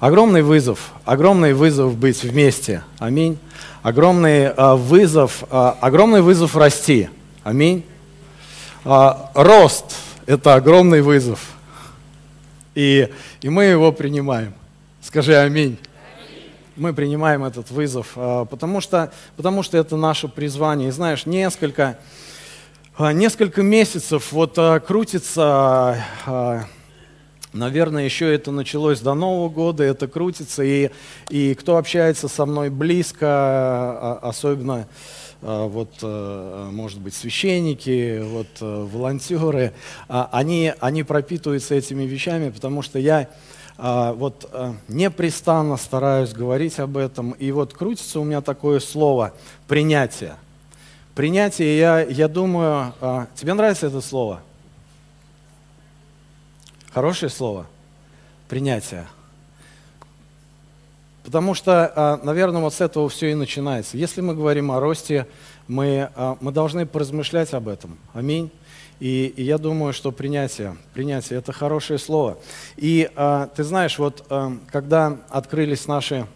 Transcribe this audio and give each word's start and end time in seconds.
Огромный 0.00 0.40
вызов, 0.40 0.92
огромный 1.04 1.52
вызов 1.52 1.94
быть 1.94 2.22
вместе. 2.22 2.82
Аминь. 2.98 3.36
Огромный 3.82 4.48
а, 4.48 4.74
вызов, 4.74 5.44
а, 5.50 5.76
огромный 5.78 6.22
вызов 6.22 6.56
расти. 6.56 7.10
Аминь. 7.44 7.84
А, 8.82 9.30
рост– 9.34 9.94
это 10.26 10.54
огромный 10.54 11.02
вызов. 11.02 11.50
И, 12.74 13.10
и 13.42 13.50
мы 13.50 13.64
его 13.64 13.92
принимаем. 13.92 14.54
Скажи 15.02 15.36
аминь. 15.36 15.78
Мы 16.76 16.94
принимаем 16.94 17.44
этот 17.44 17.70
вызов, 17.70 18.12
потому 18.14 18.80
что, 18.80 19.12
потому 19.36 19.62
что 19.62 19.76
это 19.76 19.96
наше 19.96 20.28
призвание. 20.28 20.88
И 20.88 20.92
знаешь, 20.92 21.26
несколько, 21.26 21.98
несколько 22.98 23.60
месяцев 23.60 24.32
вот 24.32 24.56
крутится 24.86 26.02
Наверное, 27.52 28.04
еще 28.04 28.32
это 28.32 28.52
началось 28.52 29.00
до 29.00 29.14
Нового 29.14 29.48
года, 29.48 29.82
это 29.82 30.06
крутится, 30.06 30.62
и, 30.62 30.90
и 31.30 31.54
кто 31.54 31.78
общается 31.78 32.28
со 32.28 32.46
мной 32.46 32.70
близко, 32.70 33.26
а, 33.26 34.20
особенно 34.22 34.86
а, 35.42 35.66
вот, 35.66 35.90
э, 36.00 36.68
может 36.70 37.00
быть, 37.00 37.12
священники, 37.12 38.22
вот, 38.22 38.46
э, 38.60 38.86
волонтеры, 38.92 39.72
а, 40.08 40.28
они, 40.30 40.72
они 40.78 41.02
пропитываются 41.02 41.74
этими 41.74 42.04
вещами, 42.04 42.50
потому 42.50 42.82
что 42.82 42.98
я 42.98 43.28
вот 43.78 44.46
э, 44.52 44.74
непрестанно 44.88 45.78
стараюсь 45.78 46.34
говорить 46.34 46.78
об 46.78 46.98
этом, 46.98 47.30
и 47.30 47.50
вот 47.50 47.72
крутится 47.72 48.20
у 48.20 48.24
меня 48.24 48.42
такое 48.42 48.78
слово 48.78 49.32
«принятие». 49.66 50.34
Принятие, 51.14 51.78
я, 51.78 52.00
я 52.02 52.28
думаю, 52.28 52.92
тебе 53.34 53.54
нравится 53.54 53.86
это 53.86 54.02
слово– 54.02 54.42
Хорошее 56.92 57.30
слово. 57.30 57.66
Принятие. 58.48 59.06
Потому 61.22 61.54
что, 61.54 61.92
а, 61.94 62.20
наверное, 62.24 62.60
вот 62.60 62.74
с 62.74 62.80
этого 62.80 63.08
все 63.08 63.30
и 63.30 63.34
начинается. 63.34 63.96
Если 63.96 64.20
мы 64.20 64.34
говорим 64.34 64.72
о 64.72 64.80
росте, 64.80 65.28
мы, 65.68 66.10
а, 66.16 66.36
мы 66.40 66.50
должны 66.50 66.86
поразмышлять 66.86 67.54
об 67.54 67.68
этом. 67.68 67.96
Аминь. 68.12 68.50
И, 68.98 69.32
и 69.36 69.44
я 69.44 69.58
думаю, 69.58 69.92
что 69.92 70.10
принятие, 70.10 70.76
принятие– 70.92 71.38
это 71.40 71.52
хорошее 71.52 72.00
слово. 72.00 72.38
И 72.76 73.08
а, 73.14 73.48
ты 73.54 73.62
знаешь, 73.62 73.96
вот 73.96 74.26
когда 74.72 75.16
открылись 75.28 75.86
наши 75.86 76.26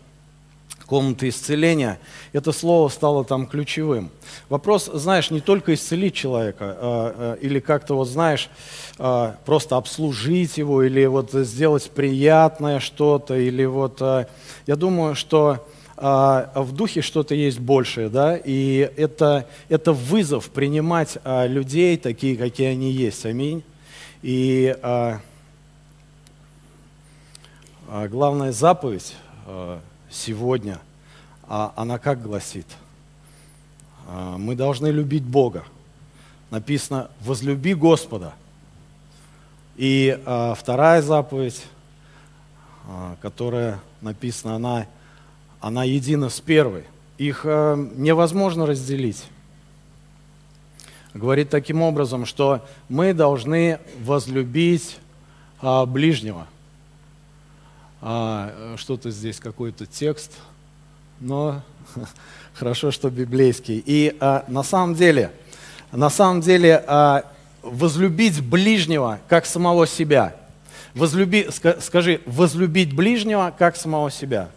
комнаты 0.87 1.29
исцеления, 1.29 1.99
это 2.33 2.53
слово 2.53 2.89
стало 2.89 3.25
там 3.25 3.47
ключевым. 3.47 4.11
Вопрос, 4.49 4.91
знаешь, 4.93 5.31
не 5.31 5.41
только 5.41 5.75
исцелить 5.75 6.15
человека, 6.15 6.65
а, 6.65 6.77
а, 6.81 7.35
или 7.41 7.61
как-то 7.61 7.95
вот, 7.95 8.09
знаешь, 8.09 8.51
а, 8.99 9.37
просто 9.45 9.77
обслужить 9.77 10.59
его, 10.59 10.83
или 10.83 11.07
вот 11.07 11.33
сделать 11.33 11.91
приятное 11.91 12.81
что-то, 12.81 13.37
или 13.37 13.65
вот, 13.65 14.01
я 14.01 14.77
думаю, 14.77 15.15
что 15.15 15.67
в 15.97 16.69
духе 16.73 17.03
что-то 17.03 17.37
есть 17.37 17.61
большее, 17.61 18.09
да, 18.09 18.37
и 18.37 18.91
это, 18.97 19.47
это 19.69 19.93
вызов 19.93 20.51
принимать 20.51 21.19
людей 21.25 21.97
такие, 21.97 22.37
какие 22.37 22.67
они 22.67 22.91
есть, 22.91 23.25
аминь. 23.25 23.63
И 24.21 24.75
главная 27.89 28.51
заповедь 28.51 29.15
сегодня, 30.15 30.79
а 31.47 31.73
она 31.77 31.99
как 31.99 32.23
гласит? 32.23 32.67
А, 34.07 34.39
мы 34.39 34.55
должны 34.55 34.89
любить 34.89 35.25
Бога. 35.25 35.65
Написано, 36.51 37.11
возлюби 37.21 37.75
Господа. 37.75 38.35
И 39.77 40.19
а, 40.25 40.55
вторая 40.55 41.03
заповедь, 41.03 41.65
а, 42.87 43.17
которая 43.21 43.81
написана, 44.01 44.57
она, 44.57 44.87
она 45.61 45.85
едина 45.85 46.29
с 46.29 46.41
первой. 46.41 46.85
Их 47.19 47.45
невозможно 47.45 48.67
разделить. 48.67 49.25
Говорит 51.13 51.49
таким 51.49 51.81
образом, 51.81 52.27
что 52.27 52.67
мы 52.89 53.15
должны 53.15 53.79
возлюбить 54.03 54.99
ближнего 55.63 56.49
а, 58.07 58.75
что-то 58.77 59.11
здесь, 59.11 59.41
какой-то 59.41 59.87
текст, 59.87 60.33
но 61.21 61.63
хорошо, 62.55 62.91
что 62.91 63.09
библейский. 63.09 63.83
И 63.85 64.15
а, 64.21 64.45
на 64.47 64.63
самом 64.63 64.95
деле, 64.95 65.33
на 65.91 66.11
самом 66.11 66.43
деле, 66.43 66.85
а, 66.87 67.25
возлюбить 67.63 68.43
ближнего, 68.43 69.21
как 69.27 69.47
самого 69.47 69.87
себя. 69.87 70.37
Возлюби, 70.95 71.49
скажи, 71.81 72.21
возлюбить 72.27 72.95
ближнего, 72.95 73.55
как 73.59 73.75
самого 73.75 74.11
себя. 74.11 74.51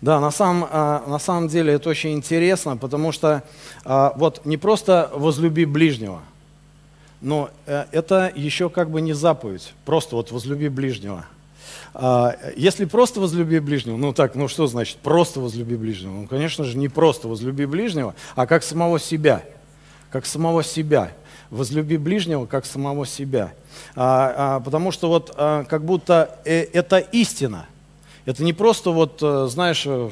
Да, 0.00 0.20
на 0.20 0.30
самом, 0.30 0.68
а, 0.70 1.04
на 1.08 1.18
самом 1.18 1.48
деле 1.48 1.72
это 1.72 1.90
очень 1.90 2.12
интересно, 2.12 2.76
потому 2.76 3.10
что 3.10 3.42
а, 3.84 4.12
вот 4.14 4.46
не 4.46 4.58
просто 4.58 5.10
возлюби 5.12 5.64
ближнего– 5.64 6.22
но 7.22 7.50
э, 7.66 7.86
это 7.92 8.30
еще 8.34 8.68
как 8.68 8.90
бы 8.90 9.00
не 9.00 9.14
заповедь, 9.14 9.72
просто 9.84 10.16
вот 10.16 10.30
возлюби 10.32 10.68
ближнего. 10.68 11.24
А, 11.94 12.36
если 12.56 12.84
просто 12.84 13.20
возлюби 13.20 13.58
ближнего, 13.60 13.96
ну 13.96 14.12
так, 14.12 14.34
ну 14.34 14.48
что 14.48 14.66
значит 14.66 14.98
просто 14.98 15.40
возлюби 15.40 15.76
ближнего? 15.76 16.12
Ну, 16.12 16.26
конечно 16.26 16.64
же, 16.64 16.76
не 16.76 16.88
просто 16.88 17.28
возлюби 17.28 17.64
ближнего, 17.64 18.14
а 18.34 18.46
как 18.46 18.62
самого 18.62 18.98
себя. 18.98 19.42
Как 20.10 20.26
самого 20.26 20.62
себя. 20.62 21.12
Возлюби 21.50 21.96
ближнего, 21.96 22.46
как 22.46 22.66
самого 22.66 23.06
себя. 23.06 23.52
А, 23.94 24.56
а, 24.56 24.60
потому 24.60 24.90
что 24.90 25.08
вот 25.08 25.32
а, 25.36 25.64
как 25.64 25.84
будто 25.84 26.38
э, 26.44 26.62
это 26.72 26.98
истина. 26.98 27.66
Это 28.24 28.42
не 28.42 28.52
просто 28.52 28.90
вот, 28.90 29.18
э, 29.22 29.48
знаешь, 29.50 29.84
э, 29.86 30.10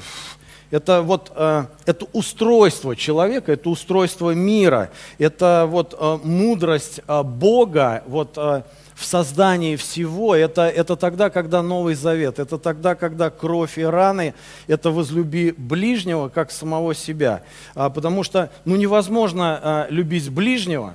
это 0.71 1.03
вот 1.03 1.33
э, 1.35 1.65
это 1.85 2.07
устройство 2.13 2.95
человека, 2.95 3.53
это 3.53 3.71
устройство 3.71 4.31
мира, 4.31 4.91
это 5.19 5.67
вот 5.69 5.97
э, 5.99 6.19
мудрость 6.23 7.01
э, 7.07 7.23
Бога 7.23 8.05
вот, 8.07 8.37
в 8.37 9.05
создании 9.05 9.77
всего. 9.77 10.35
Это, 10.37 10.63
это 10.63 10.95
тогда, 10.95 11.31
когда 11.31 11.63
Новый 11.63 11.95
Завет, 11.95 12.39
это 12.39 12.59
тогда, 12.59 12.95
когда 12.95 13.31
кровь 13.31 13.79
и 13.79 13.83
раны, 13.83 14.35
это 14.69 14.91
возлюби 14.91 15.55
ближнего, 15.57 16.29
как 16.29 16.53
самого 16.53 16.95
себя. 16.95 17.43
А, 17.75 17.91
потому 17.91 18.23
что 18.23 18.51
ну, 18.65 18.77
невозможно 18.77 19.87
любить 19.91 20.31
ближнего, 20.31 20.95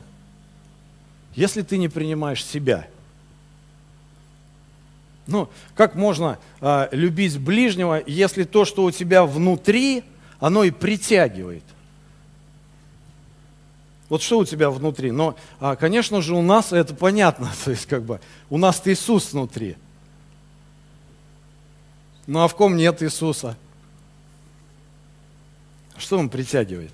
если 1.35 1.63
ты 1.63 1.77
не 1.77 1.89
принимаешь 1.89 2.45
себя– 2.45 2.87
ну, 5.27 5.49
как 5.75 5.95
можно 5.95 6.37
э, 6.61 6.87
любить 6.91 7.39
ближнего, 7.39 8.01
если 8.05 8.43
то, 8.43 8.65
что 8.65 8.83
у 8.83 8.91
тебя 8.91 9.25
внутри, 9.25 10.03
оно 10.39 10.63
и 10.63 10.71
притягивает? 10.71 11.63
Вот 14.07 14.21
что 14.21 14.39
у 14.39 14.45
тебя 14.45 14.69
внутри? 14.69 15.11
Но, 15.11 15.35
а, 15.59 15.75
конечно 15.75 16.21
же, 16.21 16.35
у 16.35 16.41
нас 16.41 16.71
это 16.71 16.93
понятно, 16.93 17.51
то 17.65 17.71
есть 17.71 17.87
как 17.87 18.03
бы 18.03 18.19
у 18.49 18.57
нас 18.57 18.81
Иисус 18.85 19.33
внутри. 19.33 19.77
Ну 22.27 22.43
а 22.43 22.47
в 22.47 22.55
ком 22.55 22.75
нет 22.75 23.01
Иисуса? 23.01 23.57
Что 25.97 26.17
он 26.17 26.29
притягивает? 26.29 26.91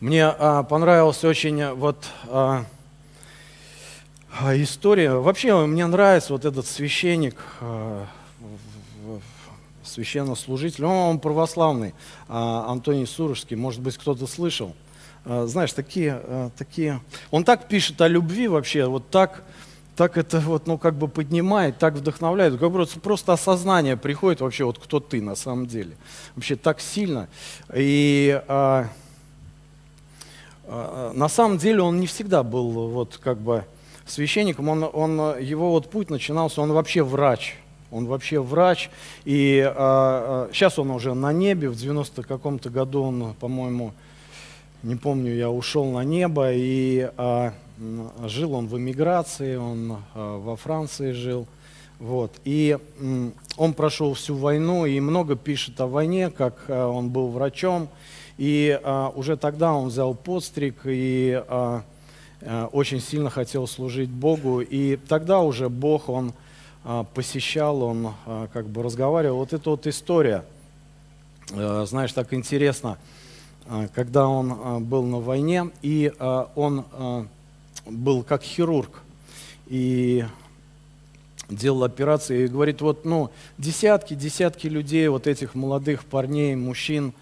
Мне 0.00 0.24
а, 0.26 0.62
понравился 0.62 1.28
очень 1.28 1.72
вот 1.72 2.06
а, 2.28 2.64
история. 4.42 5.12
Вообще 5.12 5.54
мне 5.66 5.86
нравится 5.86 6.32
вот 6.32 6.44
этот 6.44 6.66
священник, 6.66 7.36
а, 7.60 8.06
священнослужитель, 9.84 10.84
он 10.84 11.20
православный, 11.20 11.94
а, 12.28 12.66
Антоний 12.68 13.06
Сурожский, 13.06 13.56
может 13.56 13.80
быть, 13.80 13.96
кто-то 13.96 14.26
слышал. 14.26 14.74
Знаешь, 15.24 15.72
такие, 15.72 16.50
такие... 16.58 17.00
Он 17.30 17.44
так 17.44 17.66
пишет 17.68 17.98
о 18.02 18.08
любви 18.08 18.46
вообще, 18.46 18.84
вот 18.84 19.08
так, 19.08 19.42
так 19.96 20.18
это 20.18 20.40
вот, 20.40 20.66
ну, 20.66 20.76
как 20.76 20.96
бы 20.96 21.08
поднимает, 21.08 21.78
так 21.78 21.94
вдохновляет. 21.94 22.58
Как 22.58 22.70
бы 22.70 22.84
просто 22.86 23.32
осознание 23.32 23.96
приходит 23.96 24.40
вообще, 24.40 24.64
вот 24.64 24.78
кто 24.78 25.00
ты 25.00 25.22
на 25.22 25.34
самом 25.34 25.66
деле. 25.66 25.96
Вообще 26.34 26.56
так 26.56 26.80
сильно. 26.80 27.28
И 27.74 28.42
а, 28.48 28.88
а, 30.66 31.12
на 31.14 31.28
самом 31.28 31.58
деле 31.58 31.82
он 31.82 32.00
не 32.00 32.06
всегда 32.06 32.42
был 32.42 32.88
вот 32.88 33.18
как 33.22 33.38
бы 33.38 33.64
священником, 34.06 34.68
он, 34.68 34.88
он, 34.92 35.38
его 35.38 35.70
вот 35.70 35.90
путь 35.90 36.10
начинался, 36.10 36.60
он 36.60 36.72
вообще 36.72 37.02
врач. 37.02 37.56
Он 37.90 38.06
вообще 38.06 38.40
врач, 38.40 38.90
и 39.24 39.62
а, 39.64 40.48
а, 40.48 40.52
сейчас 40.52 40.80
он 40.80 40.90
уже 40.90 41.14
на 41.14 41.32
небе, 41.32 41.68
в 41.68 41.76
90 41.76 42.24
каком-то 42.24 42.68
году 42.68 43.02
он, 43.04 43.34
по-моему, 43.38 43.92
не 44.82 44.96
помню, 44.96 45.32
я 45.34 45.48
ушел 45.48 45.84
на 45.86 46.02
небо, 46.02 46.52
и 46.52 47.08
а, 47.16 47.54
жил 48.24 48.54
он 48.54 48.66
в 48.66 48.76
эмиграции, 48.76 49.56
он 49.56 49.98
а, 50.14 50.38
во 50.38 50.56
Франции 50.56 51.12
жил. 51.12 51.46
Вот. 51.98 52.32
И 52.44 52.76
м, 53.00 53.32
он 53.56 53.72
прошел 53.72 54.14
всю 54.14 54.34
войну 54.34 54.84
и 54.84 55.00
много 55.00 55.36
пишет 55.36 55.80
о 55.80 55.86
войне, 55.86 56.30
как 56.30 56.64
а, 56.68 56.88
он 56.88 57.10
был 57.10 57.28
врачом. 57.28 57.88
И 58.36 58.78
а, 58.82 59.12
уже 59.14 59.36
тогда 59.36 59.72
он 59.72 59.88
взял 59.88 60.14
подстриг 60.14 60.80
и 60.84 61.42
а, 61.48 61.82
очень 62.72 63.00
сильно 63.00 63.30
хотел 63.30 63.66
служить 63.66 64.10
Богу. 64.10 64.60
И 64.60 64.96
тогда 64.96 65.40
уже 65.40 65.68
Бог, 65.68 66.08
Он 66.08 66.32
э, 66.84 67.04
посещал, 67.14 67.82
Он 67.82 68.14
э, 68.26 68.48
как 68.52 68.66
бы 68.66 68.82
разговаривал. 68.82 69.38
Вот 69.38 69.52
эта 69.52 69.70
вот 69.70 69.86
история, 69.86 70.44
э, 71.50 71.84
знаешь, 71.88 72.12
так 72.12 72.32
интересно, 72.34 72.98
э, 73.66 73.88
когда 73.94 74.28
он 74.28 74.52
э, 74.52 74.78
был 74.80 75.04
на 75.04 75.20
войне, 75.20 75.70
и 75.80 76.12
э, 76.18 76.44
он 76.54 76.84
э, 76.92 77.24
был 77.86 78.22
как 78.22 78.42
хирург. 78.42 79.02
И 79.66 80.24
делал 81.48 81.84
операции 81.84 82.44
и 82.44 82.48
говорит, 82.48 82.82
вот, 82.82 83.04
ну, 83.04 83.30
десятки, 83.56 84.14
десятки 84.14 84.66
людей, 84.66 85.08
вот 85.08 85.26
этих 85.26 85.54
молодых 85.54 86.04
парней, 86.04 86.54
мужчин, 86.54 87.12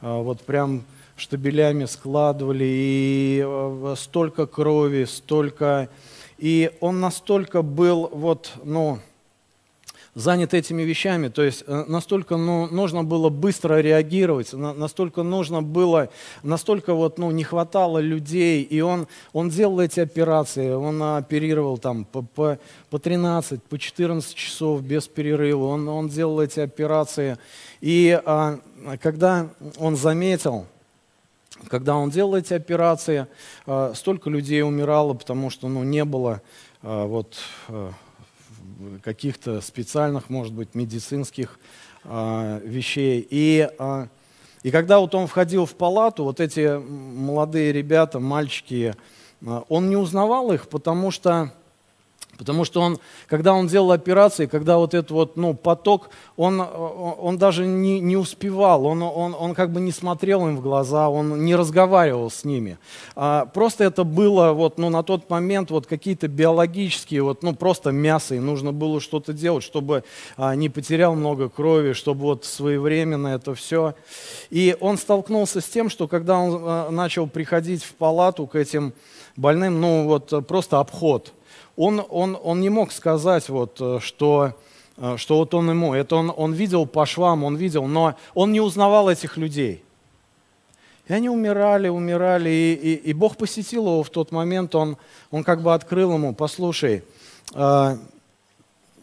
вот 0.00 0.40
прям 0.42 0.84
штабелями 1.20 1.84
складывали, 1.84 2.64
и 2.64 3.42
а, 3.44 3.94
столько 3.96 4.46
крови, 4.46 5.04
столько... 5.04 5.88
И 6.38 6.70
он 6.80 7.00
настолько 7.00 7.60
был, 7.60 8.08
вот, 8.12 8.52
ну, 8.64 8.98
занят 10.14 10.54
этими 10.54 10.82
вещами, 10.82 11.28
то 11.28 11.42
есть 11.42 11.64
э, 11.66 11.84
настолько 11.86 12.36
ну, 12.36 12.66
нужно 12.66 13.04
было 13.04 13.28
быстро 13.28 13.80
реагировать, 13.80 14.52
настолько 14.52 15.22
нужно 15.22 15.62
было, 15.62 16.08
настолько 16.42 16.94
вот, 16.94 17.18
ну, 17.18 17.30
не 17.30 17.44
хватало 17.44 17.98
людей, 17.98 18.62
и 18.62 18.80
он, 18.80 19.06
он 19.32 19.50
делал 19.50 19.80
эти 19.80 20.00
операции, 20.00 20.72
он 20.72 21.02
оперировал 21.02 21.78
там 21.78 22.04
по, 22.04 22.22
по, 22.22 22.58
по 22.90 22.98
13, 22.98 23.62
по 23.62 23.78
14 23.78 24.34
часов 24.34 24.82
без 24.82 25.06
перерыва, 25.06 25.66
он, 25.66 25.88
он 25.88 26.08
делал 26.08 26.40
эти 26.40 26.60
операции, 26.60 27.38
и 27.80 28.20
а, 28.24 28.58
когда 29.00 29.50
он 29.78 29.96
заметил, 29.96 30.66
когда 31.68 31.96
он 31.96 32.10
делал 32.10 32.34
эти 32.34 32.54
операции, 32.54 33.26
а, 33.66 33.92
столько 33.94 34.30
людей 34.30 34.62
умирало, 34.62 35.14
потому 35.14 35.50
что 35.50 35.68
ну, 35.68 35.82
не 35.82 36.04
было 36.04 36.42
а, 36.82 37.06
вот, 37.06 37.36
а, 37.68 37.92
каких-то 39.02 39.60
специальных, 39.60 40.30
может 40.30 40.52
быть, 40.52 40.74
медицинских 40.74 41.58
э, 42.04 42.60
вещей. 42.64 43.26
И, 43.28 43.68
э, 43.78 44.06
и 44.62 44.70
когда 44.70 45.00
вот 45.00 45.14
он 45.14 45.26
входил 45.26 45.66
в 45.66 45.74
палату, 45.74 46.24
вот 46.24 46.40
эти 46.40 46.78
молодые 46.78 47.72
ребята, 47.72 48.20
мальчики, 48.20 48.94
э, 49.42 49.62
он 49.68 49.90
не 49.90 49.96
узнавал 49.96 50.52
их, 50.52 50.68
потому 50.68 51.10
что 51.10 51.52
Потому 52.40 52.64
что 52.64 52.80
он, 52.80 52.98
когда 53.26 53.52
он 53.52 53.66
делал 53.66 53.92
операции, 53.92 54.46
когда 54.46 54.78
вот 54.78 54.94
этот 54.94 55.10
вот, 55.10 55.36
ну, 55.36 55.52
поток, 55.52 56.08
он, 56.38 56.58
он 56.58 57.36
даже 57.36 57.66
не, 57.66 58.00
не 58.00 58.16
успевал, 58.16 58.86
он, 58.86 59.02
он, 59.02 59.36
он 59.38 59.54
как 59.54 59.70
бы 59.70 59.78
не 59.78 59.92
смотрел 59.92 60.48
им 60.48 60.56
в 60.56 60.62
глаза, 60.62 61.10
он 61.10 61.44
не 61.44 61.54
разговаривал 61.54 62.30
с 62.30 62.46
ними. 62.46 62.78
А, 63.14 63.44
просто 63.44 63.84
это 63.84 64.04
было 64.04 64.52
вот, 64.52 64.78
ну, 64.78 64.88
на 64.88 65.02
тот 65.02 65.28
момент 65.28 65.70
вот 65.70 65.86
какие-то 65.86 66.28
биологические, 66.28 67.22
вот, 67.24 67.42
ну, 67.42 67.54
просто 67.54 67.90
мясо, 67.90 68.34
и 68.34 68.38
нужно 68.38 68.72
было 68.72 69.02
что-то 69.02 69.34
делать, 69.34 69.62
чтобы 69.62 70.02
а, 70.38 70.54
не 70.54 70.70
потерял 70.70 71.14
много 71.14 71.50
крови, 71.50 71.92
чтобы 71.92 72.22
вот 72.22 72.46
своевременно 72.46 73.28
это 73.28 73.54
все. 73.54 73.94
И 74.48 74.74
он 74.80 74.96
столкнулся 74.96 75.60
с 75.60 75.66
тем, 75.66 75.90
что 75.90 76.08
когда 76.08 76.38
он 76.38 76.62
а, 76.64 76.90
начал 76.90 77.26
приходить 77.26 77.84
в 77.84 77.92
палату 77.92 78.46
к 78.46 78.56
этим 78.56 78.94
больным, 79.36 79.78
ну, 79.78 80.06
вот 80.06 80.46
просто 80.46 80.80
обход– 80.80 81.34
он, 81.80 82.04
он, 82.10 82.38
он 82.42 82.60
не 82.60 82.68
мог 82.68 82.92
сказать, 82.92 83.48
вот, 83.48 83.78
э, 83.80 84.00
что, 84.02 84.52
э, 84.98 85.16
что 85.16 85.36
вот 85.38 85.54
он 85.54 85.70
ему, 85.70 85.94
это 85.94 86.16
он, 86.16 86.30
он 86.36 86.52
видел 86.52 86.84
по 86.84 87.06
швам, 87.06 87.42
он 87.42 87.56
видел, 87.56 87.86
но 87.86 88.16
он 88.34 88.52
не 88.52 88.60
узнавал 88.60 89.08
этих 89.08 89.38
людей. 89.38 89.82
И 91.08 91.12
они 91.14 91.30
умирали, 91.30 91.88
умирали, 91.88 92.50
и, 92.50 92.74
и, 92.74 92.94
и 93.10 93.12
Бог 93.14 93.38
посетил 93.38 93.86
его 93.86 94.02
в 94.02 94.10
тот 94.10 94.30
момент, 94.30 94.74
он, 94.74 94.98
он 95.30 95.42
как 95.42 95.62
бы 95.62 95.72
открыл 95.72 96.12
ему, 96.12 96.34
послушай, 96.34 97.02
э, 97.54 97.96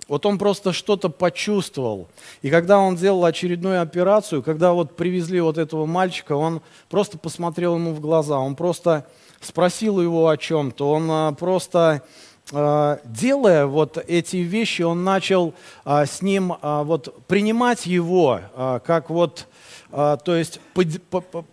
вот 0.08 0.26
он 0.28 0.38
просто 0.38 0.72
что-то 0.72 1.10
почувствовал. 1.10 2.08
И 2.44 2.52
когда 2.52 2.78
он 2.78 2.96
делал 2.96 3.26
очередную 3.26 3.82
операцию, 3.82 4.44
когда 4.44 4.74
вот 4.74 4.96
привезли 4.96 5.42
вот 5.42 5.58
этого 5.58 5.88
мальчика, 5.88 6.34
он 6.34 6.62
просто 6.90 7.18
посмотрел 7.18 7.76
ему 7.76 7.94
в 7.94 8.00
глаза, 8.02 8.38
он 8.38 8.56
просто 8.56 9.08
спросил 9.42 10.00
его 10.00 10.30
о 10.30 10.38
чем-то, 10.38 10.92
он 10.92 11.10
э, 11.10 11.36
просто 11.36 12.04
делая 12.52 13.66
вот 13.66 13.98
эти 14.08 14.38
вещи, 14.38 14.82
он 14.82 15.04
начал 15.04 15.54
а, 15.84 16.06
с 16.06 16.22
ним 16.22 16.54
а, 16.62 16.84
вот 16.84 17.26
принимать 17.28 17.86
его 17.86 18.40
как 18.86 19.10
вот, 19.10 19.48
то 19.90 20.20
есть 20.26 20.60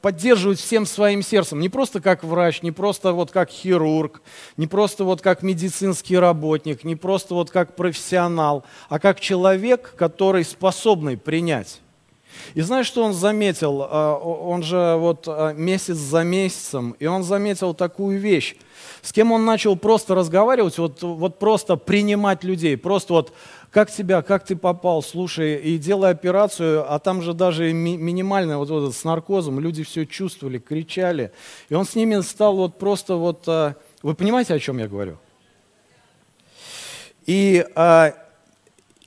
поддерживать 0.00 0.58
всем 0.58 0.86
своим 0.86 1.22
сердцем, 1.22 1.60
не 1.60 1.68
просто 1.68 2.00
как 2.00 2.24
врач, 2.24 2.62
не 2.62 2.72
просто 2.72 3.12
вот 3.12 3.30
как 3.30 3.50
хирург, 3.50 4.22
не 4.56 4.66
просто 4.66 5.04
вот 5.04 5.20
как 5.20 5.42
медицинский 5.42 6.18
работник, 6.18 6.84
не 6.84 6.96
просто 6.96 7.34
вот 7.34 7.50
как 7.50 7.76
профессионал, 7.76 8.64
а 8.88 8.98
как 8.98 9.20
человек, 9.20 9.94
который 9.96 10.44
способный 10.44 11.16
принять. 11.16 11.80
И 12.54 12.60
знаешь, 12.60 12.86
что 12.86 13.02
он 13.02 13.12
заметил? 13.12 13.80
Он 13.80 14.62
же 14.62 14.96
вот 14.98 15.28
месяц 15.56 15.96
за 15.96 16.22
месяцем, 16.22 16.96
и 16.98 17.06
он 17.06 17.22
заметил 17.22 17.74
такую 17.74 18.18
вещь, 18.18 18.56
с 19.02 19.12
кем 19.12 19.32
он 19.32 19.44
начал 19.44 19.76
просто 19.76 20.14
разговаривать, 20.14 20.78
вот, 20.78 21.02
вот 21.02 21.38
просто 21.38 21.76
принимать 21.76 22.44
людей, 22.44 22.76
просто 22.76 23.12
вот 23.12 23.32
как 23.74 23.90
тебя, 23.90 24.22
как 24.22 24.44
ты 24.44 24.54
попал, 24.54 25.02
слушай, 25.02 25.56
и 25.56 25.78
делай 25.78 26.12
операцию, 26.12 26.90
а 26.90 27.00
там 27.00 27.22
же 27.22 27.34
даже 27.34 27.72
ми- 27.72 27.96
минимальная 27.96 28.56
вот, 28.56 28.70
вот 28.70 28.94
с 28.94 29.02
наркозом, 29.02 29.58
люди 29.58 29.82
все 29.82 30.06
чувствовали, 30.06 30.58
кричали. 30.58 31.32
И 31.68 31.74
он 31.74 31.84
с 31.84 31.96
ними 31.96 32.20
стал 32.20 32.54
вот 32.56 32.78
просто 32.78 33.16
вот, 33.16 33.42
а, 33.48 33.74
вы 34.00 34.14
понимаете, 34.14 34.54
о 34.54 34.60
чем 34.60 34.78
я 34.78 34.86
говорю? 34.86 35.18
И, 37.26 37.66
а, 37.74 38.14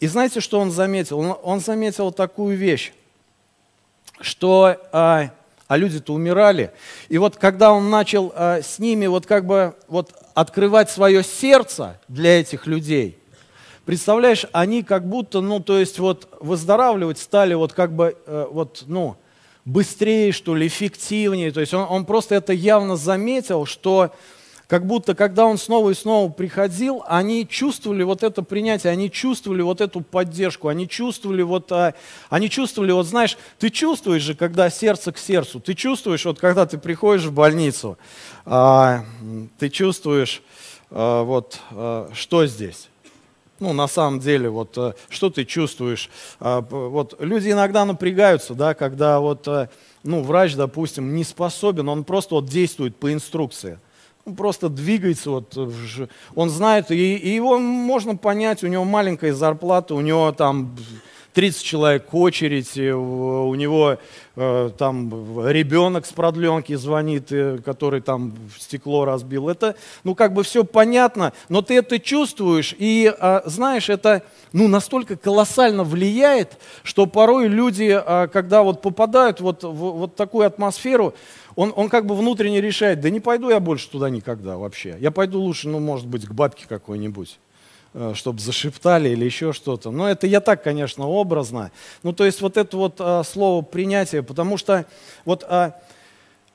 и 0.01 0.07
знаете, 0.07 0.41
что 0.41 0.59
он 0.59 0.69
заметил? 0.71 1.19
Он, 1.19 1.37
он 1.41 1.59
заметил 1.61 2.11
такую 2.11 2.57
вещь, 2.57 2.91
что 4.21 4.77
а, 4.91 5.31
а 5.67 5.77
люди-то 5.77 6.13
умирали. 6.13 6.71
И 7.09 7.17
вот 7.17 7.35
когда 7.35 7.73
он 7.73 7.89
начал 7.89 8.33
э, 8.35 8.61
с 8.63 8.79
ними 8.79 9.05
вот 9.07 9.25
как 9.25 9.45
бы 9.45 9.75
вот 9.87 10.13
открывать 10.33 10.89
свое 10.89 11.23
сердце 11.23 11.99
для 12.07 12.39
этих 12.39 12.67
людей, 12.67 13.19
представляешь, 13.85 14.45
они 14.53 14.83
как 14.83 15.07
будто, 15.07 15.41
ну, 15.41 15.59
то 15.59 15.77
есть 15.77 15.99
вот 15.99 16.29
выздоравливать 16.39 17.19
стали 17.19 17.53
вот 17.53 17.73
как 17.73 17.91
бы, 17.93 18.17
э, 18.25 18.47
вот, 18.49 18.83
ну, 18.87 19.17
быстрее, 19.65 20.31
что 20.31 20.55
ли, 20.55 20.67
эффективнее. 20.67 21.51
То 21.51 21.59
есть 21.59 21.73
он, 21.73 21.85
он 21.89 22.05
просто 22.05 22.35
это 22.35 22.53
явно 22.53 22.95
заметил, 22.95 23.65
что 23.65 24.13
как 24.67 24.85
будто, 24.85 25.15
когда 25.15 25.45
он 25.45 25.57
снова 25.57 25.91
и 25.91 25.93
снова 25.93 26.29
приходил, 26.29 27.01
они 27.07 27.47
чувствовали 27.47 28.03
вот 28.03 28.21
это 28.21 28.43
принятие, 28.43 28.91
они 28.91 29.09
чувствовали 29.09 29.61
вот 29.61 29.79
эту 29.79 30.01
поддержку, 30.01 30.67
они 30.67 30.89
чувствовали 30.89 31.41
вот, 31.41 31.71
а, 31.71 31.93
они 32.29 32.49
чувствовали, 32.49 32.91
вот 32.91 33.05
знаешь, 33.05 33.37
ты 33.59 33.69
чувствуешь 33.69 34.23
же, 34.23 34.35
когда 34.35 34.69
сердце 34.69 35.13
к 35.13 35.17
сердцу, 35.17 35.61
ты 35.61 35.73
чувствуешь, 35.73 36.25
вот 36.25 36.39
когда 36.39 36.65
ты 36.65 36.77
приходишь 36.77 37.23
в 37.23 37.31
больницу, 37.31 37.97
а, 38.45 39.05
ты 39.57 39.69
чувствуешь, 39.69 40.43
а, 40.91 41.23
вот, 41.23 41.59
что 42.13 42.45
здесь. 42.45 42.89
Ну, 43.59 43.73
на 43.73 43.87
самом 43.87 44.19
деле, 44.19 44.49
вот, 44.49 44.77
что 45.09 45.29
ты 45.31 45.43
чувствуешь? 45.43 46.11
Вот, 46.39 47.15
люди 47.19 47.49
иногда 47.49 47.85
напрягаются, 47.85 48.53
да, 48.53 48.75
когда 48.75 49.19
вот, 49.19 49.47
ну, 50.03 50.21
врач, 50.21 50.53
допустим, 50.53 51.15
не 51.15 51.23
способен, 51.23 51.89
он 51.89 52.03
просто 52.03 52.35
вот 52.35 52.45
действует 52.45 52.97
по 52.97 53.11
инструкции 53.11 53.79
он 54.27 54.35
просто 54.35 54.67
двигается, 54.67 55.31
вот, 55.31 55.57
он 56.35 56.49
знает, 56.49 56.91
и, 56.91 57.15
и 57.15 57.29
его 57.29 57.57
можно 57.59 58.17
понять, 58.17 58.61
у 58.61 58.67
него 58.67 58.83
маленькая 58.83 59.33
зарплата, 59.33 59.95
у 59.95 60.01
него 60.01 60.33
там 60.33 60.75
30 61.31 61.63
человек 61.63 62.13
очередь, 62.13 62.77
у 62.77 63.55
него 63.55 63.99
э, 64.35 64.69
там 64.77 65.47
ребенок 65.47 66.05
с 66.05 66.11
продленки 66.11 66.75
звонит, 66.75 67.31
э, 67.31 67.59
который 67.63 68.01
там 68.01 68.33
стекло 68.59 69.05
разбил. 69.05 69.47
Это, 69.47 69.75
ну, 70.03 70.15
как 70.15 70.33
бы 70.33 70.43
все 70.43 70.65
понятно, 70.65 71.31
но 71.47 71.61
ты 71.61 71.77
это 71.77 71.99
чувствуешь, 71.99 72.75
и 72.77 73.13
э, 73.17 73.41
знаешь, 73.45 73.87
это, 73.87 74.23
ну, 74.51 74.67
настолько 74.67 75.15
колоссально 75.15 75.83
влияет, 75.83 76.57
что 76.83 77.05
порой 77.05 77.47
люди, 77.47 77.97
э, 78.03 78.27
когда 78.27 78.63
вот 78.63 78.81
попадают 78.81 79.39
вот 79.39 79.63
в 79.63 79.71
вот 79.71 80.15
такую 80.15 80.47
атмосферу, 80.47 81.13
он, 81.57 81.73
он 81.75 81.89
как 81.89 82.05
бы 82.05 82.15
внутренне 82.15 82.61
решает, 82.61 83.01
да 83.01 83.09
не 83.09 83.19
пойду 83.19 83.49
я 83.49 83.59
больше 83.59 83.89
туда 83.89 84.11
никогда 84.11 84.57
вообще. 84.57 84.95
Я 84.99 85.09
пойду 85.09 85.41
лучше, 85.41 85.67
ну, 85.67 85.79
может 85.79 86.05
быть, 86.05 86.23
к 86.23 86.31
бабке 86.31 86.67
какой-нибудь 86.69 87.39
э, 87.95 88.13
чтобы 88.13 88.39
зашептали 88.39 89.09
или 89.09 89.25
еще 89.25 89.53
что-то. 89.53 89.89
Но 89.89 90.07
это 90.07 90.27
я 90.27 90.39
так, 90.39 90.63
конечно, 90.63 91.07
образно. 91.07 91.71
Ну, 92.03 92.13
то 92.13 92.25
есть 92.25 92.41
вот 92.41 92.57
это 92.57 92.77
вот 92.77 92.97
а, 92.99 93.23
слово 93.23 93.63
принятие, 93.63 94.21
потому 94.21 94.57
что 94.57 94.85
вот 95.25 95.43
а, 95.49 95.81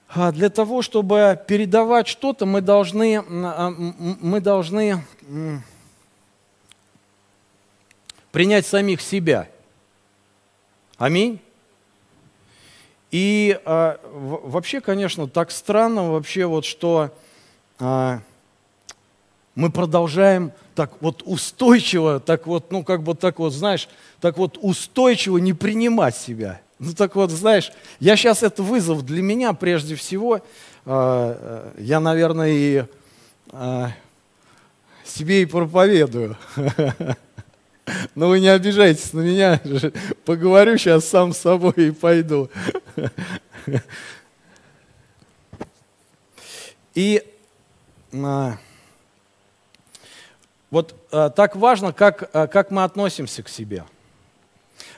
а, 0.08 0.30
для 0.30 0.50
того, 0.50 0.82
чтобы 0.82 1.36
передавать 1.48 2.06
что-то, 2.06 2.46
мы 2.46 2.60
должны, 2.60 3.24
а, 3.28 3.70
мы 3.70 4.40
должны 4.40 5.02
принять 8.30 8.66
самих 8.66 9.00
себя. 9.00 9.48
Аминь. 10.96 11.40
И 13.12 13.60
а, 13.66 14.00
вообще, 14.02 14.80
конечно, 14.80 15.28
так 15.28 15.50
странно 15.50 16.10
вообще 16.10 16.46
вот, 16.46 16.64
что 16.64 17.10
а, 17.78 18.20
мы 19.54 19.70
продолжаем 19.70 20.50
так 20.74 20.92
вот 21.00 21.22
устойчиво, 21.26 22.20
так 22.20 22.46
вот, 22.46 22.72
ну 22.72 22.82
как 22.82 23.02
бы 23.02 23.14
так 23.14 23.38
вот, 23.38 23.52
знаешь, 23.52 23.88
так 24.20 24.38
вот 24.38 24.58
устойчиво 24.60 25.36
не 25.36 25.52
принимать 25.52 26.16
себя. 26.16 26.62
Ну 26.78 26.94
так 26.94 27.14
вот, 27.14 27.30
знаешь, 27.30 27.70
я 28.00 28.16
сейчас 28.16 28.42
это 28.42 28.62
вызов 28.62 29.04
для 29.04 29.20
меня 29.20 29.52
прежде 29.52 29.94
всего. 29.94 30.40
Э, 30.86 31.70
я, 31.76 32.00
наверное, 32.00 32.50
и 32.50 32.84
э, 33.52 33.86
себе 35.04 35.42
и 35.42 35.44
проповедую. 35.46 36.36
Но 38.14 38.28
вы 38.28 38.40
не 38.40 38.48
обижайтесь 38.48 39.12
на 39.12 39.20
меня, 39.20 39.60
поговорю 40.24 40.78
сейчас 40.78 41.04
сам 41.04 41.32
с 41.32 41.38
собой 41.38 41.74
и 41.76 41.90
пойду. 41.90 42.50
И 46.94 47.24
а, 48.12 48.58
вот 50.70 50.94
а, 51.10 51.30
так 51.30 51.56
важно, 51.56 51.94
как, 51.94 52.28
а, 52.34 52.46
как 52.46 52.70
мы 52.70 52.84
относимся 52.84 53.42
к 53.42 53.48
себе. 53.48 53.84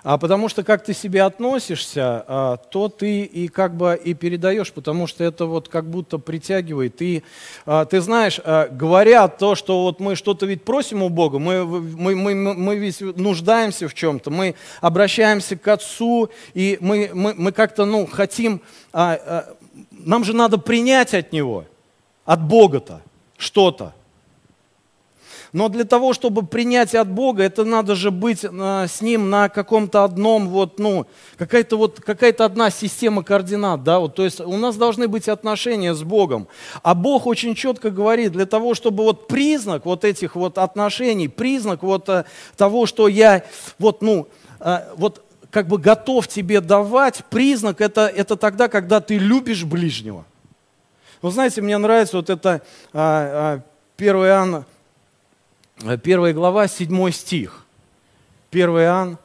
А 0.05 0.19
потому 0.19 0.51
что 0.51 0.63
как 0.63 0.85
ты 0.85 0.93
себе 0.93 1.23
относишься, 1.23 2.25
а, 2.29 2.57
то 2.59 2.91
ты 2.91 3.23
и 3.23 3.49
как 3.49 3.75
бы 3.75 3.99
и 4.05 4.13
передаешь, 4.13 4.71
потому 4.71 5.07
что 5.07 5.25
это 5.25 5.47
вот 5.47 5.71
как 5.71 5.89
будто 5.89 6.19
притягивает. 6.19 7.01
И 7.01 7.23
а, 7.65 7.87
ты 7.87 8.03
знаешь, 8.03 8.39
а, 8.45 8.69
говоря 8.69 9.27
то, 9.29 9.55
что 9.55 9.85
вот 9.85 10.01
мы 10.01 10.15
что-то 10.15 10.45
ведь 10.45 10.63
просим 10.63 11.03
у 11.03 11.09
Бога, 11.09 11.39
мы, 11.39 11.65
мы, 11.65 12.15
мы, 12.15 12.35
мы 12.35 12.77
ведь 12.77 13.01
нуждаемся 13.01 13.89
в 13.89 13.95
чем-то, 13.95 14.31
мы 14.31 14.57
обращаемся 14.83 15.57
к 15.57 15.67
Отцу, 15.69 16.29
и 16.53 16.77
мы, 16.83 17.11
мы, 17.15 17.33
мы 17.35 17.53
как-то 17.53 17.87
ну, 17.87 18.07
хотим, 18.07 18.61
нам 18.93 20.25
же 20.25 20.35
надо 20.35 20.59
принять 20.59 21.15
от 21.15 21.33
Него, 21.33 21.65
от 22.27 22.43
Бога-то 22.43 23.01
что-то. 23.39 23.95
Но 25.55 25.69
для 25.69 25.85
того, 25.85 26.15
чтобы 26.15 26.45
принять 26.45 26.97
от 26.97 27.09
Бога, 27.09 27.45
это 27.45 27.65
надо 27.65 27.95
же 27.95 28.11
быть 28.11 28.41
э, 28.43 28.87
с 28.89 29.01
Ним 29.01 29.31
на 29.31 29.49
каком-то 29.49 30.03
одном, 30.03 30.49
вот, 30.49 30.81
ну, 30.81 31.07
какая-то 31.39 31.77
вот, 31.77 32.01
какая-то 32.01 32.45
одна 32.45 32.71
система 32.71 33.23
координат, 33.23 33.85
да, 33.85 34.01
вот, 34.01 34.17
то 34.17 34.25
есть 34.25 34.41
у 34.41 34.57
нас 34.57 34.75
должны 34.75 35.07
быть 35.07 35.29
отношения 35.29 35.95
с 35.95 36.03
Богом. 36.03 36.49
А 36.83 36.97
Бог 36.97 37.29
очень 37.29 37.55
четко 37.55 37.91
говорит, 37.91 38.33
для 38.33 38.47
того, 38.47 38.75
чтобы 38.75 39.05
вот 39.05 39.29
признак 39.29 39.87
вот 39.87 40.05
этих 40.05 40.35
вот 40.35 40.59
отношений, 40.59 41.29
признак 41.29 41.85
вот 41.85 42.09
э, 42.09 42.25
того, 42.57 42.87
что 42.87 43.07
я, 43.07 43.45
вот, 43.79 44.03
ну, 44.03 44.27
э, 44.59 44.79
вот, 44.97 45.23
как 45.53 45.69
бы 45.69 45.79
готов 45.79 46.27
тебе 46.27 46.61
давать, 46.61 47.25
признак 47.31 47.81
это, 47.81 48.09
это 48.09 48.35
тогда, 48.35 48.67
когда 48.67 49.01
ты 49.01 49.19
любишь 49.19 49.63
ближнего. 49.63 50.25
Вы 51.23 51.31
знаете, 51.31 51.63
мне 51.63 51.79
нравится 51.79 52.17
вот 52.17 52.29
это 52.29 52.61
а, 52.93 53.61
а, 53.61 53.63
1 53.97 54.17
Иоанна 54.17 54.67
первая 56.03 56.33
глава, 56.33 56.69
седьмой 56.69 57.13
стих. 57.13 57.65
1 58.51 58.69
Иоанн, 58.69 59.19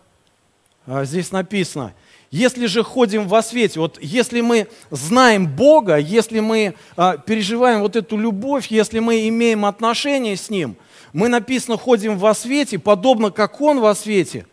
а, 0.85 1.05
здесь 1.05 1.31
написано, 1.31 1.93
если 2.31 2.65
же 2.65 2.83
ходим 2.83 3.27
во 3.27 3.41
свете, 3.41 3.79
вот 3.79 3.97
если 4.01 4.41
мы 4.41 4.67
знаем 4.91 5.47
Бога, 5.47 5.97
если 5.97 6.39
мы 6.39 6.75
а, 6.95 7.17
переживаем 7.17 7.81
вот 7.81 7.95
эту 7.95 8.17
любовь, 8.17 8.67
если 8.67 8.99
мы 8.99 9.27
имеем 9.27 9.65
отношения 9.65 10.35
с 10.35 10.49
Ним, 10.49 10.75
мы 11.13 11.27
написано 11.27 11.77
ходим 11.77 12.17
во 12.17 12.33
свете, 12.33 12.77
подобно 12.77 13.31
как 13.31 13.61
Он 13.61 13.79
во 13.79 13.95
свете, 13.95 14.45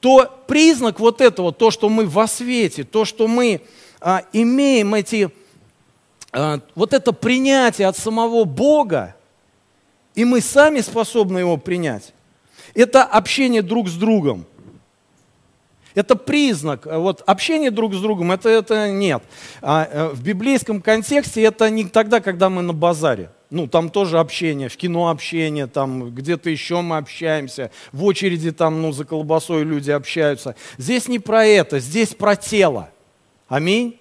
то 0.00 0.30
признак 0.46 1.00
вот 1.00 1.20
этого, 1.20 1.52
то, 1.52 1.70
что 1.70 1.88
мы 1.88 2.06
во 2.06 2.26
свете, 2.26 2.84
то, 2.84 3.04
что 3.04 3.26
мы 3.26 3.62
а, 4.00 4.22
имеем 4.32 4.94
эти, 4.94 5.30
а, 6.32 6.60
вот 6.74 6.92
это 6.92 7.12
принятие 7.12 7.88
от 7.88 7.96
самого 7.96 8.44
Бога, 8.44 9.16
и 10.14 10.24
мы 10.24 10.40
сами 10.40 10.80
способны 10.80 11.38
его 11.38 11.56
принять. 11.56 12.12
Это 12.74 13.04
общение 13.04 13.62
друг 13.62 13.88
с 13.88 13.94
другом. 13.94 14.46
Это 15.94 16.16
признак. 16.16 16.86
Вот 16.86 17.22
общение 17.24 17.70
друг 17.70 17.94
с 17.94 18.00
другом, 18.00 18.32
это, 18.32 18.48
это 18.48 18.90
нет. 18.90 19.22
А, 19.62 19.88
э, 19.88 20.08
в 20.08 20.22
библейском 20.22 20.82
контексте 20.82 21.42
это 21.42 21.70
не 21.70 21.84
тогда, 21.84 22.20
когда 22.20 22.50
мы 22.50 22.62
на 22.62 22.72
базаре. 22.72 23.30
Ну, 23.50 23.68
там 23.68 23.88
тоже 23.88 24.18
общение, 24.18 24.68
в 24.68 24.76
кино 24.76 25.08
общение, 25.08 25.68
там 25.68 26.12
где-то 26.12 26.50
еще 26.50 26.80
мы 26.80 26.96
общаемся, 26.96 27.70
в 27.92 28.02
очереди 28.02 28.50
там, 28.50 28.82
ну, 28.82 28.90
за 28.90 29.04
колбасой 29.04 29.62
люди 29.62 29.92
общаются. 29.92 30.56
Здесь 30.76 31.06
не 31.06 31.20
про 31.20 31.46
это, 31.46 31.78
здесь 31.78 32.14
про 32.14 32.34
тело. 32.34 32.90
Аминь. 33.46 34.00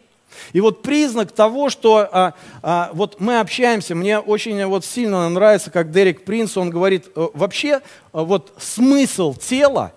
И 0.54 0.62
вот 0.62 0.82
признак 0.82 1.32
того, 1.32 1.70
что 1.70 2.08
а, 2.12 2.34
а, 2.62 2.92
вот 2.94 3.20
мы 3.20 3.40
общаемся, 3.40 3.96
мне 3.96 4.20
очень 4.20 4.66
вот 4.66 4.86
сильно 4.86 5.28
нравится, 5.30 5.72
как 5.72 5.92
Дерек 5.92 6.26
Принц, 6.26 6.58
он 6.58 6.70
говорит, 6.70 7.10
э, 7.16 7.28
вообще 7.34 7.82
а, 8.12 8.24
вот 8.24 8.54
смысл 8.58 9.34
тела, 9.34 9.94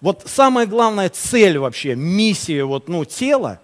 вот 0.00 0.22
самая 0.26 0.66
главная 0.66 1.08
цель 1.08 1.58
вообще, 1.58 1.94
миссия 1.94 2.64
вот, 2.64 2.88
ну, 2.88 3.04
тела, 3.04 3.60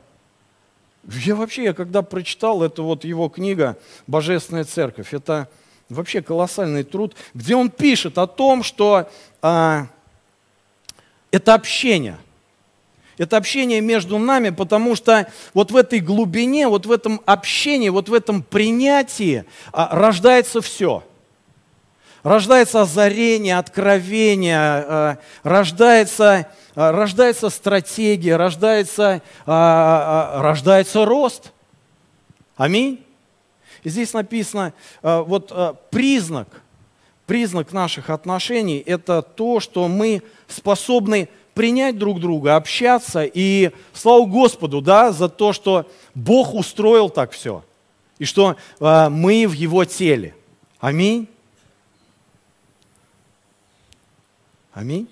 я 1.07 1.37
вообще, 1.37 1.65
я 1.65 1.75
когда 1.75 2.03
прочитал 2.03 2.63
эту 2.63 2.83
вот 2.85 3.05
его 3.05 3.29
книга 3.29 3.77
«Божественная 4.07 4.65
церковь», 4.65 5.13
это 5.13 5.49
вообще 5.89 6.23
колоссальный 6.23 6.83
труд, 6.83 7.15
где 7.35 7.55
он 7.55 7.71
пишет 7.71 8.19
о 8.19 8.27
том, 8.27 8.63
что 8.63 9.09
а, 9.43 9.87
это 11.31 11.55
общение– 11.55 12.19
это 13.17 13.37
общение 13.37 13.81
между 13.81 14.19
нами, 14.19 14.51
потому 14.51 14.97
что 14.97 15.29
вот 15.53 15.71
в 15.71 15.77
этой 15.77 16.01
глубине, 16.01 16.69
вот 16.69 16.87
в 16.87 16.93
этом 16.93 17.21
общении, 17.27 17.89
вот 17.89 18.09
в 18.09 18.15
этом 18.15 18.43
принятии 18.43 19.45
а, 19.73 19.89
рождается 19.97 20.61
все. 20.61 21.05
Рождается 22.23 22.81
озарение, 22.81 23.59
откровение, 23.59 24.59
а, 24.59 25.19
рождается, 25.45 26.49
а, 26.75 26.93
рождается 26.93 27.51
стратегия, 27.51 28.37
рождается, 28.37 29.23
рождается 29.47 31.05
рост. 31.05 31.53
Аминь. 32.57 33.05
И 33.85 33.91
здесь 33.91 34.13
написано, 34.15 34.73
вот 35.03 35.53
признак, 35.91 36.49
признак 37.27 37.73
наших 37.73 38.09
отношений– 38.09 38.79
это 38.87 39.21
то, 39.21 39.61
что 39.61 39.89
мы 39.89 40.23
способны 40.49 41.29
принять 41.55 41.99
друг 41.99 42.21
друга, 42.21 42.57
общаться. 42.57 43.25
И 43.25 43.71
слава 43.93 44.27
Господу, 44.27 44.81
да, 44.81 45.13
за 45.13 45.29
то, 45.29 45.53
что 45.53 45.89
Бог 46.15 46.55
устроил 46.55 47.09
так 47.09 47.33
все. 47.33 47.65
И 48.19 48.25
что 48.25 48.57
э, 48.81 49.09
мы 49.09 49.47
в 49.47 49.53
Его 49.53 49.85
теле. 49.85 50.35
Аминь. 50.81 51.29
Аминь. 54.73 55.09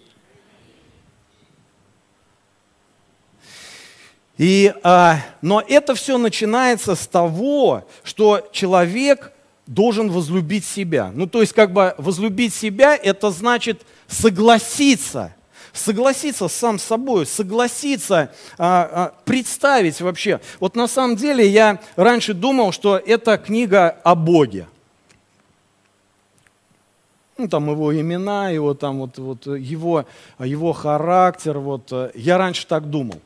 И, 4.38 4.74
а, 4.82 5.18
но 5.40 5.62
это 5.66 5.94
все 5.94 6.18
начинается 6.18 6.96
с 6.96 7.06
того, 7.06 7.86
что 8.02 8.48
человек 8.50 9.32
должен 9.66 10.10
возлюбить 10.10 10.64
себя. 10.64 11.12
Ну, 11.14 11.26
то 11.26 11.40
есть, 11.40 11.52
как 11.52 11.72
бы 11.72 11.94
возлюбить 11.98 12.52
себя, 12.52 12.96
это 12.96 13.30
значит 13.30 13.82
согласиться 14.08 15.34
согласиться 15.72 16.48
сам 16.48 16.78
с 16.78 16.84
собой, 16.84 17.26
согласиться 17.26 18.32
а, 18.58 18.90
а, 18.92 19.14
представить 19.24 20.00
вообще. 20.00 20.40
Вот 20.60 20.76
на 20.76 20.86
самом 20.86 21.16
деле 21.16 21.46
я 21.46 21.80
раньше 21.96 22.34
думал, 22.34 22.72
что 22.72 22.96
это 22.96 23.38
книга 23.38 23.96
о 24.04 24.14
Боге. 24.14 24.66
Ну, 27.38 27.48
там 27.48 27.70
его 27.70 27.98
имена, 27.98 28.50
его, 28.50 28.74
там, 28.74 28.98
вот, 28.98 29.18
вот, 29.18 29.46
его, 29.46 30.04
его 30.38 30.72
характер. 30.72 31.58
Вот. 31.58 31.92
Я 32.14 32.38
раньше 32.38 32.66
так 32.66 32.88
думал. 32.88 33.20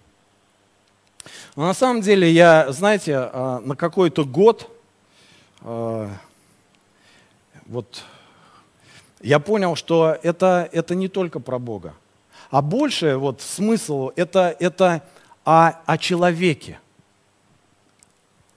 Но 1.57 1.67
на 1.67 1.75
самом 1.75 2.03
деле 2.03 2.31
я, 2.31 2.71
знаете, 2.71 3.17
а, 3.17 3.61
на 3.61 3.77
какой-то 3.77 4.25
год 4.25 4.71
а, 5.63 6.11
вот 7.67 8.05
я 9.21 9.41
понял, 9.41 9.75
что 9.75 10.17
это, 10.23 10.69
это 10.73 10.95
не 10.95 11.09
только 11.09 11.41
про 11.41 11.59
Бога. 11.59 11.95
А 12.51 12.63
больше 12.63 13.17
вот 13.17 13.41
смысл 13.41 14.11
это, 14.17 14.55
это 14.61 15.03
о, 15.45 15.73
о 15.85 15.99
человеке. 15.99 16.81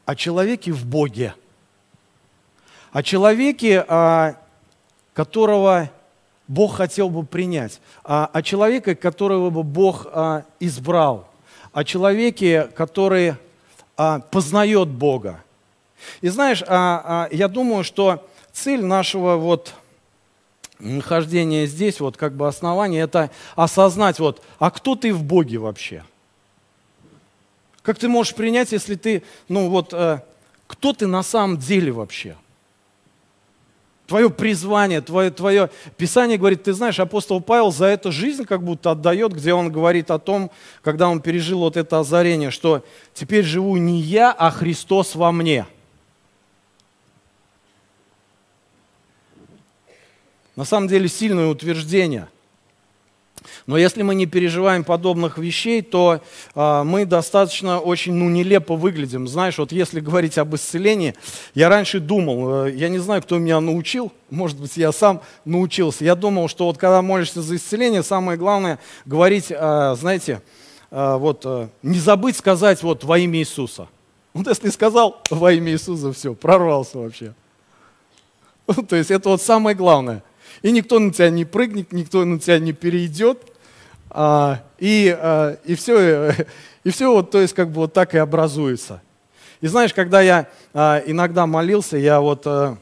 О 0.05 0.15
человеке 0.15 0.72
в 0.72 0.86
Боге. 0.86 1.36
О 2.91 3.03
человеке, 3.03 3.86
а, 3.88 4.36
которого 5.13 5.89
Бог 6.48 6.77
хотел 6.77 7.10
бы 7.10 7.25
принять. 7.25 7.79
О, 8.03 8.25
о 8.25 8.41
человеке, 8.41 8.96
которого 8.96 9.50
бы 9.50 9.63
Бог 9.63 10.08
а, 10.12 10.43
избрал. 10.60 11.27
О 11.72 11.84
человеке, 11.84 12.63
который 12.75 13.36
а, 13.98 14.19
познает 14.19 14.89
Бога. 14.89 15.43
И 16.22 16.29
знаешь, 16.29 16.62
я 16.62 17.48
думаю, 17.50 17.84
что 17.84 18.25
цель 18.53 18.86
нашего 18.86 19.36
вот 19.36 19.74
нахождение 20.79 21.67
здесь, 21.67 22.00
вот 22.00 22.17
как 22.17 22.33
бы 22.33 22.48
основание, 22.48 23.03
это 23.03 23.29
осознать, 23.55 24.19
вот, 24.19 24.41
а 24.59 24.71
кто 24.71 24.95
ты 24.95 25.13
в 25.13 25.24
Боге 25.24 25.57
вообще? 25.57 26.03
Как 27.81 27.98
ты 27.98 28.07
можешь 28.07 28.36
принять, 28.36 28.71
если 28.71 28.95
ты, 28.95 29.24
ну 29.48 29.69
вот, 29.69 29.93
э, 29.93 30.21
кто 30.67 30.93
ты 30.93 31.07
на 31.07 31.24
самом 31.24 31.57
деле 31.57 31.91
вообще? 31.91 32.36
твое 34.09 34.29
призвание, 34.31 35.01
твое, 35.01 35.29
твое 35.29 35.69
Писание 35.95 36.38
говорит, 36.38 36.63
ты 36.63 36.74
знаешь, 36.74 37.00
апостол 37.00 37.39
Павел 37.39 37.71
за 37.71 37.86
это 37.86 38.12
жизнь 38.12 38.43
как 38.43 38.63
будто 38.63 38.91
отдает, 38.91 39.33
где 39.33 39.53
он 39.53 39.71
говорит 39.71 40.09
о 40.09 40.17
том, 40.17 40.51
когда 40.81 41.07
он 41.07 41.21
пережил 41.21 41.59
вот 41.59 41.77
это 41.77 42.00
озарение, 42.00 42.50
что 42.50 42.83
теперь 43.13 43.45
живу 43.45 43.77
не 43.77 44.01
я, 44.01 44.31
а 44.31 44.50
Христос 44.50 45.13
во 45.13 45.31
мне. 45.31 45.67
На 50.59 50.65
самом 50.65 50.89
деле 50.89 51.07
сильное 51.07 51.47
утверждение– 51.47 52.27
но 53.65 53.77
если 53.77 54.01
мы 54.01 54.13
не 54.13 54.25
переживаем 54.25 54.83
подобных 54.83 55.37
вещей, 55.37 55.81
то 55.81 56.19
э, 56.53 56.83
мы 56.83 57.05
достаточно 57.05 57.79
очень 57.79 58.13
ну, 58.13 58.27
нелепо 58.29 58.75
выглядим. 58.75 59.25
Знаешь, 59.25 59.57
вот 59.57 59.71
если 59.71 60.01
говорить 60.01 60.37
об 60.37 60.53
исцелении, 60.55 61.15
я 61.53 61.69
раньше 61.69 62.01
думал, 62.01 62.65
э, 62.65 62.73
я 62.73 62.89
не 62.89 62.97
знаю, 62.97 63.21
кто 63.21 63.37
меня 63.37 63.61
научил, 63.61 64.11
может 64.29 64.59
быть, 64.59 64.75
я 64.75 64.91
сам 64.91 65.21
научился. 65.45 66.03
Я 66.03 66.15
думал, 66.15 66.49
что 66.49 66.65
вот 66.65 66.77
когда 66.77 67.01
молишься 67.01 67.41
за 67.41 67.55
исцеление, 67.55 68.03
самое 68.03 68.37
главное 68.37 68.79
говорить, 69.05 69.45
э, 69.51 69.95
знаете, 69.97 70.41
э, 70.91 71.15
вот 71.15 71.43
э, 71.45 71.69
не 71.83 71.99
забыть 71.99 72.35
сказать 72.35 72.83
вот 72.83 73.05
во 73.05 73.17
имя 73.17 73.39
Иисуса. 73.39 73.87
Вот 74.33 74.45
если 74.47 74.69
сказал 74.71 75.21
во 75.29 75.53
имя 75.53 75.71
Иисуса, 75.71 76.11
все, 76.11 76.33
прорвался 76.33 76.97
вообще. 76.97 77.33
То 78.89 78.97
есть 78.97 79.09
это 79.09 79.29
вот 79.29 79.41
самое 79.41 79.73
главное. 79.73 80.21
И 80.62 80.72
никто 80.72 81.00
на 81.00 81.12
тебя 81.12 81.29
не 81.29 81.46
прыгнет, 81.46 81.91
никто 81.91 82.25
на 82.25 82.39
тебя 82.39 82.60
не 82.60 82.74
перейдет. 82.74 83.51
А, 84.10 84.63
и, 84.77 85.15
а, 85.18 85.58
и 85.63 85.75
все, 85.75 86.34
и 86.84 86.89
все 86.89 87.12
вот, 87.12 87.32
то 87.32 87.39
есть 87.39 87.53
как 87.53 87.70
бы 87.70 87.75
вот 87.75 87.94
так 87.94 88.15
и 88.15 88.18
образуется. 88.18 89.01
И 89.62 89.68
знаешь, 89.68 89.94
когда 89.94 90.22
я 90.22 90.50
а, 90.74 91.03
иногда 91.06 91.46
молился, 91.46 91.98
я 91.98 92.22
вот, 92.22 92.44
а, 92.48 92.77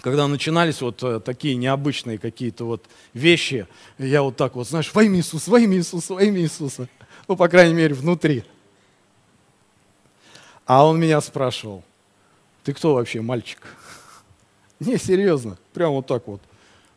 когда 0.00 0.26
начинались 0.26 0.80
вот 0.80 1.02
а, 1.02 1.20
такие 1.20 1.54
необычные 1.54 2.18
какие-то 2.18 2.64
вот 2.64 2.84
вещи, 3.14 3.66
я 3.98 4.22
вот 4.22 4.36
так 4.36 4.56
вот, 4.56 4.68
знаешь, 4.68 4.90
во 4.92 5.04
имя 5.04 5.18
Иисуса, 5.18 5.50
во 5.50 5.60
имя 5.60 5.76
Иисуса, 5.78 6.14
во 6.14 6.22
имя 6.22 6.40
Иисуса. 6.40 6.88
Ну, 7.28 7.36
по 7.36 7.48
крайней 7.48 7.74
мере, 7.74 7.94
внутри. 7.94 8.44
А 10.66 10.86
он 10.86 11.00
меня 11.00 11.20
спрашивал, 11.20 11.84
ты 12.64 12.72
кто 12.72 12.94
вообще, 12.94 13.20
мальчик? 13.20 13.60
Не, 14.80 14.98
серьезно, 14.98 15.56
прям 15.72 15.92
вот 15.92 16.06
так 16.06 16.26
вот 16.26 16.42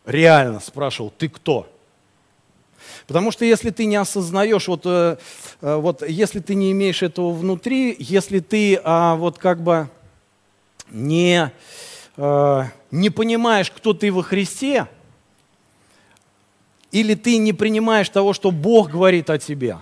реально 0.05 0.59
спрашивал, 0.59 1.11
ты 1.15 1.29
кто? 1.29 1.69
Потому 3.07 3.31
что 3.31 3.45
если 3.45 3.69
ты 3.69 3.85
не 3.85 3.95
осознаешь, 3.95 4.67
вот, 4.67 4.81
э, 4.85 5.17
э, 5.61 5.75
вот 5.75 6.07
если 6.07 6.39
ты 6.39 6.55
не 6.55 6.71
имеешь 6.71 7.03
этого 7.03 7.31
внутри, 7.31 7.95
если 7.99 8.39
ты 8.39 8.79
а, 8.83 9.15
вот 9.15 9.37
как 9.37 9.61
бы 9.61 9.89
не, 10.89 11.51
а, 12.17 12.67
не 12.89 13.09
понимаешь, 13.09 13.69
кто 13.69 13.93
ты 13.93 14.11
во 14.11 14.23
Христе, 14.23 14.87
или 16.91 17.13
ты 17.13 17.37
не 17.37 17.53
принимаешь 17.53 18.09
того, 18.09 18.33
что 18.33 18.51
Бог 18.51 18.89
говорит 18.89 19.29
о 19.29 19.37
тебе. 19.37 19.77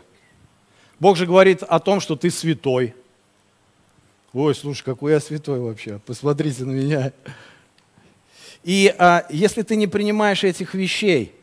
Бог 0.99 1.15
же 1.15 1.25
говорит 1.25 1.63
о 1.63 1.79
том, 1.79 1.99
что 1.99 2.15
ты 2.15 2.29
святой. 2.31 2.95
Ой, 4.33 4.55
слушай, 4.55 4.83
какой 4.83 5.13
я 5.13 5.19
святой 5.19 5.59
вообще. 5.59 5.99
Посмотрите 6.05 6.63
на 6.65 6.71
меня. 6.71 7.11
И 8.63 8.93
а, 8.98 9.25
если 9.29 9.62
ты 9.62 9.75
не 9.75 9.88
принимаешь 9.88 10.43
этих 10.43 10.74
вещей, 10.74 11.36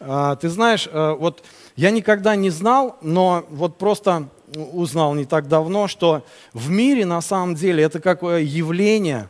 а, 0.00 0.36
ты 0.36 0.48
знаешь, 0.48 0.88
а, 0.90 1.14
вот 1.14 1.42
я 1.76 1.90
никогда 1.90 2.36
не 2.36 2.50
знал, 2.50 2.96
но 3.00 3.46
вот 3.50 3.78
просто 3.78 4.28
узнал 4.54 5.14
не 5.14 5.24
так 5.24 5.48
давно, 5.48 5.88
что 5.88 6.24
в 6.52 6.70
мире 6.70 7.04
на 7.04 7.20
самом 7.20 7.54
деле 7.54 7.82
это 7.84 8.00
как 8.00 8.22
явление, 8.22 9.28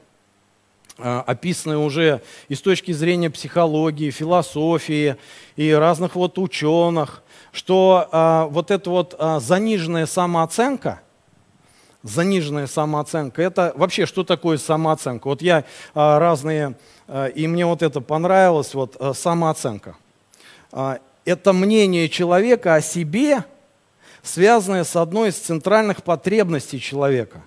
а, 0.99 1.23
описанное 1.27 1.79
уже 1.79 2.23
и 2.49 2.55
с 2.55 2.61
точки 2.61 2.93
зрения 2.93 3.31
психологии, 3.31 4.11
философии 4.11 5.17
и 5.57 5.71
разных 5.71 6.17
вот 6.17 6.39
ученых, 6.39 7.23
что 7.53 8.09
а, 8.11 8.47
вот 8.47 8.71
эта 8.73 8.91
вот 8.91 9.15
а, 9.19 9.39
заниженная 9.39 10.07
самооценка– 10.07 11.03
заниженная 12.09 12.67
самооценка. 12.67 13.43
Это 13.43 13.73
вообще 13.77 14.07
что 14.07 14.25
такое 14.25 14.59
самооценка? 14.59 15.29
Вот 15.29 15.43
я 15.43 15.65
а, 15.95 16.19
разные, 16.19 16.77
а, 17.07 17.27
и 17.27 17.47
мне 17.47 17.67
вот 17.67 17.83
это 17.83 18.01
понравилось, 18.01 18.75
вот 18.75 18.97
а, 18.99 19.15
самооценка. 19.15 19.97
А, 20.73 20.99
это 21.25 21.53
мнение 21.53 22.09
человека 22.09 22.75
о 22.75 22.81
себе, 22.81 23.45
связанное 24.23 24.85
с 24.85 24.97
одной 24.97 25.31
из 25.31 25.37
центральных 25.37 26.03
потребностей 26.03 26.81
человека. 26.81 27.43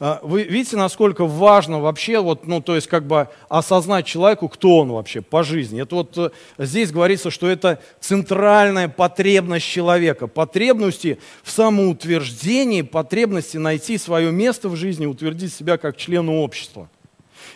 А, 0.00 0.20
вы 0.22 0.44
видите, 0.44 0.76
насколько 0.76 1.26
важно 1.26 1.80
вообще, 1.80 2.20
вот, 2.20 2.46
ну, 2.46 2.60
то 2.60 2.76
есть 2.76 2.86
как 2.86 3.04
бы 3.04 3.28
осознать 3.48 4.06
человеку, 4.06 4.48
кто 4.48 4.78
он 4.78 4.92
вообще 4.92 5.22
по 5.22 5.42
жизни. 5.42 5.82
Это 5.82 5.96
вот 5.96 6.16
э, 6.16 6.30
здесь 6.56 6.92
говорится, 6.92 7.32
что 7.32 7.48
это 7.48 7.80
центральная 7.98 8.88
потребность 8.88 9.66
человека, 9.66 10.28
потребности 10.28 11.18
в 11.42 11.50
самоутверждении, 11.50 12.82
потребности 12.82 13.56
найти 13.56 13.98
свое 13.98 14.30
место 14.30 14.68
в 14.68 14.76
жизни, 14.76 15.04
утвердить 15.04 15.52
себя 15.52 15.78
как 15.78 15.96
члену 15.96 16.42
общества. 16.42 16.88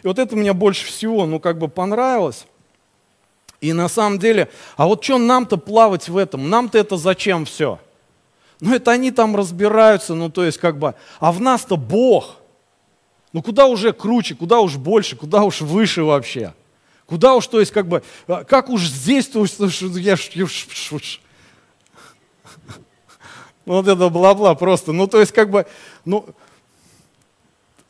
И 0.03 0.09
вот 0.09 0.19
это 0.19 0.35
мне 0.35 0.53
больше 0.53 0.87
всего, 0.87 1.27
ну, 1.27 1.39
как 1.39 1.59
бы 1.59 1.69
понравилось. 1.69 2.47
И 3.61 3.73
на 3.73 3.89
самом 3.89 4.19
деле, 4.19 4.49
а 4.77 4.89
вот 4.89 5.05
что 5.05 5.19
нам-то 5.19 5.59
плавать 5.59 6.09
в 6.09 6.17
этом? 6.17 6.51
Нам-то 6.51 6.77
это 6.77 6.97
зачем 6.97 7.45
все? 7.45 7.79
Ну 8.63 8.73
это 8.73 8.93
они 8.93 9.11
там 9.11 9.35
разбираются, 9.35 10.15
ну 10.15 10.31
то 10.31 10.45
есть 10.45 10.57
как 10.57 10.79
бы, 10.79 10.95
а 11.19 11.33
в 11.33 11.41
нас-то 11.41 11.77
Бог. 11.77 12.37
Ну 13.33 13.43
куда 13.43 13.67
уже 13.67 13.93
круче, 13.93 14.37
куда 14.37 14.61
уж 14.61 14.77
больше, 14.77 15.17
куда 15.17 15.43
уж 15.43 15.63
выше 15.63 16.05
вообще? 16.05 16.55
Куда 17.07 17.35
уж, 17.35 17.45
то 17.49 17.59
есть 17.59 17.73
как 17.73 17.89
бы, 17.89 18.05
а, 18.29 18.45
как 18.45 18.71
уж 18.71 18.83
здесь, 18.83 19.27
то 19.27 19.43
есть, 19.43 19.59
я 19.59 20.15
ж, 20.15 20.31
я 20.35 20.47
ну, 23.67 23.75
вот 23.83 23.89
это 23.89 24.09
бла-бла 24.09 24.55
просто. 24.55 24.93
Ну 24.93 25.09
то 25.09 25.19
есть 25.19 25.33
как 25.33 25.51
бы, 25.51 25.67
ну 26.05 26.25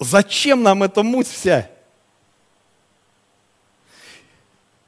зачем 0.01 0.63
нам 0.63 0.83
эта 0.83 1.03
муть 1.03 1.29
вся? 1.29 1.69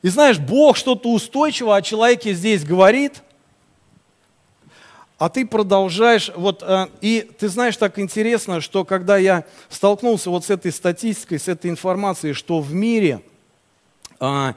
И 0.01 0.09
знаешь, 0.09 0.39
Бог 0.39 0.79
что-то 0.79 1.13
устойчивое 1.13 1.77
о 1.77 1.83
человеке 1.83 2.33
здесь 2.33 2.65
говорит– 2.65 3.23
а 5.19 5.29
ты 5.29 5.47
продолжаешь, 5.47 6.31
вот, 6.35 6.63
э, 6.67 6.87
и 7.01 7.29
ты 7.39 7.49
знаешь, 7.49 7.77
так 7.77 7.99
интересно, 7.99 8.61
что 8.61 8.85
когда 8.85 9.17
я 9.17 9.45
столкнулся 9.69 10.31
вот 10.31 10.45
с 10.45 10.51
этой 10.51 10.73
статистикой, 10.73 11.39
с 11.39 11.49
этой 11.49 11.71
информацией, 11.71 12.33
что 12.33 12.61
в 12.61 12.75
мире 12.75 13.23
а, 14.19 14.55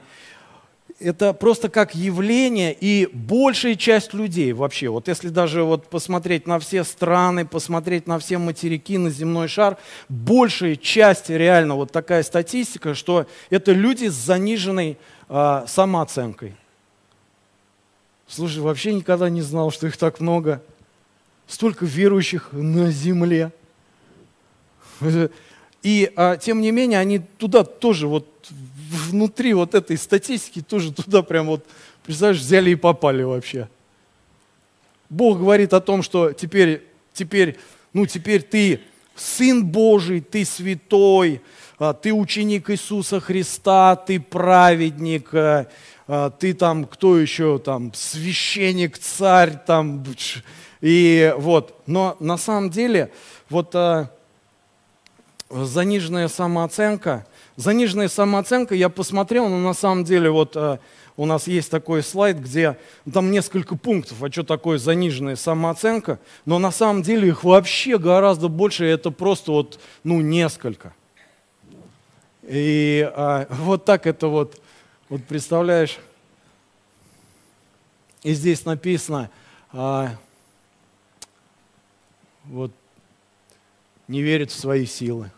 это 1.00 1.32
просто 1.32 1.68
как 1.68 1.94
явление, 1.94 2.76
и 2.78 3.08
большая 3.12 3.76
часть 3.76 4.14
людей 4.14 4.52
вообще, 4.52 4.88
вот 4.88 5.06
если 5.06 5.28
даже 5.28 5.62
вот 5.62 5.86
посмотреть 5.86 6.48
на 6.48 6.58
все 6.58 6.82
страны, 6.82 7.46
посмотреть 7.46 8.08
на 8.08 8.18
все 8.18 8.38
материки, 8.38 8.98
на 8.98 9.10
земной 9.10 9.46
шар, 9.46 9.76
большая 10.08 10.74
часть 10.74 11.30
реально 11.30 11.76
вот 11.76 11.92
такая 11.92 12.24
статистика, 12.24 12.94
что 12.94 13.26
это 13.50 13.72
люди 13.72 14.08
с 14.08 14.14
заниженной 14.14 14.98
а, 15.28 15.64
самооценкой. 15.68 16.56
Слушай, 18.28 18.58
вообще 18.58 18.92
никогда 18.92 19.30
не 19.30 19.40
знал, 19.40 19.70
что 19.70 19.86
их 19.86 19.96
так 19.96 20.20
много. 20.20 20.62
Столько 21.46 21.86
верующих 21.86 22.50
на 22.52 22.90
земле. 22.90 23.52
И 25.82 26.12
а, 26.14 26.36
тем 26.36 26.60
не 26.60 26.70
менее, 26.70 26.98
они 26.98 27.20
туда 27.20 27.64
тоже 27.64 28.06
вот 28.06 28.26
внутри 28.50 29.54
вот 29.54 29.74
этой 29.74 29.96
статистики 29.96 30.60
тоже 30.60 30.92
туда 30.92 31.22
прям 31.22 31.46
вот, 31.46 31.64
представляешь, 32.04 32.40
взяли 32.40 32.70
и 32.70 32.74
попали 32.74 33.22
вообще. 33.22 33.68
Бог 35.08 35.38
говорит 35.38 35.72
о 35.72 35.80
том, 35.80 36.02
что 36.02 36.32
теперь, 36.32 36.84
теперь, 37.14 37.56
ну 37.92 38.06
теперь 38.06 38.42
ты 38.42 38.80
Сын 39.14 39.64
Божий, 39.64 40.20
ты 40.20 40.44
святой, 40.44 41.40
а, 41.78 41.94
ты 41.94 42.12
ученик 42.12 42.68
Иисуса 42.70 43.20
Христа, 43.20 43.96
ты 43.96 44.20
праведник, 44.20 45.32
а, 45.32 45.66
ты 46.38 46.54
там, 46.54 46.86
кто 46.86 47.18
еще 47.18 47.58
там, 47.58 47.92
священник, 47.92 48.98
царь 48.98 49.58
там, 49.66 50.04
и 50.80 51.34
вот. 51.36 51.80
Но 51.86 52.16
на 52.18 52.38
самом 52.38 52.70
деле 52.70 53.10
вот 53.50 53.74
а, 53.74 54.10
заниженная 55.50 56.28
самооценка, 56.28 57.26
заниженная 57.56 58.08
самооценка, 58.08 58.74
я 58.74 58.88
посмотрел, 58.88 59.48
но 59.48 59.58
на 59.58 59.74
самом 59.74 60.04
деле 60.04 60.30
вот 60.30 60.56
а, 60.56 60.78
у 61.18 61.26
нас 61.26 61.46
есть 61.46 61.70
такой 61.70 62.02
слайд, 62.02 62.38
где 62.38 62.78
там 63.12 63.30
несколько 63.30 63.76
пунктов, 63.76 64.22
а 64.22 64.30
что 64.30 64.44
такое 64.44 64.78
заниженная 64.78 65.36
самооценка, 65.36 66.20
но 66.46 66.58
на 66.58 66.70
самом 66.70 67.02
деле 67.02 67.28
их 67.28 67.44
вообще 67.44 67.98
гораздо 67.98 68.48
больше, 68.48 68.84
это 68.84 69.10
просто 69.10 69.52
вот, 69.52 69.80
ну, 70.04 70.20
несколько. 70.20 70.94
И 72.44 73.10
а, 73.14 73.46
вот 73.50 73.84
так 73.84 74.06
это 74.06 74.28
вот 74.28 74.60
вот 75.08 75.24
представляешь, 75.24 75.98
и 78.22 78.34
здесь 78.34 78.64
написано, 78.64 79.30
а, 79.72 80.16
вот, 82.44 82.72
не 84.06 84.22
верит 84.22 84.50
в 84.50 84.58
свои 84.58 84.86
силы. 84.86 85.30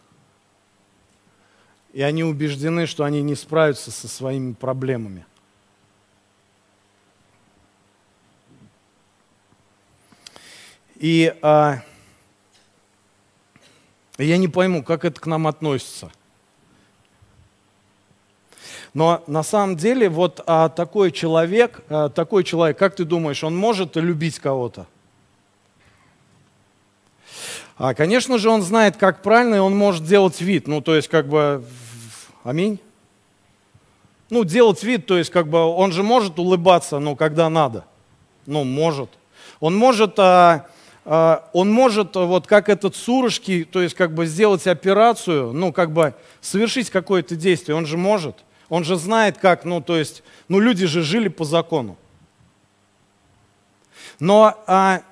и 1.92 2.02
они 2.02 2.22
убеждены, 2.22 2.86
что 2.86 3.02
они 3.02 3.20
не 3.20 3.34
справятся 3.34 3.90
со 3.90 4.06
своими 4.06 4.52
проблемами. 4.52 5.26
И 10.94 11.34
а, 11.42 11.82
я 14.18 14.36
не 14.36 14.46
пойму, 14.46 14.84
как 14.84 15.04
это 15.04 15.20
к 15.20 15.26
нам 15.26 15.46
относится. 15.46 16.12
Но 18.92 19.22
на 19.26 19.42
самом 19.42 19.76
деле 19.76 20.08
вот 20.08 20.42
а, 20.46 20.68
такой 20.68 21.12
человек, 21.12 21.82
а, 21.88 22.08
такой 22.08 22.42
человек, 22.42 22.78
как 22.78 22.96
ты 22.96 23.04
думаешь, 23.04 23.44
он 23.44 23.56
может 23.56 23.96
любить 23.96 24.38
кого-то? 24.38 24.86
А, 27.82 27.94
конечно 27.94 28.36
же, 28.36 28.50
он 28.50 28.62
знает, 28.62 28.96
как 28.96 29.22
правильно, 29.22 29.54
и 29.54 29.58
он 29.58 29.76
может 29.76 30.04
делать 30.04 30.40
вид. 30.40 30.66
Ну, 30.66 30.82
то 30.82 30.94
есть, 30.94 31.08
как 31.08 31.28
бы, 31.28 31.64
аминь. 32.44 32.78
Ну, 34.28 34.44
делать 34.44 34.82
вид, 34.82 35.06
то 35.06 35.16
есть, 35.16 35.30
как 35.30 35.48
бы, 35.48 35.58
он 35.60 35.92
же 35.92 36.02
может 36.02 36.38
улыбаться, 36.38 36.98
ну, 36.98 37.16
когда 37.16 37.48
надо. 37.48 37.84
Ну, 38.44 38.64
может. 38.64 39.08
Он 39.60 39.74
может, 39.74 40.18
а, 40.18 40.66
а, 41.06 41.48
он 41.54 41.72
может, 41.72 42.16
вот 42.16 42.46
как 42.46 42.68
этот 42.68 42.96
Сурожки, 42.96 43.64
то 43.64 43.80
есть, 43.80 43.94
как 43.94 44.14
бы, 44.14 44.26
сделать 44.26 44.66
операцию, 44.66 45.52
ну, 45.52 45.72
как 45.72 45.92
бы, 45.92 46.14
совершить 46.42 46.90
какое-то 46.90 47.34
действие. 47.34 47.76
Он 47.76 47.86
же 47.86 47.96
может. 47.96 48.36
Он 48.70 48.84
же 48.84 48.96
знает, 48.96 49.36
как, 49.36 49.64
ну, 49.64 49.82
то 49.82 49.98
есть, 49.98 50.22
ну, 50.48 50.60
люди 50.60 50.86
же 50.86 51.02
жили 51.02 51.26
по 51.28 51.44
закону. 51.44 51.98
Но, 54.20 54.56
а, 54.66 55.02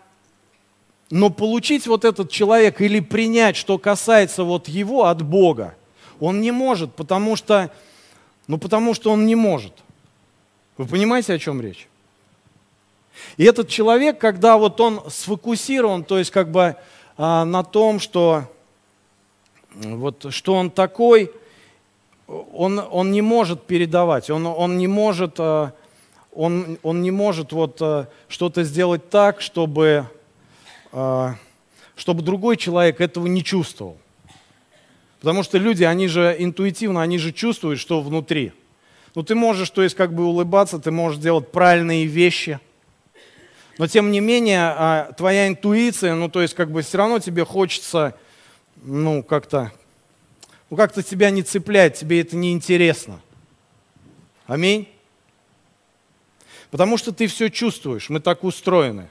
но 1.10 1.28
получить 1.28 1.88
вот 1.88 2.04
этот 2.04 2.30
человек 2.30 2.80
или 2.80 3.00
принять, 3.00 3.56
что 3.56 3.76
касается 3.76 4.44
вот 4.44 4.68
его 4.68 5.06
от 5.06 5.22
Бога, 5.22 5.74
он 6.20 6.40
не 6.40 6.52
может, 6.52 6.94
потому 6.94 7.34
что, 7.34 7.72
ну, 8.46 8.58
потому 8.58 8.94
что 8.94 9.10
он 9.10 9.26
не 9.26 9.34
может. 9.34 9.72
Вы 10.76 10.86
понимаете, 10.86 11.34
о 11.34 11.38
чем 11.38 11.60
речь? 11.60 11.88
И 13.36 13.44
этот 13.44 13.68
человек, 13.68 14.20
когда 14.20 14.56
вот 14.56 14.80
он 14.80 15.02
сфокусирован, 15.10 16.04
то 16.04 16.16
есть 16.16 16.30
как 16.30 16.52
бы 16.52 16.76
а, 17.16 17.44
на 17.44 17.64
том, 17.64 17.98
что, 17.98 18.44
вот, 19.74 20.26
что 20.30 20.54
он 20.54 20.70
такой– 20.70 21.32
он, 22.28 22.78
он 22.90 23.10
не 23.10 23.22
может 23.22 23.64
передавать, 23.64 24.28
он, 24.30 24.46
он 24.46 24.76
не 24.76 24.86
может, 24.86 25.36
э, 25.38 25.70
он, 26.32 26.78
он 26.82 27.02
не 27.02 27.10
может 27.10 27.52
вот 27.52 27.78
э, 27.80 28.06
что-то 28.28 28.64
сделать 28.64 29.08
так, 29.08 29.40
чтобы, 29.40 30.06
э, 30.92 31.34
чтобы 31.96 32.22
другой 32.22 32.58
человек 32.58 33.00
этого 33.00 33.26
не 33.26 33.42
чувствовал. 33.42 33.96
Потому 35.20 35.42
что 35.42 35.58
люди, 35.58 35.84
они 35.84 36.06
же 36.06 36.36
интуитивно, 36.38 37.00
они 37.02 37.18
же 37.18 37.32
чувствуют, 37.32 37.80
что 37.80 38.02
внутри. 38.02 38.52
Ну, 39.14 39.22
ты 39.22 39.34
можешь, 39.34 39.70
то 39.70 39.82
есть, 39.82 39.96
как 39.96 40.14
бы 40.14 40.26
улыбаться, 40.26 40.78
ты 40.78 40.90
можешь 40.90 41.18
делать 41.18 41.50
правильные 41.50 42.04
вещи. 42.04 42.60
Но, 43.78 43.86
тем 43.88 44.12
не 44.12 44.20
менее, 44.20 45.08
твоя 45.16 45.48
интуиция, 45.48 46.14
ну, 46.14 46.28
то 46.28 46.40
есть, 46.40 46.54
как 46.54 46.70
бы 46.70 46.82
все 46.82 46.98
равно 46.98 47.18
тебе 47.18 47.44
хочется, 47.44 48.14
ну, 48.76 49.24
как-то 49.24 49.72
ну 50.70 50.76
как-то 50.76 51.02
тебя 51.02 51.30
не 51.30 51.42
цепляет, 51.42 51.94
тебе 51.94 52.20
это 52.20 52.36
не 52.36 52.52
интересно. 52.52 53.20
Аминь. 54.46 54.88
Потому 56.70 56.98
что 56.98 57.12
ты 57.12 57.26
все 57.26 57.48
чувствуешь, 57.48 58.10
мы 58.10 58.20
так 58.20 58.44
устроены. 58.44 59.08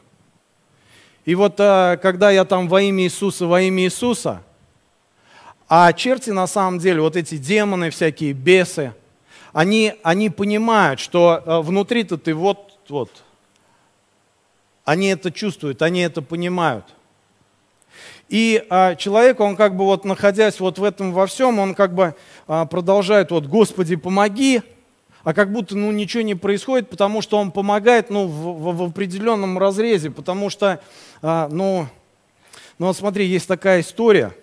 И 1.26 1.36
вот 1.36 1.56
а, 1.60 1.98
когда 1.98 2.32
я 2.32 2.46
там 2.46 2.70
во 2.70 2.82
имя 2.82 3.04
Иисуса, 3.04 3.48
во 3.48 3.62
имя 3.62 3.84
Иисуса, 3.84 4.44
а 5.68 5.92
черти 5.92 6.30
на 6.30 6.48
самом 6.48 6.80
деле, 6.80 7.02
вот 7.02 7.16
эти 7.18 7.38
демоны, 7.38 7.90
всякие 7.90 8.34
бесы, 8.34 8.94
они, 9.52 9.96
они 10.04 10.30
понимают, 10.30 11.00
что 11.00 11.44
а, 11.46 11.62
внутри-то 11.62 12.18
ты 12.18 12.34
вот, 12.34 12.78
вот. 12.88 13.24
Они 14.86 15.08
это 15.08 15.32
чувствуют, 15.32 15.82
они 15.82 16.00
это 16.02 16.22
понимают. 16.22 16.86
И 18.30 18.66
а, 18.70 18.96
человек, 18.96 19.40
он 19.40 19.56
как 19.56 19.76
бы 19.76 19.86
вот 19.86 20.04
находясь 20.04 20.60
вот 20.60 20.80
в 20.80 20.84
этом 20.84 21.14
во 21.14 21.28
всем, 21.28 21.60
он 21.60 21.76
как 21.76 21.94
бы 21.94 22.14
а, 22.48 22.66
продолжает 22.66 23.32
вот 23.32 23.46
«Господи, 23.46 23.96
помоги», 23.96 24.62
а 25.24 25.34
как 25.34 25.52
будто 25.52 25.76
ну, 25.76 25.92
ничего 25.92 26.24
не 26.24 26.36
происходит, 26.36 26.90
потому 26.90 27.22
что 27.22 27.38
он 27.38 27.52
помогает 27.52 28.10
ну, 28.10 28.28
в, 28.28 28.32
в, 28.32 28.78
в 28.78 28.84
определенном 28.84 29.58
разрезе, 29.58 30.10
потому 30.10 30.50
что, 30.50 30.82
а, 31.22 31.50
ну, 31.52 31.88
ну 32.80 32.88
вот 32.88 32.98
смотри, 32.98 33.26
есть 33.26 33.48
такая 33.48 33.82
история, 33.82 34.34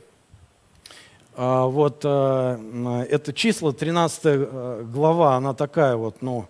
а, 1.37 1.67
вот 1.67 2.03
а, 2.05 3.05
это 3.09 3.33
числа, 3.33 3.73
13 3.73 4.21
а, 4.25 4.83
глава, 4.85 5.37
она 5.37 5.55
такая 5.55 5.97
вот, 5.97 6.23
ну, 6.23 6.49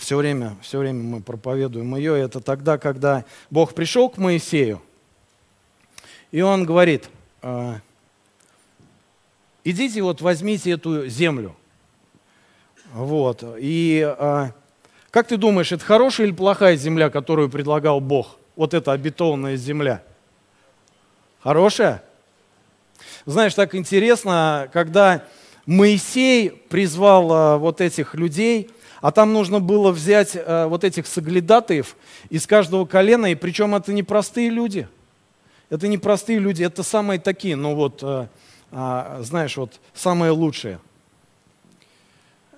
все 0.00 0.16
время, 0.16 0.56
все 0.62 0.78
время 0.78 1.02
мы 1.02 1.20
проповедуем 1.20 1.94
ее, 1.96 2.18
это 2.18 2.40
тогда, 2.40 2.78
когда 2.78 3.24
Бог 3.50 3.74
пришел 3.74 4.08
к 4.08 4.16
Моисею, 4.16 4.80
и 6.30 6.40
он 6.40 6.64
говорит, 6.64 7.08
«А, 7.42 7.80
идите 9.64 10.02
вот 10.02 10.20
возьмите 10.20 10.72
эту 10.72 11.08
землю. 11.08 11.54
Вот. 12.92 13.44
И 13.58 14.02
а, 14.18 14.52
как 15.10 15.28
ты 15.28 15.36
думаешь, 15.36 15.72
это 15.72 15.84
хорошая 15.84 16.26
или 16.26 16.34
плохая 16.34 16.76
земля, 16.76 17.10
которую 17.10 17.50
предлагал 17.50 18.00
Бог? 18.00 18.38
Вот 18.54 18.74
эта 18.74 18.92
обетованная 18.92 19.56
земля. 19.56 20.02
Хорошая? 21.40 22.02
Знаешь, 23.26 23.54
так 23.54 23.74
интересно, 23.74 24.68
когда 24.72 25.24
Моисей 25.66 26.50
призвал 26.50 27.32
а, 27.32 27.58
вот 27.58 27.80
этих 27.80 28.14
людей, 28.14 28.70
а 29.00 29.12
там 29.12 29.32
нужно 29.32 29.60
было 29.60 29.92
взять 29.92 30.36
вот 30.46 30.82
этих 30.82 31.06
соглядатаев 31.06 31.96
из 32.30 32.46
каждого 32.46 32.86
колена, 32.86 33.26
и 33.26 33.34
причем 33.34 33.74
это 33.74 33.92
не 33.92 34.02
простые 34.02 34.48
люди– 34.48 34.88
это 35.68 35.88
не 35.88 35.98
простые 35.98 36.38
люди, 36.38 36.62
это 36.62 36.82
самые 36.82 37.18
такие, 37.18 37.56
ну 37.56 37.74
вот, 37.74 38.00
э, 38.02 38.28
э, 38.70 39.18
знаешь, 39.22 39.56
вот 39.56 39.80
самые 39.94 40.30
лучшие. 40.30 40.78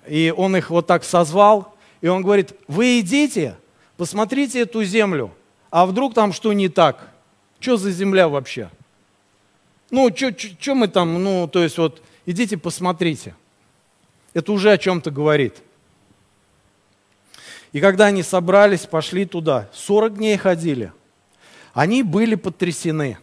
И 0.07 0.33
он 0.37 0.57
их 0.57 0.71
вот 0.71 0.87
так 0.87 1.05
созвал, 1.05 1.75
и 2.01 2.09
он 2.09 2.23
говорит, 2.23 2.53
вы 2.67 3.01
идите, 3.01 3.57
посмотрите 3.97 4.61
эту 4.61 4.85
землю, 4.85 5.33
а 5.71 5.87
вдруг 5.87 6.15
там 6.15 6.33
что 6.33 6.53
не 6.53 6.69
так? 6.69 7.13
Что 7.61 7.77
за 7.77 7.91
земля 7.91 8.29
вообще? 8.29 8.71
Ну, 9.91 10.15
что 10.15 10.75
мы 10.75 10.89
там, 10.89 11.23
ну, 11.23 11.49
то 11.49 11.63
есть 11.63 11.79
вот, 11.79 12.03
идите 12.27 12.59
посмотрите. 12.59 13.35
Это 14.35 14.53
уже 14.53 14.71
о 14.71 14.79
чем-то 14.79 15.11
говорит. 15.11 15.57
И 17.73 17.81
когда 17.81 18.07
они 18.07 18.23
собрались, 18.23 18.87
пошли 18.87 19.25
туда, 19.25 19.69
40 19.73 20.19
дней 20.19 20.37
ходили– 20.37 20.93
они 21.75 22.03
были 22.03 22.35
потрясены. 22.35 23.19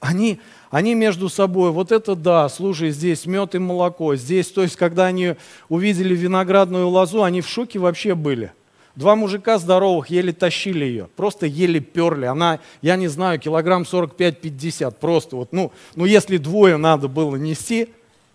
Они, 0.00 0.40
они 0.70 0.94
между 0.94 1.28
собой, 1.28 1.70
вот 1.70 1.92
это 1.92 2.16
да, 2.16 2.48
слушай, 2.48 2.90
здесь 2.90 3.24
мед 3.24 3.54
и 3.54 3.58
молоко, 3.58 4.16
здесь, 4.16 4.48
то 4.48 4.62
есть, 4.62 4.74
когда 4.74 5.06
они 5.06 5.36
увидели 5.68 6.14
виноградную 6.16 6.88
лозу, 6.88 7.22
они 7.22 7.40
в 7.40 7.48
шоке 7.48 7.78
вообще 7.78 8.14
были. 8.16 8.52
Два 8.96 9.16
мужика 9.16 9.58
здоровых 9.58 10.10
еле 10.10 10.32
тащили 10.32 10.84
ее, 10.84 11.08
просто 11.16 11.46
еле 11.46 11.80
перли. 11.80 12.26
Она, 12.26 12.58
я 12.82 12.96
не 12.96 13.08
знаю, 13.08 13.38
килограмм 13.38 13.82
45-50, 13.82 14.96
просто 15.00 15.36
вот, 15.36 15.52
ну, 15.52 15.72
ну, 15.94 16.04
если 16.04 16.36
двое 16.36 16.76
надо 16.76 17.08
было 17.08 17.36
нести, 17.36 17.88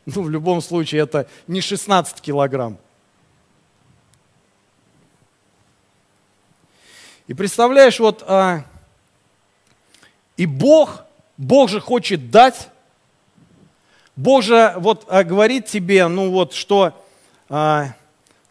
ну, 0.06 0.22
в 0.22 0.30
любом 0.30 0.62
случае, 0.62 1.02
это 1.02 1.28
не 1.48 1.60
16 1.60 2.22
килограмм. 2.22 2.78
И 7.28 7.34
представляешь, 7.34 8.00
вот 8.00 8.24
а, 8.26 8.64
и 10.38 10.46
Бог, 10.46 11.04
Бог 11.36 11.70
же 11.70 11.82
хочет 11.82 12.32
дать. 12.32 12.70
Бог 14.16 14.44
же 14.44 14.74
вот 14.78 15.06
а, 15.10 15.24
говорит 15.24 15.66
тебе, 15.66 16.08
ну 16.08 16.32
вот, 16.32 16.54
что, 16.54 16.94
а, 17.50 17.94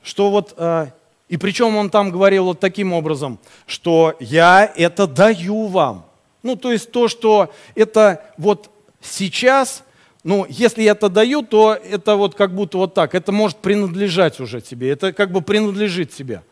что 0.03 0.31
вот, 0.31 0.55
а, 0.57 0.91
и 1.29 1.37
причем 1.37 1.77
он 1.77 1.91
там 1.91 2.11
говорил 2.11 2.45
вот 2.45 2.61
таким 2.61 2.93
образом, 2.93 3.39
что 3.67 4.15
я 4.21 4.71
это 4.77 5.07
даю 5.07 5.67
вам. 5.67 6.05
Ну, 6.43 6.55
то 6.55 6.71
есть 6.71 6.93
то, 6.93 7.09
что 7.09 7.53
это 7.75 8.25
вот 8.39 8.71
сейчас, 9.01 9.83
ну, 10.23 10.47
если 10.49 10.83
я 10.83 10.93
это 10.93 11.09
даю, 11.09 11.43
то 11.43 11.75
это 11.75 12.15
вот 12.15 12.37
как 12.37 12.55
будто 12.55 12.79
вот 12.79 12.95
так, 12.95 13.17
это 13.17 13.33
может 13.33 13.59
принадлежать 13.59 14.39
уже 14.39 14.61
тебе, 14.61 14.91
это 14.91 15.13
как 15.13 15.33
бы 15.33 15.41
принадлежит 15.41 16.13
тебе. 16.13 16.43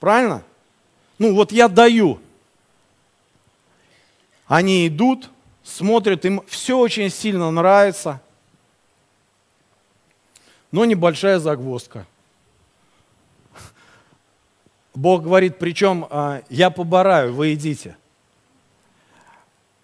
Правильно? 0.00 0.42
Ну, 1.18 1.34
вот 1.34 1.52
я 1.52 1.68
даю. 1.68 2.18
Они 4.46 4.86
идут, 4.86 5.30
смотрят, 5.62 6.24
им 6.24 6.42
все 6.46 6.78
очень 6.78 7.10
сильно 7.10 7.50
нравится. 7.50 8.20
Но 10.70 10.84
небольшая 10.84 11.38
загвоздка. 11.38 12.06
Бог 14.94 15.22
говорит, 15.22 15.58
причем 15.58 16.06
а, 16.10 16.42
я 16.48 16.70
побараю, 16.70 17.34
вы 17.34 17.54
идите. 17.54 17.96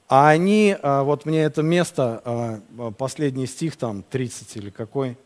а 0.08 0.28
они, 0.28 0.76
а, 0.82 1.02
вот 1.02 1.26
мне 1.26 1.42
это 1.42 1.62
место, 1.62 2.22
а, 2.24 2.90
последний 2.96 3.46
стих 3.46 3.76
там, 3.76 4.02
30 4.02 4.56
или 4.56 4.70
какой, 4.70 5.16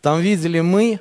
там 0.00 0.20
видели 0.20 0.60
мы, 0.60 1.00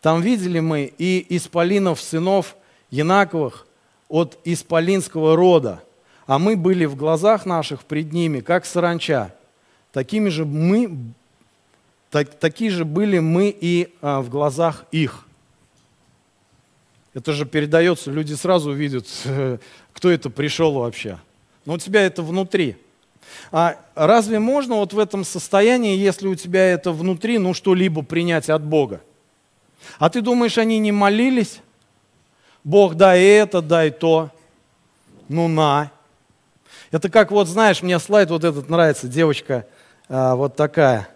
там 0.00 0.22
видели 0.22 0.60
мы 0.60 0.92
и 0.96 1.24
исполинов 1.36 2.00
сынов 2.00 2.56
Янаковых 2.90 3.66
от 4.08 4.38
исполинского 4.44 5.36
рода, 5.36 5.82
а 6.26 6.38
мы 6.38 6.56
были 6.56 6.84
в 6.84 6.96
глазах 6.96 7.46
наших 7.46 7.84
пред 7.84 8.12
ними, 8.12 8.40
как 8.40 8.66
саранча. 8.66 9.34
Такими 9.92 10.28
же 10.28 10.44
мы, 10.44 10.96
так, 12.10 12.30
такие 12.38 12.70
же 12.70 12.84
были 12.84 13.18
мы 13.18 13.54
и 13.58 13.92
а, 14.00 14.20
в 14.20 14.28
глазах 14.28 14.84
их. 14.90 15.26
Это 17.14 17.32
же 17.32 17.44
передается, 17.44 18.10
люди 18.10 18.34
сразу 18.34 18.72
видят, 18.72 19.06
кто 19.92 20.10
это 20.10 20.30
пришел 20.30 20.72
вообще. 20.72 21.18
Но 21.66 21.74
у 21.74 21.78
тебя 21.78 22.02
это 22.02 22.22
внутри. 22.22 22.76
А 23.52 23.76
разве 23.94 24.38
можно 24.38 24.76
вот 24.76 24.92
в 24.92 24.98
этом 24.98 25.24
состоянии, 25.24 25.96
если 25.96 26.26
у 26.26 26.34
тебя 26.34 26.72
это 26.72 26.90
внутри, 26.90 27.38
ну 27.38 27.54
что-либо 27.54 28.02
принять 28.02 28.48
от 28.48 28.64
Бога? 28.64 29.00
А 29.98 30.10
ты 30.10 30.20
думаешь, 30.20 30.58
они 30.58 30.78
не 30.78 30.92
молились? 30.92 31.60
Бог, 32.64 32.94
дай 32.94 33.22
это, 33.22 33.62
дай 33.62 33.90
то. 33.90 34.30
Ну 35.28 35.48
на. 35.48 35.90
Это 36.90 37.08
как 37.08 37.30
вот, 37.30 37.48
знаешь, 37.48 37.82
мне 37.82 37.98
слайд 37.98 38.30
вот 38.30 38.44
этот 38.44 38.68
нравится, 38.68 39.08
девочка 39.08 39.66
а, 40.08 40.34
вот 40.34 40.56
такая. 40.56 41.08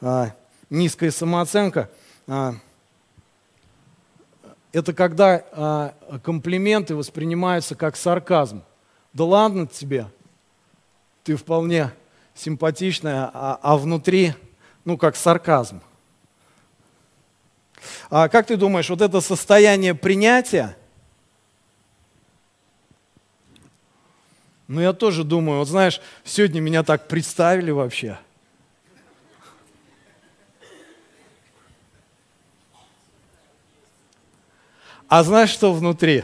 А, 0.00 0.32
низкая 0.70 1.10
самооценка. 1.10 1.88
А, 2.26 2.54
это 4.72 4.92
когда 4.92 5.44
а, 5.52 5.94
комплименты 6.22 6.94
воспринимаются 6.94 7.74
как 7.74 7.96
сарказм. 7.96 8.62
Да 9.12 9.24
ладно 9.24 9.66
тебе, 9.66 10.06
ты 11.24 11.36
вполне 11.36 11.92
симпатичная, 12.34 13.30
а, 13.32 13.58
а 13.62 13.76
внутри, 13.76 14.34
ну, 14.84 14.96
как 14.96 15.16
сарказм. 15.16 15.80
А 18.10 18.28
как 18.28 18.46
ты 18.46 18.56
думаешь, 18.56 18.88
вот 18.90 19.00
это 19.00 19.20
состояние 19.20 19.94
принятия, 19.94 20.76
ну, 24.66 24.80
я 24.80 24.92
тоже 24.92 25.24
думаю, 25.24 25.60
вот 25.60 25.68
знаешь, 25.68 26.00
сегодня 26.24 26.60
меня 26.60 26.82
так 26.82 27.08
представили 27.08 27.70
вообще– 27.70 28.18
А 35.08 35.22
знаешь, 35.22 35.48
что 35.48 35.72
внутри? 35.72 36.22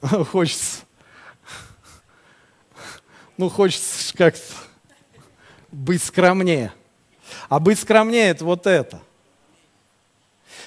Хочется, 0.30 0.82
ну, 3.36 3.48
хочется 3.48 4.16
как-то 4.16 4.42
быть 5.72 6.02
скромнее. 6.02 6.72
А 7.48 7.58
быть 7.58 7.78
скромнее– 7.78 8.28
это 8.30 8.44
вот 8.44 8.66
это. 8.66 9.00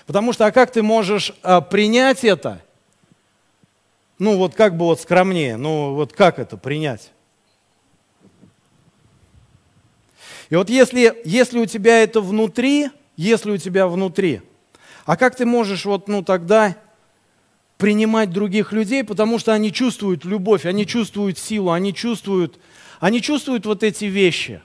Потому 0.06 0.34
что, 0.34 0.46
а 0.46 0.52
как 0.52 0.72
ты 0.72 0.84
можешь 0.84 1.34
а, 1.42 1.62
принять 1.62 2.24
это? 2.24 2.62
Ну, 4.18 4.38
вот 4.38 4.56
как 4.56 4.78
бы 4.78 4.86
вот 4.86 5.02
скромнее, 5.02 5.58
ну, 5.58 5.94
вот 5.94 6.14
как 6.14 6.40
это 6.40 6.58
принять? 6.58 7.12
И 10.50 10.56
вот 10.56 10.70
если, 10.70 11.22
если 11.26 11.60
у 11.60 11.66
тебя 11.66 12.04
это 12.04 12.22
внутри, 12.22 12.90
если 13.18 13.52
у 13.52 13.58
тебя 13.58 13.88
внутри, 13.88 14.42
а 15.06 15.18
как 15.18 15.36
ты 15.36 15.46
можешь 15.46 15.86
вот, 15.86 16.08
ну, 16.08 16.24
тогда 16.24 16.76
принимать 17.78 18.32
других 18.32 18.72
людей, 18.72 19.04
потому 19.04 19.38
что 19.38 19.54
они 19.54 19.74
чувствуют 19.74 20.24
любовь, 20.24 20.66
они 20.66 20.86
чувствуют 20.86 21.38
силу, 21.38 21.72
они 21.72 21.94
чувствуют, 21.94 22.60
они 23.00 23.22
чувствуют 23.22 23.66
вот 23.66 23.84
эти 23.84 24.06
вещи. 24.06 24.62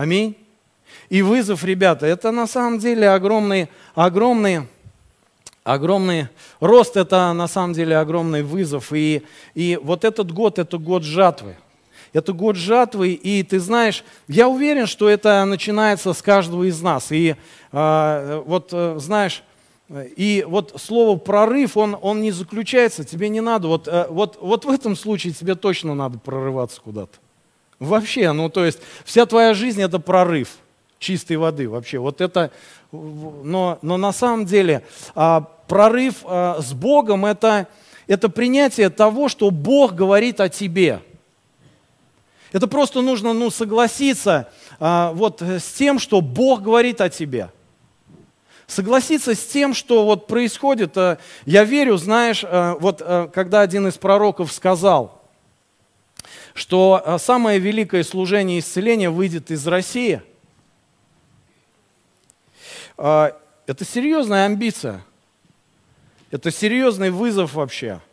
Аминь. 0.00 0.34
И 1.10 1.20
вызов, 1.20 1.62
ребята, 1.62 2.06
это 2.06 2.30
на 2.30 2.46
самом 2.46 2.78
деле 2.78 3.10
огромный, 3.10 3.68
огромный, 3.94 4.62
огромный 5.62 6.28
рост, 6.58 6.96
это 6.96 7.34
на 7.34 7.46
самом 7.46 7.74
деле 7.74 7.98
огромный 7.98 8.42
вызов. 8.42 8.94
И, 8.94 9.22
и 9.54 9.78
вот 9.82 10.06
этот 10.06 10.32
год, 10.32 10.58
это 10.58 10.78
год 10.78 11.02
жатвы. 11.02 11.54
Это 12.14 12.32
год 12.32 12.56
жатвы, 12.56 13.12
и 13.12 13.42
ты 13.42 13.60
знаешь, 13.60 14.02
я 14.26 14.48
уверен, 14.48 14.86
что 14.86 15.06
это 15.06 15.44
начинается 15.44 16.14
с 16.14 16.22
каждого 16.22 16.66
из 16.66 16.80
нас. 16.80 17.12
И 17.12 17.36
э, 17.70 18.42
вот, 18.46 18.70
э, 18.72 18.96
знаешь, 18.98 19.42
и 20.16 20.46
вот 20.48 20.80
слово 20.80 21.18
прорыв, 21.18 21.76
он, 21.76 21.94
он 22.00 22.22
не 22.22 22.30
заключается, 22.30 23.04
тебе 23.04 23.28
не 23.28 23.42
надо, 23.42 23.68
вот, 23.68 23.86
э, 23.86 24.06
вот, 24.08 24.38
вот 24.40 24.64
в 24.64 24.70
этом 24.70 24.96
случае 24.96 25.34
тебе 25.34 25.56
точно 25.56 25.94
надо 25.94 26.18
прорываться 26.18 26.80
куда-то. 26.80 27.18
Вообще, 27.80 28.30
ну 28.30 28.48
то 28.48 28.64
есть 28.64 28.78
вся 29.04 29.26
твоя 29.26 29.54
жизнь 29.54 29.82
это 29.82 29.98
прорыв 29.98 30.50
чистой 31.00 31.36
воды 31.36 31.68
вообще. 31.68 31.98
Вот 31.98 32.20
это, 32.20 32.52
но, 32.92 33.78
но 33.82 33.96
на 33.96 34.12
самом 34.12 34.46
деле 34.46 34.84
а, 35.16 35.40
прорыв 35.66 36.22
а, 36.24 36.60
с 36.60 36.72
Богом 36.72 37.26
это, 37.26 37.66
это 38.06 38.28
принятие 38.28 38.90
того, 38.90 39.28
что 39.28 39.50
Бог 39.50 39.94
говорит 39.94 40.40
о 40.40 40.48
тебе– 40.48 41.00
это 42.52 42.66
просто 42.66 43.00
нужно 43.00 43.32
ну, 43.32 43.50
согласиться 43.50 44.48
а, 44.78 45.12
вот, 45.12 45.40
с 45.40 45.72
тем, 45.72 45.98
что 45.98 46.20
Бог 46.20 46.62
говорит 46.62 47.00
о 47.00 47.08
тебе. 47.08 47.50
Согласиться 48.66 49.34
с 49.34 49.46
тем, 49.46 49.74
что 49.74 50.04
вот 50.04 50.26
происходит. 50.26 50.96
А, 50.96 51.18
я 51.46 51.64
верю, 51.64 51.96
знаешь, 51.96 52.44
а, 52.44 52.76
вот 52.80 53.02
когда 53.32 53.60
один 53.60 53.86
из 53.86 53.94
пророков 53.94 54.52
сказал, 54.52 55.19
что 56.54 57.02
а, 57.04 57.18
самое 57.18 57.58
великое 57.58 58.04
служение 58.04 58.58
исцеления 58.58 59.10
выйдет 59.10 59.50
из 59.50 59.66
России, 59.66 60.22
а, 62.96 63.36
это 63.66 63.84
серьезная 63.84 64.46
амбиция. 64.46 65.04
Это 66.30 66.50
серьезный 66.50 67.10
вызов 67.10 67.54
вообще– 67.54 68.00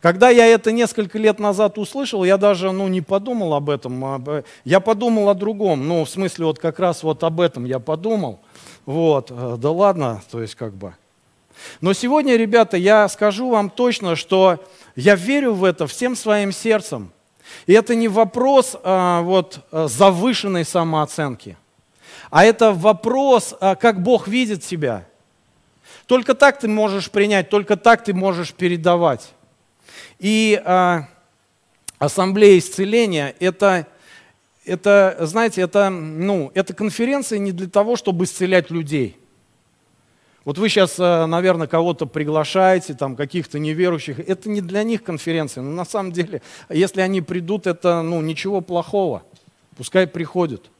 когда 0.00 0.30
я 0.30 0.46
это 0.46 0.70
несколько 0.70 1.18
лет 1.18 1.38
назад 1.38 1.78
услышал, 1.78 2.24
я 2.24 2.36
даже 2.36 2.70
ну, 2.70 2.88
не 2.88 3.00
подумал 3.00 3.54
об 3.54 3.68
этом. 3.70 4.04
А, 4.04 4.42
я 4.64 4.80
подумал 4.80 5.28
о 5.28 5.34
другом. 5.34 5.88
Ну, 5.88 6.04
в 6.04 6.10
смысле, 6.10 6.46
вот 6.46 6.58
как 6.58 6.78
раз 6.78 7.02
вот 7.02 7.24
об 7.24 7.40
этом 7.40 7.64
я 7.64 7.78
подумал. 7.78 8.40
Вот, 8.86 9.30
э, 9.30 9.56
да 9.58 9.70
ладно, 9.70 10.22
то 10.30 10.40
есть 10.40 10.54
как 10.54 10.72
бы. 10.72 10.94
Но 11.80 11.92
сегодня, 11.92 12.36
ребята, 12.36 12.76
я 12.76 13.08
скажу 13.08 13.50
вам 13.50 13.70
точно, 13.70 14.16
что 14.16 14.64
я 14.96 15.14
верю 15.14 15.54
в 15.54 15.64
это 15.64 15.86
всем 15.86 16.16
своим 16.16 16.52
сердцем. 16.52 17.12
И 17.66 17.72
это 17.72 17.94
не 17.94 18.08
вопрос 18.08 18.76
а, 18.82 19.22
вот, 19.22 19.60
э, 19.72 19.86
завышенной 19.88 20.64
самооценки, 20.64 21.56
а 22.30 22.44
это 22.44 22.72
вопрос, 22.72 23.54
а, 23.60 23.74
как 23.74 24.02
Бог 24.02 24.28
видит 24.28 24.62
тебя. 24.62 25.06
Только 26.06 26.34
так 26.34 26.58
ты 26.58 26.68
можешь 26.68 27.10
принять, 27.10 27.48
только 27.50 27.76
так 27.76 28.04
ты 28.04 28.12
можешь 28.14 28.52
передавать. 28.52 29.32
И 30.18 30.60
а, 30.64 31.08
ассамблея 31.98 32.58
исцеления 32.58 33.34
это, 33.40 33.86
это, 34.64 35.16
знаете, 35.20 35.62
это, 35.62 35.90
ну, 35.90 36.50
это 36.54 36.74
конференция 36.74 37.38
не 37.38 37.52
для 37.52 37.68
того, 37.68 37.96
чтобы 37.96 38.24
исцелять 38.24 38.70
людей. 38.70 39.16
Вот 40.48 40.56
вы 40.56 40.70
сейчас, 40.70 40.94
а, 40.98 41.26
наверное, 41.26 41.66
кого-то 41.66 42.06
приглашаете, 42.06 42.94
там, 42.94 43.16
каких-то 43.16 43.58
неверующих. 43.58 44.18
Это 44.18 44.48
не 44.48 44.62
для 44.62 44.82
них 44.82 45.02
конференция. 45.02 45.60
Но 45.60 45.72
на 45.72 45.84
самом 45.84 46.10
деле, 46.10 46.40
если 46.70 47.02
они 47.02 47.20
придут, 47.20 47.66
это 47.66 48.00
ну, 48.00 48.22
ничего 48.22 48.62
плохого. 48.62 49.24
Пускай 49.76 50.06
приходят. 50.06 50.70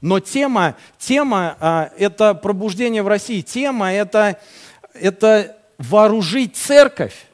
Но 0.00 0.20
тема, 0.20 0.74
тема 0.98 1.54
а, 1.60 1.92
это 1.98 2.32
пробуждение 2.32 3.02
в 3.02 3.08
России. 3.08 3.42
Тема 3.42 3.92
это, 3.92 4.40
это 4.94 5.54
вооружить 5.76 6.56
церковь. 6.56 7.26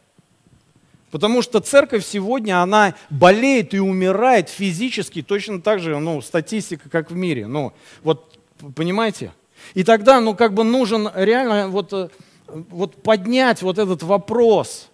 Потому 1.12 1.40
что 1.40 1.60
церковь 1.60 2.04
сегодня, 2.04 2.62
она 2.62 2.96
болеет 3.10 3.74
и 3.74 3.78
умирает 3.78 4.48
физически, 4.48 5.22
точно 5.22 5.62
так 5.62 5.78
же, 5.78 5.96
ну, 6.00 6.20
статистика, 6.20 6.90
как 6.90 7.12
в 7.12 7.14
мире. 7.14 7.46
Ну, 7.46 7.72
вот, 8.02 8.36
понимаете? 8.74 9.30
И 9.74 9.84
тогда, 9.84 10.20
ну, 10.20 10.34
как 10.34 10.54
бы 10.54 10.64
нужен 10.64 11.10
реально 11.14 11.68
вот, 11.68 11.92
э, 11.92 12.08
вот 12.46 13.02
поднять 13.02 13.62
вот 13.62 13.78
этот 13.78 14.02
вопрос. 14.02 14.88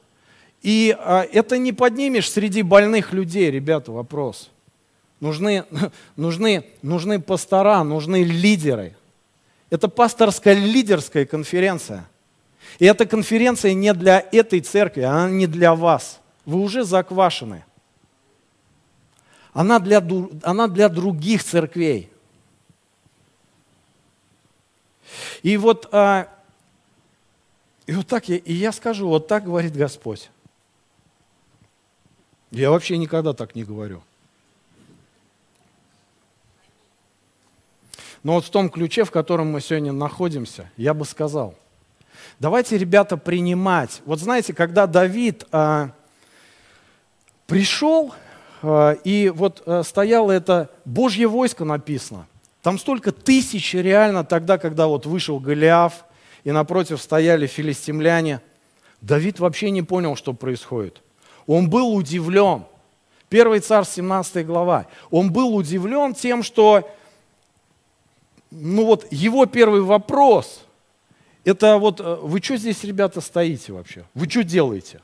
И 0.62 0.96
а, 0.98 1.26
это 1.32 1.58
не 1.58 1.72
поднимешь 1.72 2.30
среди 2.30 2.62
больных 2.62 3.12
людей, 3.12 3.50
ребята, 3.50 3.92
вопрос. 3.92 4.50
Нужны, 5.20 5.64
нужны, 6.16 6.64
нужны 6.82 7.20
пастора, 7.20 7.82
нужны 7.82 8.22
лидеры. 8.22 8.96
Это 9.70 9.88
пасторская 9.88 10.54
лидерская 10.54 11.24
конференция. 11.24 12.08
И 12.78 12.84
эта 12.84 13.06
конференция 13.06 13.74
не 13.74 13.92
для 13.92 14.24
этой 14.32 14.60
церкви, 14.60 15.02
она 15.02 15.28
не 15.30 15.46
для 15.46 15.74
вас. 15.74 16.20
Вы 16.44 16.60
уже 16.60 16.84
заквашены. 16.84 17.64
она 19.52 19.78
для, 19.78 20.02
она 20.42 20.68
для 20.68 20.88
других 20.88 21.44
церквей. 21.44 22.11
И 25.42 25.56
вот, 25.56 25.88
а, 25.92 26.28
и 27.86 27.92
вот 27.92 28.06
так 28.06 28.28
я, 28.28 28.36
и 28.36 28.52
я 28.52 28.72
скажу, 28.72 29.08
вот 29.08 29.26
так 29.26 29.44
говорит 29.44 29.76
Господь. 29.76 30.30
Я 32.50 32.70
вообще 32.70 32.98
никогда 32.98 33.32
так 33.32 33.54
не 33.54 33.64
говорю. 33.64 34.02
Но 38.22 38.34
вот 38.34 38.44
в 38.44 38.50
том 38.50 38.70
ключе, 38.70 39.04
в 39.04 39.10
котором 39.10 39.50
мы 39.50 39.60
сегодня 39.60 39.92
находимся, 39.92 40.70
я 40.76 40.94
бы 40.94 41.04
сказал, 41.04 41.54
давайте, 42.38 42.78
ребята, 42.78 43.16
принимать. 43.16 44.00
Вот 44.04 44.20
знаете, 44.20 44.54
когда 44.54 44.86
Давид 44.86 45.44
а, 45.50 45.90
пришел, 47.46 48.14
а, 48.62 48.92
и 48.92 49.28
вот 49.30 49.62
а, 49.66 49.82
стояло 49.82 50.30
это 50.30 50.70
Божье 50.84 51.26
войско 51.26 51.64
написано, 51.64 52.26
там 52.62 52.78
столько 52.78 53.12
тысяч 53.12 53.74
реально 53.74 54.24
тогда, 54.24 54.56
когда 54.56 54.86
вот 54.86 55.04
вышел 55.04 55.38
Голиаф, 55.38 56.04
и 56.44 56.50
напротив 56.50 57.00
стояли 57.00 57.46
филистимляне, 57.46 58.40
Давид 59.00 59.40
вообще 59.40 59.70
не 59.70 59.82
понял, 59.82 60.16
что 60.16 60.32
происходит. 60.32 61.02
Он 61.46 61.68
был 61.68 61.94
удивлен. 61.94 62.64
Первый 63.28 63.60
царь, 63.60 63.84
17 63.84 64.46
глава. 64.46 64.86
Он 65.10 65.32
был 65.32 65.54
удивлен 65.54 66.14
тем, 66.14 66.42
что 66.42 66.88
ну 68.52 68.84
вот 68.84 69.06
его 69.10 69.46
первый 69.46 69.80
вопрос, 69.80 70.64
это 71.44 71.78
вот, 71.78 72.00
э, 72.00 72.18
вы 72.22 72.40
что 72.40 72.56
здесь, 72.56 72.84
ребята, 72.84 73.20
стоите 73.20 73.72
вообще? 73.72 74.04
Вы 74.14 74.28
что 74.28 74.44
делаете? 74.44 75.00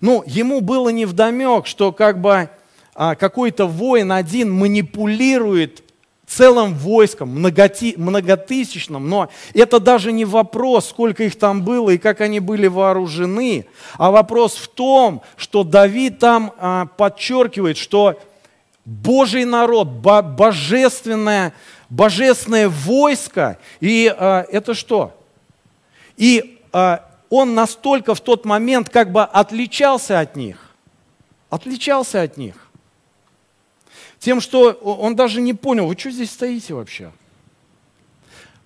Ну, 0.00 0.24
ему 0.26 0.62
было 0.62 0.88
не 0.88 1.04
вдомек, 1.04 1.66
что 1.66 1.92
как 1.92 2.20
бы 2.20 2.48
какой-то 2.96 3.66
воин 3.66 4.12
один 4.12 4.50
манипулирует 4.50 5.82
целым 6.26 6.74
войском, 6.74 7.28
многотысячным, 7.30 9.08
но 9.08 9.28
это 9.54 9.78
даже 9.78 10.12
не 10.12 10.24
вопрос, 10.24 10.88
сколько 10.88 11.22
их 11.22 11.38
там 11.38 11.62
было 11.62 11.90
и 11.90 11.98
как 11.98 12.20
они 12.20 12.40
были 12.40 12.66
вооружены, 12.66 13.66
а 13.96 14.10
вопрос 14.10 14.56
в 14.56 14.68
том, 14.68 15.22
что 15.36 15.62
Давид 15.62 16.18
там 16.18 16.52
а, 16.58 16.86
подчеркивает, 16.86 17.76
что 17.76 18.18
Божий 18.84 19.44
народ, 19.44 19.88
божественное, 19.88 21.52
божественное 21.90 22.68
войско. 22.68 23.58
И 23.80 24.14
э, 24.16 24.44
это 24.52 24.74
что? 24.74 25.12
И 26.16 26.60
он 27.30 27.54
настолько 27.54 28.14
в 28.14 28.20
тот 28.20 28.44
момент 28.44 28.88
как 28.90 29.10
бы 29.10 29.24
отличался 29.24 30.20
от 30.20 30.36
них. 30.36 30.70
Отличался 31.50 32.22
от 32.22 32.36
них. 32.36 32.54
Тем, 34.18 34.40
что 34.40 34.72
он 34.72 35.14
даже 35.14 35.40
не 35.40 35.54
понял, 35.54 35.86
вы 35.86 35.96
что 35.96 36.10
здесь 36.10 36.30
стоите 36.30 36.74
вообще? 36.74 37.12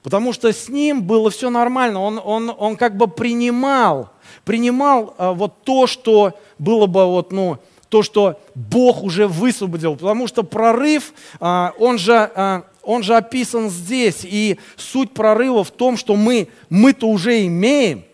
Потому 0.02 0.32
что 0.32 0.52
с 0.52 0.68
ним 0.68 1.02
было 1.02 1.30
все 1.30 1.50
нормально. 1.50 2.00
Он, 2.00 2.20
он, 2.24 2.54
он 2.56 2.76
как 2.76 2.96
бы 2.96 3.06
принимал, 3.06 4.10
принимал 4.44 5.14
э, 5.18 5.32
вот 5.32 5.62
то, 5.62 5.86
что 5.86 6.38
было 6.58 6.86
бы 6.86 7.04
вот, 7.04 7.32
ну, 7.32 7.58
то, 7.90 8.02
что 8.02 8.40
Бог 8.54 9.02
уже 9.02 9.26
высвободил. 9.26 9.96
Потому 9.96 10.26
что 10.26 10.42
прорыв, 10.42 11.12
а, 11.40 11.74
он 11.78 11.98
же, 11.98 12.14
а, 12.14 12.62
он 12.82 13.02
же 13.02 13.16
описан 13.16 13.68
здесь. 13.68 14.20
И 14.22 14.58
суть 14.76 15.12
прорыва 15.12 15.64
в 15.64 15.70
том, 15.70 15.96
что 15.96 16.16
мы, 16.16 16.48
мы-то 16.70 17.08
уже 17.08 17.44
имеем. 17.46 18.04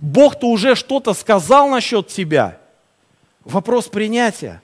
Бог-то 0.00 0.48
уже 0.48 0.74
что-то 0.74 1.12
сказал 1.12 1.68
насчет 1.68 2.08
тебя. 2.08 2.58
Вопрос 3.44 3.88
принятия. 3.88 4.62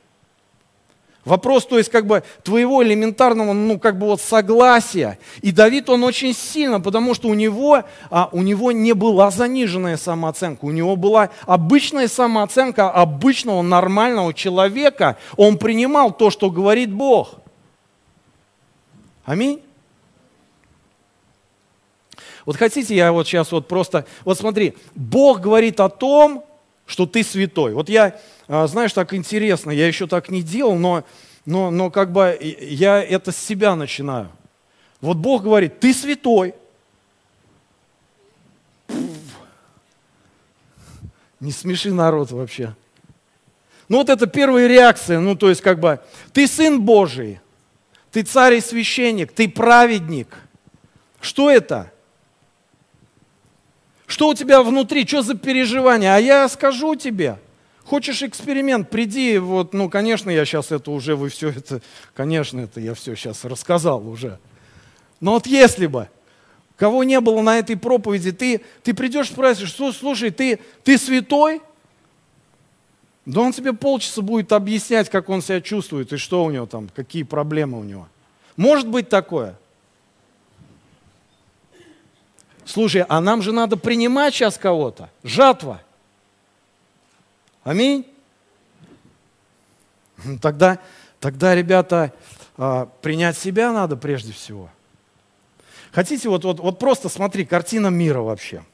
Вопрос, 1.25 1.67
то 1.67 1.79
есть, 1.79 1.89
как 1.89 2.07
бы 2.07 2.25
твоего 2.43 2.83
элементарного, 2.83 3.53
ну, 3.53 3.79
как 3.79 3.97
бы 3.97 4.07
вот 4.07 4.21
согласия. 4.21 5.19
И 5.41 5.53
Давид, 5.53 5.89
он 5.89 6.03
очень 6.03 6.35
сильно, 6.35 6.81
потому 6.81 7.15
что 7.15 7.29
у 7.29 7.35
него, 7.35 7.85
а, 8.11 8.29
у 8.33 8.43
него 8.43 8.73
не 8.73 8.93
была 8.93 9.31
заниженная 9.31 9.97
самооценка, 9.97 10.65
у 10.65 10.73
него 10.73 10.97
была 10.97 11.31
обычная 11.47 12.09
самооценка 12.09 12.91
обычного 12.91 13.63
нормального 13.63 14.35
человека. 14.35 15.17
Он 15.37 15.59
принимал 15.59 16.13
то, 16.13 16.31
что 16.31 16.51
говорит 16.51 16.93
Бог. 16.93 17.35
Аминь. 19.25 19.63
Вот 22.45 22.57
хотите, 22.57 22.97
я 22.97 23.13
вот 23.13 23.29
сейчас 23.29 23.53
вот 23.53 23.69
просто, 23.69 24.07
вот 24.25 24.37
смотри, 24.37 24.75
Бог 24.97 25.41
говорит 25.41 25.79
о 25.79 25.89
том, 25.89 26.45
что 26.87 27.07
ты 27.07 27.23
святой. 27.23 27.75
Вот 27.75 27.88
я, 27.88 28.18
а, 28.49 28.66
знаешь, 28.66 28.92
так 28.92 29.14
интересно, 29.14 29.71
я 29.71 29.87
еще 29.87 30.07
так 30.07 30.31
не 30.31 30.42
делал, 30.42 30.77
но, 30.77 31.05
но, 31.47 31.71
но 31.71 31.90
как 31.90 32.12
бы 32.12 32.38
я 32.40 33.03
это 33.03 33.33
с 33.33 33.37
себя 33.37 33.77
начинаю. 33.77 34.31
Вот 35.01 35.16
Бог 35.16 35.42
говорит, 35.42 35.81
ты 35.81 35.92
святой. 35.92 36.55
Не 41.40 41.51
смеши 41.51 41.92
народ 41.92 42.31
вообще. 42.31 42.75
Ну 43.88 43.99
вот 43.99 44.09
это 44.09 44.27
первая 44.27 44.68
реакция, 44.68 45.18
ну 45.18 45.35
то 45.35 45.49
есть 45.49 45.61
как 45.61 45.81
бы, 45.81 46.01
ты 46.33 46.47
сын 46.47 46.81
Божий, 46.81 47.40
ты 48.12 48.23
царь 48.23 48.55
и 48.55 48.61
священник, 48.61 49.33
ты 49.33 49.49
праведник. 49.49 50.29
Что 51.21 51.51
это? 51.51 51.92
Что 54.12 54.29
у 54.29 54.35
тебя 54.35 54.62
внутри, 54.62 55.07
что 55.07 55.22
за 55.22 55.35
переживания? 55.35 56.14
А 56.14 56.18
я 56.18 56.46
скажу 56.51 56.96
тебе. 56.96 57.38
Хочешь 57.83 58.22
эксперимент, 58.22 58.90
приди, 58.90 59.38
вот, 59.38 59.72
ну, 59.72 59.88
конечно, 59.88 60.29
я 60.29 60.44
сейчас 60.44 60.70
это 60.70 60.90
уже, 60.90 61.16
вы 61.16 61.31
все 61.31 61.48
это, 61.48 61.81
конечно, 62.12 62.61
это 62.61 62.79
я 62.79 62.92
все 62.92 63.14
сейчас 63.16 63.42
рассказал 63.46 64.07
уже. 64.07 64.38
Но 65.22 65.33
вот 65.33 65.46
если 65.46 65.87
бы, 65.87 66.11
кого 66.77 67.05
не 67.05 67.18
было 67.20 67.40
на 67.40 67.59
этой 67.59 67.75
проповеди, 67.75 68.33
ты, 68.33 68.61
ты 68.83 68.92
придешь 68.92 69.29
спросишь, 69.29 69.75
слушай, 69.75 70.31
ты, 70.31 70.59
ты 70.85 70.98
святой? 70.98 71.62
Да 73.25 73.40
он 73.40 73.53
тебе 73.53 73.72
полчаса 73.72 74.20
будет 74.20 74.53
объяснять, 74.53 75.09
как 75.09 75.31
он 75.31 75.40
себя 75.40 75.62
чувствует 75.62 76.12
и 76.12 76.18
что 76.18 76.44
у 76.44 76.51
него 76.51 76.66
там, 76.66 76.90
какие 76.94 77.22
проблемы 77.22 77.81
у 77.81 77.83
него. 77.83 78.07
Может 78.59 78.88
быть 78.88 79.09
такое? 79.09 79.57
Слушай, 82.73 83.05
а 83.07 83.21
нам 83.21 83.43
же 83.43 83.53
надо 83.53 83.77
принимать 83.77 84.33
сейчас 84.33 84.57
кого-то. 84.57 85.11
Жатва. 85.23 85.83
Аминь. 87.65 88.07
Ну, 90.25 90.39
тогда, 90.39 90.79
тогда 91.21 91.55
ребята, 91.55 92.15
а, 92.57 92.87
принять 93.03 93.37
себя 93.37 93.73
надо 93.73 93.95
прежде 93.97 94.33
всего. 94.33 94.71
Хотите, 95.91 96.31
вот, 96.31 96.45
вот, 96.45 96.61
вот 96.61 96.79
просто 96.79 97.11
смотри, 97.11 97.45
картина 97.45 97.89
мира 97.89 98.21
вообще. 98.21 98.65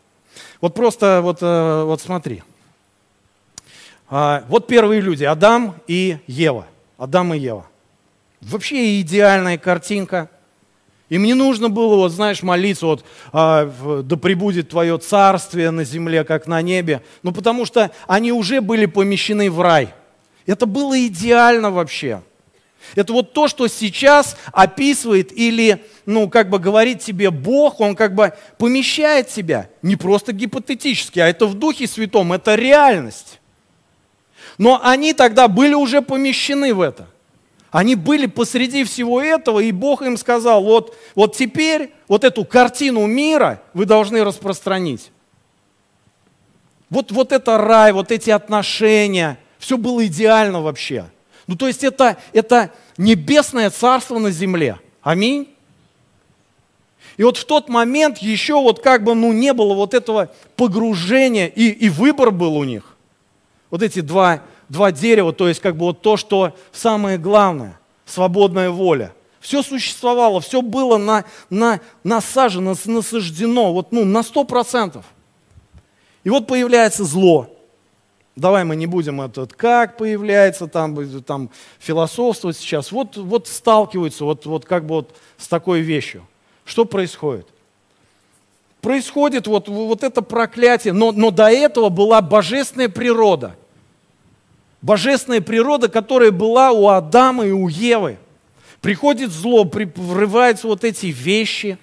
Вот 0.60 0.74
просто 0.74 1.18
вот, 1.20 1.38
э, 1.42 1.82
вот 1.82 2.00
смотри. 2.00 2.44
А, 4.08 4.44
вот 4.46 4.68
первые 4.68 5.00
люди, 5.00 5.24
Адам 5.24 5.74
и 5.88 6.18
Ева. 6.28 6.68
Адам 6.98 7.34
и 7.34 7.38
Ева. 7.38 7.66
Вообще 8.42 9.00
идеальная 9.00 9.58
картинка– 9.58 10.30
им 11.08 11.22
не 11.22 11.34
нужно 11.34 11.70
было, 11.70 11.96
вот 11.96 12.12
знаешь, 12.12 12.42
молиться, 12.42 12.86
вот, 12.86 13.04
а, 13.32 14.02
да 14.04 14.16
пребудет 14.16 14.68
твое 14.68 14.98
царствие 14.98 15.70
на 15.70 15.84
земле, 15.84 16.24
как 16.24 16.46
на 16.46 16.60
небе. 16.60 17.02
Ну, 17.22 17.32
потому 17.32 17.64
что 17.64 17.90
они 18.06 18.30
уже 18.30 18.60
были 18.60 18.86
помещены 18.86 19.50
в 19.50 19.60
рай. 19.60 19.94
Это 20.44 20.66
было 20.66 20.98
идеально 21.06 21.70
вообще. 21.70 22.22
Это 22.94 23.12
вот 23.12 23.32
то, 23.32 23.48
что 23.48 23.68
сейчас 23.68 24.36
описывает 24.52 25.32
или, 25.32 25.84
ну, 26.06 26.28
как 26.28 26.48
бы 26.50 26.58
говорит 26.58 27.00
тебе 27.00 27.30
Бог, 27.30 27.80
Он 27.80 27.96
как 27.96 28.14
бы 28.14 28.34
помещает 28.58 29.28
тебя. 29.28 29.68
Не 29.82 29.96
просто 29.96 30.32
гипотетически, 30.32 31.20
а 31.20 31.28
это 31.28 31.46
в 31.46 31.54
Духе 31.54 31.86
Святом, 31.86 32.32
это 32.32 32.54
реальность. 32.54 33.40
Но 34.58 34.80
они 34.82 35.12
тогда 35.14 35.48
были 35.48 35.74
уже 35.74 36.02
помещены 36.02 36.74
в 36.74 36.82
это– 36.82 37.08
они 37.70 37.94
были 37.94 38.26
посреди 38.26 38.84
всего 38.84 39.20
этого, 39.20 39.60
и 39.60 39.72
Бог 39.72 40.02
им 40.02 40.16
сказал, 40.16 40.62
вот, 40.64 40.96
вот 41.14 41.36
теперь 41.36 41.92
вот 42.08 42.24
эту 42.24 42.44
картину 42.44 43.06
мира 43.06 43.62
вы 43.74 43.84
должны 43.84 44.24
распространить. 44.24 45.10
Вот, 46.88 47.12
вот 47.12 47.32
это 47.32 47.58
рай, 47.58 47.92
вот 47.92 48.10
эти 48.10 48.30
отношения, 48.30 49.38
все 49.58 49.76
было 49.76 50.06
идеально 50.06 50.62
вообще. 50.62 51.06
Ну 51.46 51.56
то 51.56 51.66
есть 51.66 51.84
это, 51.84 52.16
это 52.32 52.72
небесное 52.96 53.70
царство 53.70 54.18
на 54.18 54.30
земле. 54.30 54.78
Аминь. 55.02 55.48
И 57.18 57.24
вот 57.24 57.36
в 57.36 57.44
тот 57.44 57.68
момент 57.68 58.18
еще 58.18 58.54
вот 58.54 58.80
как 58.80 59.02
бы 59.02 59.14
ну 59.14 59.32
не 59.32 59.52
было 59.52 59.74
вот 59.74 59.92
этого 59.92 60.30
погружения, 60.56 61.46
и, 61.46 61.68
и 61.68 61.88
выбор 61.88 62.30
был 62.30 62.56
у 62.56 62.64
них. 62.64 62.96
Вот 63.70 63.82
эти 63.82 64.00
два 64.00 64.42
два 64.68 64.92
дерева, 64.92 65.32
то 65.32 65.48
есть 65.48 65.60
как 65.60 65.76
бы 65.76 65.86
вот 65.86 66.02
то, 66.02 66.16
что 66.16 66.54
самое 66.72 67.18
главное, 67.18 67.78
свободная 68.06 68.70
воля. 68.70 69.12
Все 69.40 69.62
существовало, 69.62 70.40
все 70.40 70.62
было 70.62 70.98
на, 70.98 71.24
на, 71.48 71.80
насажено, 72.02 72.74
насаждено, 72.84 73.72
вот, 73.72 73.92
ну, 73.92 74.04
на 74.04 74.22
сто 74.22 74.44
процентов. 74.44 75.04
И 76.24 76.30
вот 76.30 76.46
появляется 76.46 77.04
зло. 77.04 77.48
давай 78.34 78.64
мы 78.64 78.76
не 78.76 78.86
будем 78.86 79.20
этот, 79.20 79.54
как 79.54 79.96
появляется, 79.96 80.66
там, 80.66 81.22
там 81.22 81.50
философствовать 81.78 82.56
сейчас. 82.56 82.92
Вот, 82.92 83.16
вот 83.16 83.46
сталкиваются 83.46 84.24
вот, 84.24 84.44
вот 84.44 84.64
как 84.64 84.84
бы 84.84 84.96
вот 84.96 85.16
с 85.38 85.46
такой 85.48 85.80
вещью. 85.80 86.26
Что 86.64 86.84
происходит? 86.84 87.46
Происходит 88.80 89.46
вот, 89.46 89.68
вот 89.68 90.02
это 90.02 90.20
проклятие, 90.20 90.92
но, 90.92 91.12
но 91.12 91.30
до 91.30 91.50
этого 91.50 91.88
была 91.88 92.20
божественная 92.20 92.88
природа. 92.88 93.56
Божественная 94.80 95.40
природа, 95.40 95.88
которая 95.88 96.30
была 96.30 96.70
у 96.70 96.88
Адама 96.88 97.46
и 97.46 97.50
у 97.50 97.68
Евы. 97.68 98.18
Приходит 98.80 99.32
зло, 99.32 99.64
врываются 99.64 100.68
вот 100.68 100.84
эти 100.84 101.06
вещи. 101.06 101.78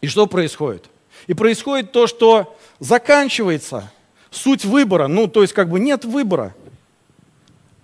И 0.00 0.08
что 0.08 0.26
происходит? 0.26 0.86
И 1.26 1.34
происходит 1.34 1.92
то, 1.92 2.06
что 2.06 2.56
заканчивается 2.80 3.92
суть 4.30 4.64
выбора. 4.64 5.06
Ну, 5.06 5.28
то 5.28 5.42
есть 5.42 5.52
как 5.52 5.68
бы 5.68 5.78
нет 5.78 6.04
выбора. 6.04 6.54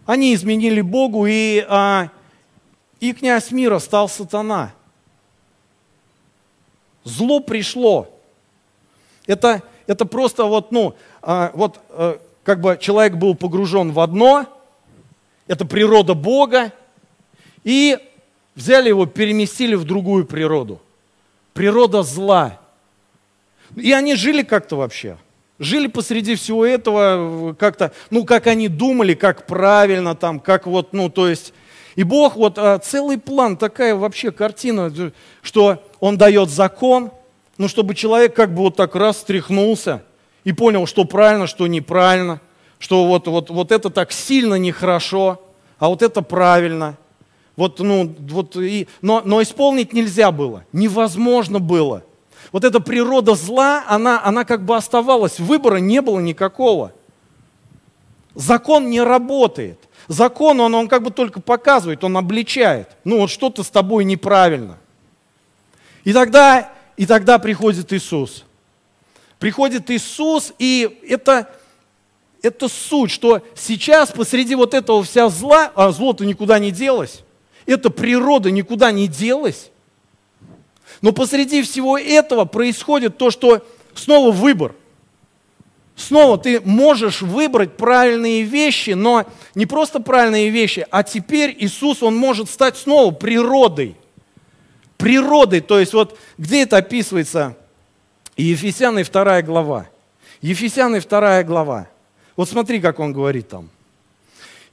Они 0.05 0.35
изменили 0.35 0.81
Богу, 0.81 1.27
и, 1.27 1.64
а, 1.69 2.11
и 3.01 3.12
князь 3.12 3.51
мира 3.51 3.79
стал 3.79 4.09
сатана. 4.09 4.73
Зло 7.05 7.41
пришло. 7.41 8.09
Это, 9.27 9.62
это 9.87 10.05
просто 10.07 10.45
вот, 10.45 10.73
ну, 10.73 10.97
а, 11.23 11.51
вот 11.55 11.81
а, 11.91 12.21
как 12.47 12.61
бы 12.61 12.79
человек 12.81 13.15
был 13.15 13.35
погружен 13.35 13.91
в 13.91 13.99
одно, 13.99 14.47
это 15.49 15.65
природа 15.65 16.15
Бога, 16.15 16.73
и 17.65 17.99
взяли 18.55 18.89
его, 18.89 19.05
переместили 19.05 19.75
в 19.75 19.83
другую 19.83 20.27
природу. 20.27 20.81
Природа 21.55 22.05
зла. 22.05 22.61
И 23.75 23.91
они 23.91 24.15
жили 24.15 24.43
как-то 24.43 24.77
вообще. 24.77 25.19
Жили 25.59 25.89
посреди 25.89 26.37
всего 26.37 26.65
этого 26.65 27.55
как-то, 27.55 27.91
ну, 28.11 28.25
как 28.25 28.47
они 28.47 28.69
думали, 28.69 29.15
как 29.15 29.47
правильно 29.47 30.15
там, 30.15 30.39
как 30.39 30.67
вот, 30.67 30.93
ну, 30.93 31.11
то 31.11 31.29
есть... 31.29 31.53
И 31.97 32.05
Бог, 32.05 32.37
вот 32.37 32.59
а, 32.59 32.79
целый 32.79 33.19
план, 33.19 33.57
такая 33.57 33.97
вообще 33.97 34.31
картина, 34.31 34.93
что 35.43 35.83
Он 35.99 36.17
дает 36.17 36.51
закон, 36.51 37.11
ну, 37.59 37.67
чтобы 37.67 37.97
человек 37.97 38.37
как 38.37 38.55
бы 38.55 38.63
вот 38.63 38.77
так 38.77 38.95
раз 38.95 39.19
стряхнулся 39.19 40.05
и 40.47 40.53
понял, 40.53 40.87
что 40.87 41.05
правильно, 41.05 41.47
что 41.47 41.67
неправильно, 41.67 42.41
что 42.79 43.07
вот, 43.07 43.27
вот, 43.27 43.51
вот 43.51 43.71
это 43.71 43.91
так 43.91 44.11
сильно 44.11 44.55
нехорошо, 44.55 45.43
а 45.79 45.89
вот 45.89 46.01
это 46.01 46.23
правильно. 46.23 46.97
Вот, 47.57 47.81
ну, 47.81 48.15
вот 48.31 48.57
и, 48.57 48.89
но, 49.03 49.21
но 49.23 49.43
исполнить 49.43 49.93
нельзя 49.93 50.33
было, 50.33 50.65
невозможно 50.73 51.59
было– 51.59 52.03
вот 52.53 52.65
эта 52.65 52.81
природа 52.81 53.35
зла, 53.35 53.85
она, 53.87 54.23
она 54.25 54.45
как 54.45 54.65
бы 54.65 54.77
оставалась, 54.77 55.39
выбора 55.39 55.77
не 55.77 56.01
было 56.01 56.21
никакого. 56.21 56.93
Закон 58.35 58.91
не 58.91 59.01
работает. 59.01 59.79
Закон, 60.09 60.61
он, 60.61 60.75
он 60.75 60.89
как 60.89 61.03
бы 61.03 61.11
только 61.11 61.41
показывает, 61.41 62.05
он 62.05 62.17
обличает. 62.17 62.89
Ну 63.05 63.21
вот 63.21 63.31
что-то 63.31 63.63
с 63.63 63.71
тобой 63.71 64.05
неправильно. 64.05 64.79
И 66.05 66.13
тогда, 66.13 66.73
и 66.97 67.07
тогда 67.07 67.39
приходит 67.39 67.93
Иисус. 67.93 68.45
Приходит 69.39 69.91
Иисус, 69.91 70.53
и 70.59 70.99
это, 71.09 71.51
это 72.43 72.68
суть, 72.68 73.11
что 73.11 73.43
сейчас 73.55 74.11
посреди 74.11 74.55
вот 74.55 74.72
этого 74.72 75.03
вся 75.03 75.28
зла, 75.28 75.70
а 75.74 75.91
зло-то 75.91 76.24
никуда 76.24 76.59
не 76.59 76.70
делось, 76.70 77.20
эта 77.66 77.91
природа 77.91 78.51
никуда 78.51 78.93
не 78.93 79.09
делась, 79.09 79.70
но 81.03 81.12
посреди 81.12 81.62
всего 81.62 81.99
этого 81.99 82.47
происходит 82.47 83.18
то, 83.18 83.30
что 83.30 83.66
снова 83.95 84.30
выбор. 84.30 84.74
Снова 85.97 86.37
ты 86.37 86.61
можешь 86.61 87.22
выбрать 87.22 87.76
правильные 87.76 88.43
вещи, 88.43 88.91
но 88.91 89.24
не 89.55 89.64
просто 89.64 89.99
правильные 90.01 90.51
вещи, 90.51 90.87
а 90.91 91.03
теперь 91.03 91.57
Иисус, 91.59 92.03
Он 92.03 92.14
может 92.14 92.51
стать 92.51 92.76
снова 92.76 93.12
природой. 93.12 93.97
Природой, 94.99 95.61
то 95.61 95.78
есть 95.78 95.95
вот 95.95 96.18
где 96.37 96.62
это 96.62 96.78
описывается? 96.78 97.57
Ефесяны 98.37 99.05
2 99.05 99.43
глава. 99.43 99.87
Ефесяны 100.41 101.01
2 101.01 101.43
глава. 101.45 101.89
Вот 102.37 102.49
смотри, 102.49 102.80
как 102.80 103.01
он 103.01 103.12
говорит 103.12 103.49
там. 103.49 103.70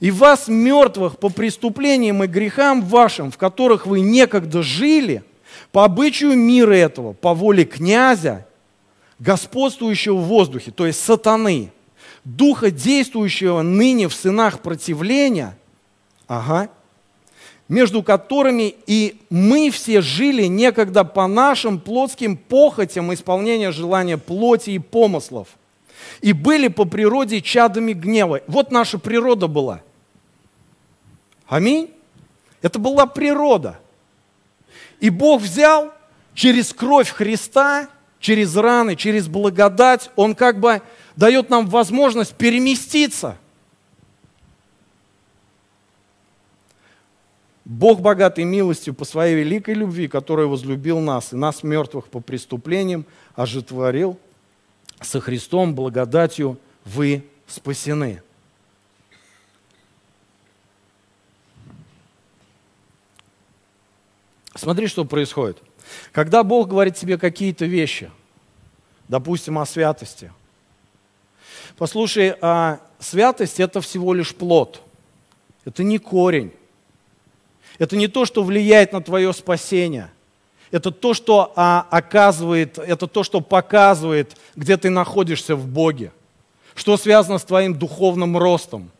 «И 0.00 0.10
вас, 0.10 0.48
мертвых, 0.48 1.18
по 1.18 1.30
преступлениям 1.30 2.22
и 2.24 2.26
грехам 2.26 2.82
вашим, 2.82 3.30
в 3.30 3.38
которых 3.38 3.86
вы 3.86 4.00
некогда 4.00 4.62
жили– 4.62 5.22
по 5.72 5.84
обычаю 5.84 6.36
мира 6.36 6.74
этого, 6.74 7.12
по 7.12 7.34
воле 7.34 7.64
князя, 7.64 8.46
господствующего 9.18 10.16
в 10.16 10.24
воздухе, 10.24 10.70
то 10.70 10.86
есть 10.86 11.02
сатаны, 11.02 11.72
духа, 12.24 12.70
действующего 12.70 13.62
ныне 13.62 14.08
в 14.08 14.14
сынах 14.14 14.60
противления, 14.60 15.56
ага, 16.26 16.68
между 17.68 18.02
которыми 18.02 18.74
и 18.86 19.20
мы 19.30 19.70
все 19.70 20.00
жили 20.00 20.44
некогда 20.44 21.04
по 21.04 21.26
нашим 21.26 21.80
плотским 21.80 22.36
похотям 22.36 23.12
исполнения 23.14 23.72
желания 23.72 24.18
плоти 24.18 24.70
и 24.70 24.78
помыслов, 24.78 25.48
и 26.20 26.32
были 26.32 26.68
по 26.68 26.84
природе 26.84 27.40
чадами 27.40 27.92
гнева. 27.92 28.40
Вот 28.46 28.70
наша 28.70 28.98
природа 28.98 29.48
была. 29.48 29.80
Аминь. 31.46 31.90
Это 32.62 32.78
была 32.78 33.06
природа. 33.06 33.78
И 35.00 35.10
Бог 35.10 35.42
взял 35.42 35.92
через 36.34 36.72
кровь 36.72 37.10
Христа, 37.10 37.88
через 38.20 38.56
раны, 38.56 38.96
через 38.96 39.28
благодать, 39.28 40.10
Он 40.16 40.34
как 40.34 40.60
бы 40.60 40.80
дает 41.16 41.50
нам 41.50 41.66
возможность 41.66 42.34
переместиться. 42.34 43.36
Бог 47.64 48.00
богатый 48.00 48.44
милостью 48.44 48.92
по 48.92 49.04
своей 49.04 49.36
великой 49.36 49.74
любви, 49.74 50.06
который 50.06 50.46
возлюбил 50.46 51.00
нас 51.00 51.32
и 51.32 51.36
нас, 51.36 51.62
мертвых 51.62 52.08
по 52.08 52.20
преступлениям, 52.20 53.06
ожитворил 53.34 54.18
со 55.00 55.20
Христом 55.20 55.74
благодатью 55.74 56.58
вы 56.84 57.24
спасены. 57.46 58.22
Смотри, 64.54 64.86
что 64.86 65.04
происходит. 65.04 65.58
Когда 66.12 66.42
Бог 66.42 66.68
говорит 66.68 66.96
тебе 66.96 67.18
какие-то 67.18 67.64
вещи, 67.64 68.10
допустим, 69.08 69.58
о 69.58 69.66
святости, 69.66 70.32
послушай, 71.76 72.34
а 72.40 72.80
святость 72.98 73.58
это 73.58 73.80
всего 73.80 74.14
лишь 74.14 74.34
плод, 74.34 74.82
это 75.64 75.82
не 75.82 75.98
корень, 75.98 76.52
это 77.78 77.96
не 77.96 78.08
то, 78.08 78.24
что 78.24 78.42
влияет 78.42 78.92
на 78.92 79.00
твое 79.00 79.32
спасение, 79.32 80.10
это 80.70 80.90
то, 80.90 81.14
что 81.14 81.52
а, 81.56 81.86
оказывает, 81.90 82.78
это 82.78 83.06
то, 83.06 83.22
что 83.22 83.40
показывает, 83.40 84.36
где 84.56 84.76
ты 84.76 84.90
находишься 84.90 85.56
в 85.56 85.66
Боге, 85.66 86.12
что 86.74 86.96
связано 86.96 87.38
с 87.38 87.44
твоим 87.44 87.74
духовным 87.74 88.36
ростом. 88.36 88.90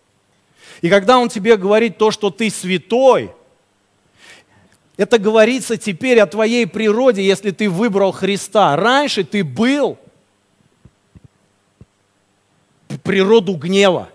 И 0.80 0.88
когда 0.88 1.18
Он 1.18 1.28
тебе 1.28 1.56
говорит 1.56 1.98
то, 1.98 2.10
что 2.10 2.30
ты 2.30 2.50
святой– 2.50 3.32
это 4.96 5.18
говорится 5.18 5.76
теперь 5.76 6.20
о 6.20 6.26
твоей 6.26 6.66
природе, 6.66 7.24
если 7.24 7.50
ты 7.50 7.68
выбрал 7.68 8.12
Христа. 8.12 8.76
Раньше 8.76 9.24
ты 9.24 9.42
был 9.42 9.98
природу 13.02 13.56
гнева. 13.56 14.08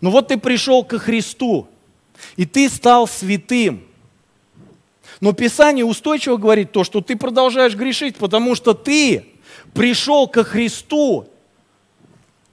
Но 0.00 0.10
вот 0.10 0.28
ты 0.28 0.38
пришел 0.38 0.84
ко 0.84 0.98
Христу, 0.98 1.68
и 2.36 2.46
ты 2.46 2.68
стал 2.68 3.06
святым. 3.06 3.84
Но 5.20 5.32
Писание 5.32 5.84
устойчиво 5.84 6.36
говорит 6.36 6.72
то, 6.72 6.84
что 6.84 7.00
ты 7.00 7.16
продолжаешь 7.16 7.74
грешить, 7.74 8.16
потому 8.16 8.54
что 8.54 8.74
ты 8.74 9.26
пришел 9.74 10.26
ко 10.26 10.44
Христу 10.44 11.28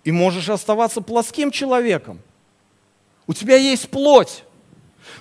и 0.04 0.12
можешь 0.12 0.50
оставаться 0.50 1.02
плоским 1.02 1.52
человеком. 1.52 2.20
У 3.28 3.34
тебя 3.34 3.56
есть 3.56 3.90
плоть. 3.90 4.44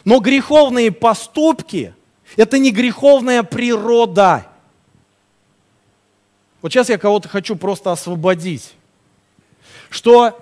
Но 0.04 0.20
греховные 0.20 0.92
поступки– 0.92 1.94
это 2.36 2.58
не 2.58 2.70
греховная 2.70 3.42
природа. 3.42 4.46
Вот 6.60 6.72
сейчас 6.72 6.88
я 6.88 6.98
кого-то 6.98 7.28
хочу 7.28 7.56
просто 7.56 7.92
освободить. 7.92 8.74
Что, 9.90 10.38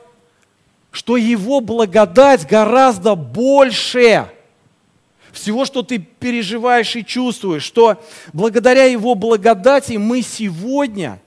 что 0.97 1.19
его 1.19 1.61
благодать 1.61 2.49
гораздо 2.49 3.17
больше 3.17 4.31
всего, 5.31 5.67
что 5.67 5.83
ты 5.83 5.99
переживаешь 5.99 6.97
и 6.97 7.05
чувствуешь, 7.05 7.65
что 7.65 8.03
благодаря 8.33 8.85
Его 8.85 9.15
благодати 9.15 9.99
мы 9.99 10.23
сегодня 10.23 11.21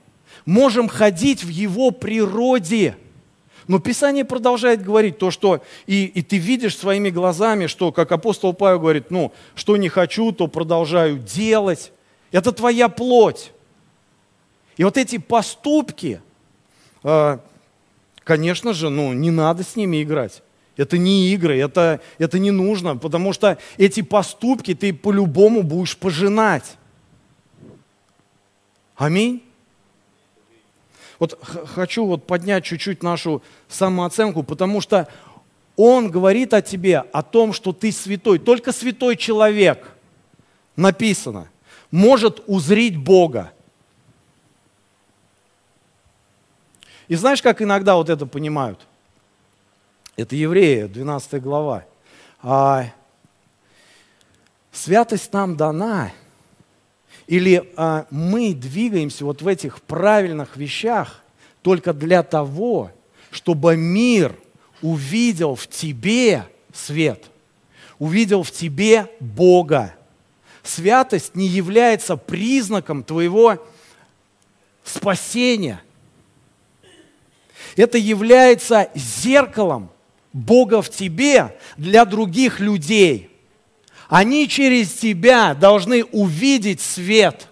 можем 0.44 0.88
ходить 0.88 1.44
в 1.44 1.48
Его 1.48 1.92
природе– 1.92 2.96
но 3.68 3.78
Писание 3.78 4.24
продолжает 4.24 4.82
говорить 4.82 5.18
то, 5.18 5.30
что 5.30 5.62
и, 5.86 6.06
и 6.06 6.22
ты 6.22 6.38
видишь 6.38 6.76
своими 6.76 7.08
глазами, 7.08 7.68
что, 7.68 7.92
как 7.92 8.10
апостол 8.10 8.52
Павел 8.52 8.80
говорит, 8.80 9.12
ну, 9.12 9.32
что 9.54 9.76
не 9.76 9.88
хочу, 9.88 10.32
то 10.32 10.48
продолжаю 10.48 11.18
делать. 11.18 11.92
Это 12.32 12.50
твоя 12.50 12.88
плоть. 12.88 13.52
И 14.76 14.82
вот 14.82 14.96
эти 14.96 15.18
поступки, 15.18 16.20
э, 17.04 17.38
конечно 18.30 18.74
же, 18.74 18.90
ну, 18.90 19.12
не 19.12 19.32
надо 19.32 19.64
с 19.64 19.74
ними 19.74 20.04
играть. 20.04 20.44
Это 20.76 20.98
не 20.98 21.32
игры, 21.34 21.58
это, 21.58 22.00
это 22.18 22.38
не 22.38 22.52
нужно, 22.52 22.96
потому 22.96 23.32
что 23.32 23.58
эти 23.76 24.02
поступки 24.02 24.72
ты 24.72 24.94
по-любому 24.94 25.64
будешь 25.64 25.96
пожинать. 25.96 26.76
Аминь. 28.94 29.42
Вот 31.18 31.40
хочу 31.42 32.06
вот 32.06 32.24
поднять 32.24 32.62
чуть-чуть 32.62 33.02
нашу 33.02 33.42
самооценку, 33.68 34.44
потому 34.44 34.80
что 34.80 35.08
он 35.74 36.08
говорит 36.08 36.54
о 36.54 36.62
тебе, 36.62 36.98
о 36.98 37.24
том, 37.24 37.52
что 37.52 37.72
ты 37.72 37.90
святой. 37.90 38.38
Только 38.38 38.70
святой 38.70 39.16
человек, 39.16 39.96
написано, 40.76 41.48
может 41.90 42.44
узрить 42.46 42.96
Бога. 42.96 43.50
И 47.10 47.16
знаешь, 47.16 47.42
как 47.42 47.60
иногда 47.60 47.96
вот 47.96 48.08
это 48.08 48.24
понимают? 48.24 48.78
Это 50.14 50.36
Евреи, 50.36 50.84
12 50.84 51.42
глава. 51.42 51.84
А, 52.40 52.84
святость 54.70 55.32
нам 55.32 55.56
дана, 55.56 56.12
или 57.26 57.68
а, 57.76 58.06
мы 58.12 58.54
двигаемся 58.54 59.24
вот 59.24 59.42
в 59.42 59.48
этих 59.48 59.82
правильных 59.82 60.56
вещах 60.56 61.20
только 61.62 61.92
для 61.92 62.22
того, 62.22 62.92
чтобы 63.32 63.76
мир 63.76 64.36
увидел 64.80 65.56
в 65.56 65.66
тебе 65.66 66.46
свет, 66.72 67.24
увидел 67.98 68.44
в 68.44 68.52
тебе 68.52 69.10
Бога. 69.18 69.96
Святость 70.62 71.34
не 71.34 71.48
является 71.48 72.16
признаком 72.16 73.02
твоего 73.02 73.58
спасения. 74.84 75.82
Это 77.76 77.98
является 77.98 78.90
зеркалом 78.94 79.90
Бога 80.32 80.82
в 80.82 80.90
тебе 80.90 81.56
для 81.76 82.04
других 82.04 82.60
людей– 82.60 83.28
они 84.10 84.48
через 84.48 84.92
тебя 84.92 85.54
должны 85.54 86.04
увидеть 86.04 86.80
свет. 86.80 87.46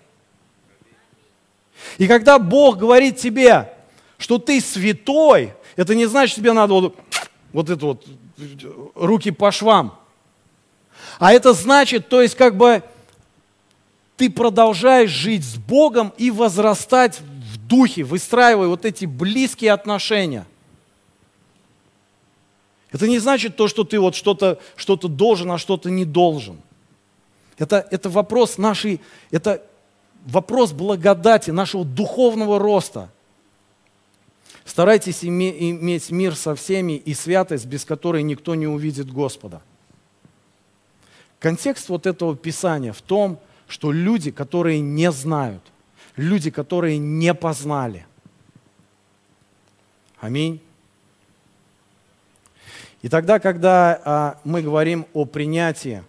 И 1.99 2.09
когда 2.09 2.41
Бог 2.41 2.79
говорит 2.79 3.17
тебе, 3.17 3.73
что 4.19 4.39
ты 4.39 4.61
святой, 4.61 5.55
это 5.77 5.95
не 5.95 6.07
значит, 6.07 6.33
что 6.33 6.41
тебе 6.41 6.53
надо 6.53 6.75
вот, 6.75 6.97
вот 7.53 7.71
это 7.71 7.87
вот, 7.87 8.05
руки 8.97 9.31
по 9.31 9.53
швам. 9.53 9.97
А 11.21 11.33
это 11.33 11.53
значит, 11.53 12.09
то 12.09 12.21
есть 12.21 12.35
как 12.35 12.57
бы 12.57 12.83
ты 14.17 14.29
продолжаешь 14.29 15.11
жить 15.11 15.45
с 15.45 15.55
Богом 15.55 16.13
и 16.19 16.33
возрастать 16.33 17.21
духе, 17.69 18.03
выстраивая 18.03 18.69
вот 18.69 18.85
эти 18.85 19.05
близкие 19.05 19.73
отношения– 19.73 20.47
это 22.91 23.07
не 23.07 23.19
значит 23.19 23.57
то, 23.57 23.69
что 23.69 23.85
ты 23.85 24.01
вот 24.01 24.15
что-то 24.15 24.59
что 24.77 24.97
должен, 24.97 25.51
а 25.51 25.59
что-то 25.59 25.91
не 25.91 26.05
должен. 26.05 26.59
Это, 27.59 27.87
это 27.91 28.09
вопрос 28.09 28.57
нашей, 28.57 29.01
это 29.31 29.63
вопрос 30.25 30.73
благодати, 30.73 31.51
нашего 31.51 31.85
духовного 31.85 32.59
роста. 32.59 33.11
Старайтесь 34.65 35.25
иметь 35.25 36.11
мир 36.11 36.35
со 36.35 36.55
всеми 36.55 36.93
и 36.93 37.15
святость, 37.15 37.67
без 37.67 37.85
которой 37.85 38.23
никто 38.23 38.55
не 38.55 38.67
увидит 38.67 39.11
Господа. 39.11 39.63
Контекст 41.41 41.89
вот 41.89 42.07
этого 42.07 42.37
Писания 42.37 42.93
в 42.93 43.03
том, 43.03 43.39
что 43.67 43.93
люди, 43.93 44.31
которые 44.31 44.81
не 44.81 45.11
знают, 45.13 45.63
люди, 46.19 46.51
которые 46.51 46.99
не 46.99 47.33
познали. 47.33 48.07
Аминь. 50.21 50.61
И 53.01 53.09
тогда, 53.09 53.39
когда 53.39 54.01
а, 54.05 54.41
мы 54.45 54.61
говорим 54.61 55.07
о 55.15 55.25
принятии, 55.25 56.03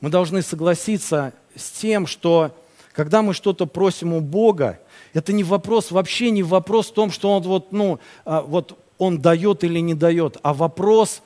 мы 0.00 0.10
должны 0.10 0.42
согласиться 0.42 1.32
с 1.54 1.70
тем, 1.70 2.06
что 2.06 2.54
когда 2.92 3.22
мы 3.22 3.32
что-то 3.32 3.66
просим 3.66 4.12
у 4.12 4.20
Бога, 4.20 4.80
это 5.14 5.32
не 5.32 5.44
вопрос, 5.44 5.92
вообще 5.92 6.30
не 6.30 6.42
вопрос 6.42 6.90
в 6.90 6.94
том, 6.94 7.12
что 7.12 7.36
Он, 7.36 7.42
вот, 7.44 7.70
ну, 7.70 8.00
а, 8.24 8.42
вот, 8.42 8.76
он 8.98 9.20
дает 9.20 9.62
или 9.62 9.78
не 9.78 9.94
дает, 9.94 10.38
а 10.42 10.52
вопрос, 10.52 11.22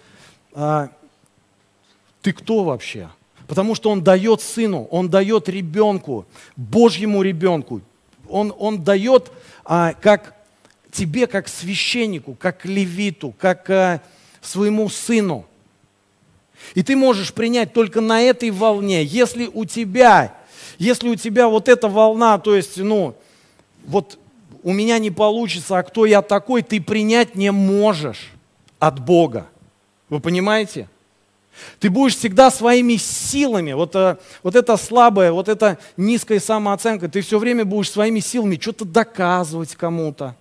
а, 0.52 0.90
ты 2.20 2.34
кто 2.34 2.64
вообще? 2.64 3.08
Потому 3.52 3.74
что 3.74 3.90
Он 3.90 4.02
дает 4.02 4.40
сыну, 4.40 4.88
Он 4.90 5.10
дает 5.10 5.46
ребенку, 5.46 6.24
Божьему 6.56 7.20
ребенку. 7.20 7.82
Он, 8.26 8.50
он 8.58 8.82
дает 8.82 9.30
а, 9.62 9.92
как 9.92 10.34
тебе, 10.90 11.26
как 11.26 11.48
священнику, 11.48 12.34
как 12.34 12.64
левиту, 12.64 13.34
как 13.38 13.68
э, 13.68 14.00
своему 14.40 14.88
сыну. 14.88 15.44
И 16.74 16.82
ты 16.82 16.96
можешь 16.96 17.34
принять 17.34 17.74
только 17.74 18.00
на 18.00 18.22
этой 18.22 18.50
волне. 18.50 19.04
Если 19.04 19.50
у 19.52 19.66
тебя, 19.66 20.34
если 20.78 21.10
у 21.10 21.14
тебя 21.14 21.46
вот 21.46 21.68
эта 21.68 21.88
волна, 21.88 22.38
то 22.38 22.56
есть, 22.56 22.78
ну, 22.78 23.14
вот 23.84 24.18
у 24.62 24.72
меня 24.72 24.98
не 24.98 25.10
получится, 25.10 25.76
а 25.76 25.82
кто 25.82 26.06
я 26.06 26.22
такой, 26.22 26.62
ты 26.62 26.80
принять 26.80 27.34
не 27.34 27.52
можешь 27.52 28.32
от 28.78 28.98
Бога. 28.98 29.46
Вы 30.08 30.20
понимаете? 30.20 30.88
Ты 31.78 31.90
будешь 31.90 32.16
всегда 32.16 32.50
своими 32.50 32.96
силами, 32.96 33.72
вот, 33.72 33.94
э, 33.94 34.16
вот 34.42 34.56
это 34.56 34.76
слабое, 34.76 35.32
вот 35.32 35.48
это 35.48 35.78
низкая 35.96 36.40
самооценка, 36.40 37.08
ты 37.08 37.20
все 37.20 37.38
время 37.38 37.64
будешь 37.64 37.90
своими 37.90 38.20
силами 38.20 38.58
что-то 38.60 38.84
доказывать 38.84 39.74
кому-то. 39.74 40.34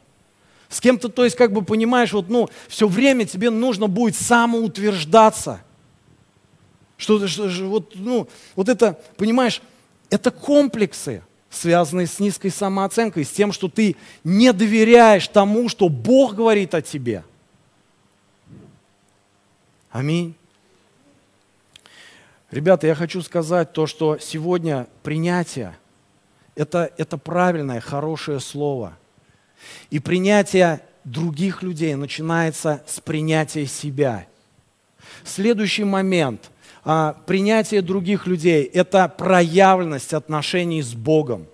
С 0.70 0.80
кем-то, 0.80 1.10
то 1.10 1.26
есть, 1.26 1.36
как 1.36 1.52
бы 1.52 1.64
понимаешь, 1.64 2.14
вот, 2.14 2.30
ну, 2.30 2.50
все 2.70 2.88
время 2.88 3.26
тебе 3.26 3.50
нужно 3.50 3.88
будет 3.88 4.16
самоутверждаться. 4.16 5.62
Что, 6.98 7.28
что 7.28 7.50
вот, 7.68 7.92
ну, 7.96 8.28
вот 8.56 8.70
это, 8.70 8.98
понимаешь, 9.18 9.62
это 10.10 10.32
комплексы, 10.32 11.24
связанные 11.50 12.08
с 12.08 12.20
низкой 12.20 12.50
самооценкой, 12.50 13.26
с 13.26 13.32
тем, 13.32 13.52
что 13.52 13.68
ты 13.68 13.98
не 14.24 14.54
доверяешь 14.54 15.28
тому, 15.28 15.68
что 15.68 15.90
Бог 15.90 16.36
говорит 16.36 16.74
о 16.74 16.82
тебе. 16.82 17.26
Аминь. 19.92 20.36
Ребята, 22.52 22.86
я 22.86 22.96
хочу 22.96 23.22
сказать 23.22 23.74
то, 23.74 23.88
что 23.88 24.18
сегодня 24.20 24.88
принятие 25.04 25.78
это,– 26.56 26.92
это 26.98 27.18
правильное, 27.18 27.80
хорошее 27.80 28.40
слово– 28.40 28.98
и 29.90 30.00
принятие 30.00 30.82
других 31.04 31.64
людей 31.64 31.96
начинается 31.96 32.84
с 32.88 33.00
принятия 33.00 33.66
себя. 33.66 34.28
Следующий 35.24 35.84
момент 35.84 36.52
а, 36.84 37.16
принятие 37.26 37.82
других 37.82 38.28
людей– 38.28 38.64
это 38.74 39.08
проявленность 39.08 40.14
отношений 40.14 40.82
с 40.82 40.94
Богом. 40.94 41.46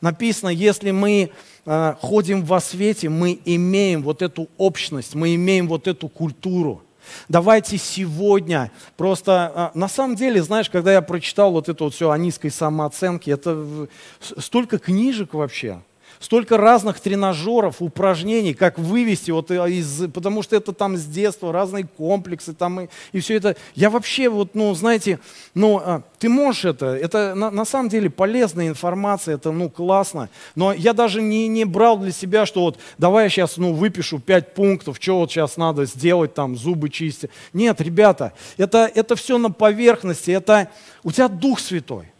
Написано, 0.00 0.50
если 0.50 0.90
мы 0.90 1.30
а, 1.66 1.96
ходим 2.00 2.44
во 2.44 2.60
свете, 2.60 3.08
мы 3.08 3.38
имеем 3.44 4.02
вот 4.02 4.22
эту 4.22 4.48
общность, 4.58 5.14
мы 5.14 5.34
имеем 5.34 5.66
вот 5.66 5.88
эту 5.88 6.08
культуру. 6.08 6.83
Давайте 7.28 7.78
сегодня 7.78 8.70
просто, 8.96 9.52
а, 9.54 9.70
на 9.74 9.88
самом 9.88 10.16
деле, 10.16 10.42
знаешь, 10.42 10.70
когда 10.70 10.92
я 10.92 11.02
прочитал 11.02 11.52
вот 11.52 11.68
это 11.68 11.84
вот 11.84 11.94
все 11.94 12.10
о 12.10 12.18
низкой 12.18 12.50
самооценке, 12.50 13.32
это 13.32 13.88
столько 14.20 14.78
книжек 14.78 15.34
вообще– 15.34 15.80
столько 16.20 16.56
разных 16.56 17.00
тренажеров, 17.00 17.80
упражнений, 17.80 18.54
как 18.54 18.78
вывести, 18.78 19.30
вот 19.30 19.50
из, 19.50 20.10
потому 20.12 20.42
что 20.42 20.56
это 20.56 20.72
там 20.72 20.96
с 20.96 21.04
детства, 21.04 21.52
разные 21.52 21.86
комплексы 21.86 22.54
там 22.54 22.82
и, 22.82 22.88
и 23.12 23.20
все 23.20 23.36
это. 23.36 23.56
Я 23.74 23.90
вообще 23.90 24.28
вот, 24.28 24.54
ну, 24.54 24.74
знаете, 24.74 25.20
ну, 25.54 25.78
а, 25.78 26.02
ты 26.18 26.28
можешь 26.28 26.64
это, 26.64 26.86
это 26.86 27.34
на, 27.34 27.50
на 27.50 27.64
самом 27.64 27.88
деле 27.88 28.10
полезная 28.10 28.68
информация, 28.68 29.34
это, 29.34 29.52
ну, 29.52 29.68
классно, 29.68 30.28
но 30.54 30.72
я 30.72 30.92
даже 30.92 31.22
не, 31.22 31.48
не 31.48 31.64
брал 31.64 31.98
для 31.98 32.12
себя, 32.12 32.46
что 32.46 32.60
вот 32.60 32.78
давай 32.98 33.24
я 33.24 33.30
сейчас, 33.30 33.56
ну, 33.56 33.72
выпишу 33.72 34.18
пять 34.18 34.54
пунктов, 34.54 34.98
что 35.00 35.18
вот 35.18 35.30
сейчас 35.30 35.56
надо 35.56 35.84
сделать, 35.84 36.34
там, 36.34 36.56
зубы 36.56 36.88
чистить. 36.88 37.30
Нет, 37.52 37.80
ребята, 37.80 38.32
это, 38.56 38.90
это 38.94 39.16
все 39.16 39.38
на 39.38 39.50
поверхности, 39.50 40.30
это 40.30 40.68
у 41.02 41.12
тебя 41.12 41.28
Дух 41.28 41.60
Святой 41.60 42.13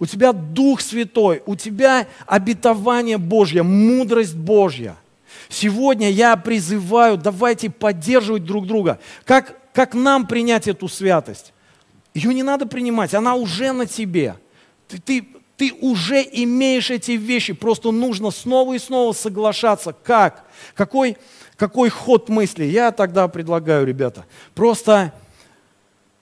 у 0.00 0.06
тебя 0.06 0.32
Дух 0.32 0.80
Святой, 0.80 1.42
у 1.46 1.54
тебя 1.54 2.08
обетование 2.26 3.18
Божье, 3.18 3.62
мудрость 3.62 4.34
Божья. 4.34 4.96
Сегодня 5.48 6.10
я 6.10 6.36
призываю, 6.36 7.18
давайте 7.18 7.70
поддерживать 7.70 8.44
друг 8.44 8.66
друга. 8.66 8.98
Как, 9.24 9.56
как 9.72 9.94
нам 9.94 10.26
принять 10.26 10.66
эту 10.66 10.88
святость? 10.88 11.52
Ее 12.14 12.32
не 12.32 12.42
надо 12.42 12.66
принимать, 12.66 13.14
она 13.14 13.34
уже 13.34 13.72
на 13.72 13.86
тебе. 13.86 14.36
Ты, 14.88 14.98
ты, 14.98 15.28
ты 15.56 15.72
уже 15.80 16.22
имеешь 16.32 16.90
эти 16.90 17.12
вещи, 17.12 17.52
просто 17.52 17.90
нужно 17.90 18.30
снова 18.30 18.72
и 18.74 18.78
снова 18.78 19.12
соглашаться. 19.12 19.92
Как? 19.92 20.44
Какой, 20.74 21.18
какой 21.56 21.90
ход 21.90 22.30
мысли? 22.30 22.64
Я 22.64 22.90
тогда 22.90 23.28
предлагаю, 23.28 23.86
ребята, 23.86 24.24
просто, 24.54 25.12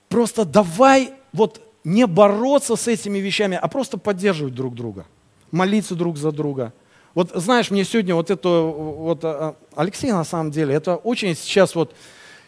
просто 0.09 0.45
давай 0.45 1.13
вот 1.33 1.68
не 1.85 2.07
бороться 2.07 2.77
с 2.77 2.89
этими 2.89 3.19
вещами, 3.19 3.59
а 3.61 3.69
просто 3.69 3.99
поддерживать 3.99 4.55
друг 4.55 4.75
друга, 4.75 5.07
молиться 5.51 5.95
друг 5.95 6.17
за 6.17 6.33
друга. 6.33 6.73
Вот 7.15 7.33
знаешь, 7.35 7.71
мне 7.71 7.85
сегодня 7.85 8.15
вот 8.15 8.31
это, 8.31 8.49
вот 8.49 9.25
а, 9.25 9.57
Алексей 9.75 10.13
на 10.13 10.25
самом 10.25 10.51
деле, 10.51 10.75
это 10.75 10.97
очень 10.97 11.35
сейчас 11.35 11.75
вот, 11.75 11.95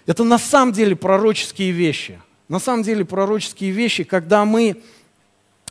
это 0.07 0.24
на 0.24 0.39
самом 0.39 0.72
деле 0.72 0.95
пророческие 0.97 1.70
вещи. 1.70 2.20
На 2.49 2.59
самом 2.59 2.83
деле 2.83 3.05
пророческие 3.05 3.70
вещи, 3.70 4.05
когда 4.05 4.45
мы 4.45 4.83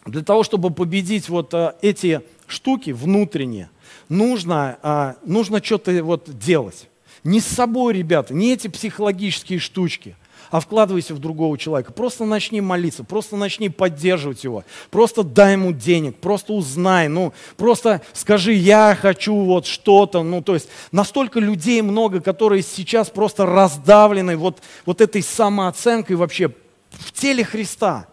для 0.05 0.23
того, 0.23 0.43
чтобы 0.43 0.71
победить 0.71 1.29
вот 1.29 1.53
а, 1.53 1.75
эти 1.81 2.21
штуки 2.47 2.91
внутренние, 2.91 3.69
нужно, 4.07 4.79
а, 4.81 5.15
нужно 5.25 5.63
что-то 5.63 6.03
вот 6.03 6.37
делать. 6.37 6.87
Не 7.23 7.41
с 7.41 7.45
собой, 7.45 7.93
ребята, 7.93 8.33
не 8.33 8.53
эти 8.53 8.67
психологические 8.67 9.59
штучки, 9.59 10.15
а 10.51 10.59
вкладывайся 10.59 11.13
в 11.13 11.19
другого 11.19 11.57
человека. 11.57 11.93
Просто 11.93 12.25
начни 12.25 12.61
молиться, 12.61 13.03
просто 13.03 13.35
начни 13.35 13.69
поддерживать 13.69 14.43
его, 14.43 14.63
просто 14.89 15.23
дай 15.23 15.53
ему 15.53 15.71
денег, 15.71 16.17
просто 16.17 16.53
узнай, 16.53 17.07
ну, 17.07 17.33
просто 17.57 18.01
скажи, 18.13 18.53
я 18.53 18.97
хочу 18.99 19.35
вот 19.35 19.65
что-то, 19.65 20.23
ну, 20.23 20.41
то 20.41 20.53
есть 20.53 20.69
настолько 20.91 21.39
людей 21.39 21.81
много, 21.81 22.21
которые 22.21 22.63
сейчас 22.63 23.09
просто 23.09 23.45
раздавлены 23.45 24.37
вот, 24.37 24.61
вот 24.85 25.01
этой 25.01 25.21
самооценкой 25.21 26.15
вообще 26.15 26.51
в 26.91 27.11
теле 27.11 27.43
Христа, 27.43 28.07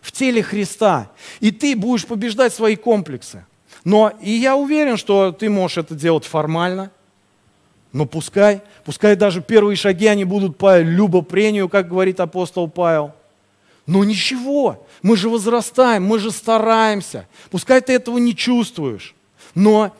в 0.00 0.12
теле 0.12 0.42
Христа, 0.42 1.10
и 1.40 1.50
ты 1.50 1.76
будешь 1.76 2.06
побеждать 2.06 2.54
свои 2.54 2.76
комплексы. 2.76 3.44
Но 3.84 4.12
и 4.22 4.30
я 4.30 4.56
уверен, 4.56 4.96
что 4.96 5.32
ты 5.32 5.50
можешь 5.50 5.78
это 5.78 5.94
делать 5.94 6.24
формально, 6.24 6.90
но 7.94 8.06
пускай, 8.06 8.60
пускай 8.84 9.14
даже 9.14 9.40
первые 9.40 9.76
шаги 9.76 10.08
они 10.08 10.24
будут 10.24 10.58
по 10.58 10.80
любопрению, 10.80 11.68
как 11.68 11.88
говорит 11.88 12.18
апостол 12.18 12.68
Павел. 12.68 13.12
Но 13.86 14.02
ничего, 14.02 14.84
мы 15.00 15.16
же 15.16 15.28
возрастаем, 15.28 16.04
мы 16.04 16.18
же 16.18 16.32
стараемся. 16.32 17.28
Пускай 17.52 17.80
ты 17.80 17.92
этого 17.92 18.18
не 18.18 18.34
чувствуешь. 18.34 19.14
Но, 19.54 19.94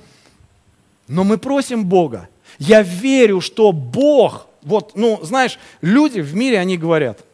но 1.07 1.23
мы 1.23 1.39
просим 1.39 1.85
Бога. 1.85 2.29
Я 2.59 2.83
верю, 2.83 3.41
что 3.41 3.71
Бог, 3.71 4.49
вот, 4.63 4.97
ну, 4.97 5.21
знаешь, 5.23 5.61
люди 5.81 6.19
в 6.19 6.35
мире, 6.35 6.59
они 6.59 6.77
говорят– 6.77 7.25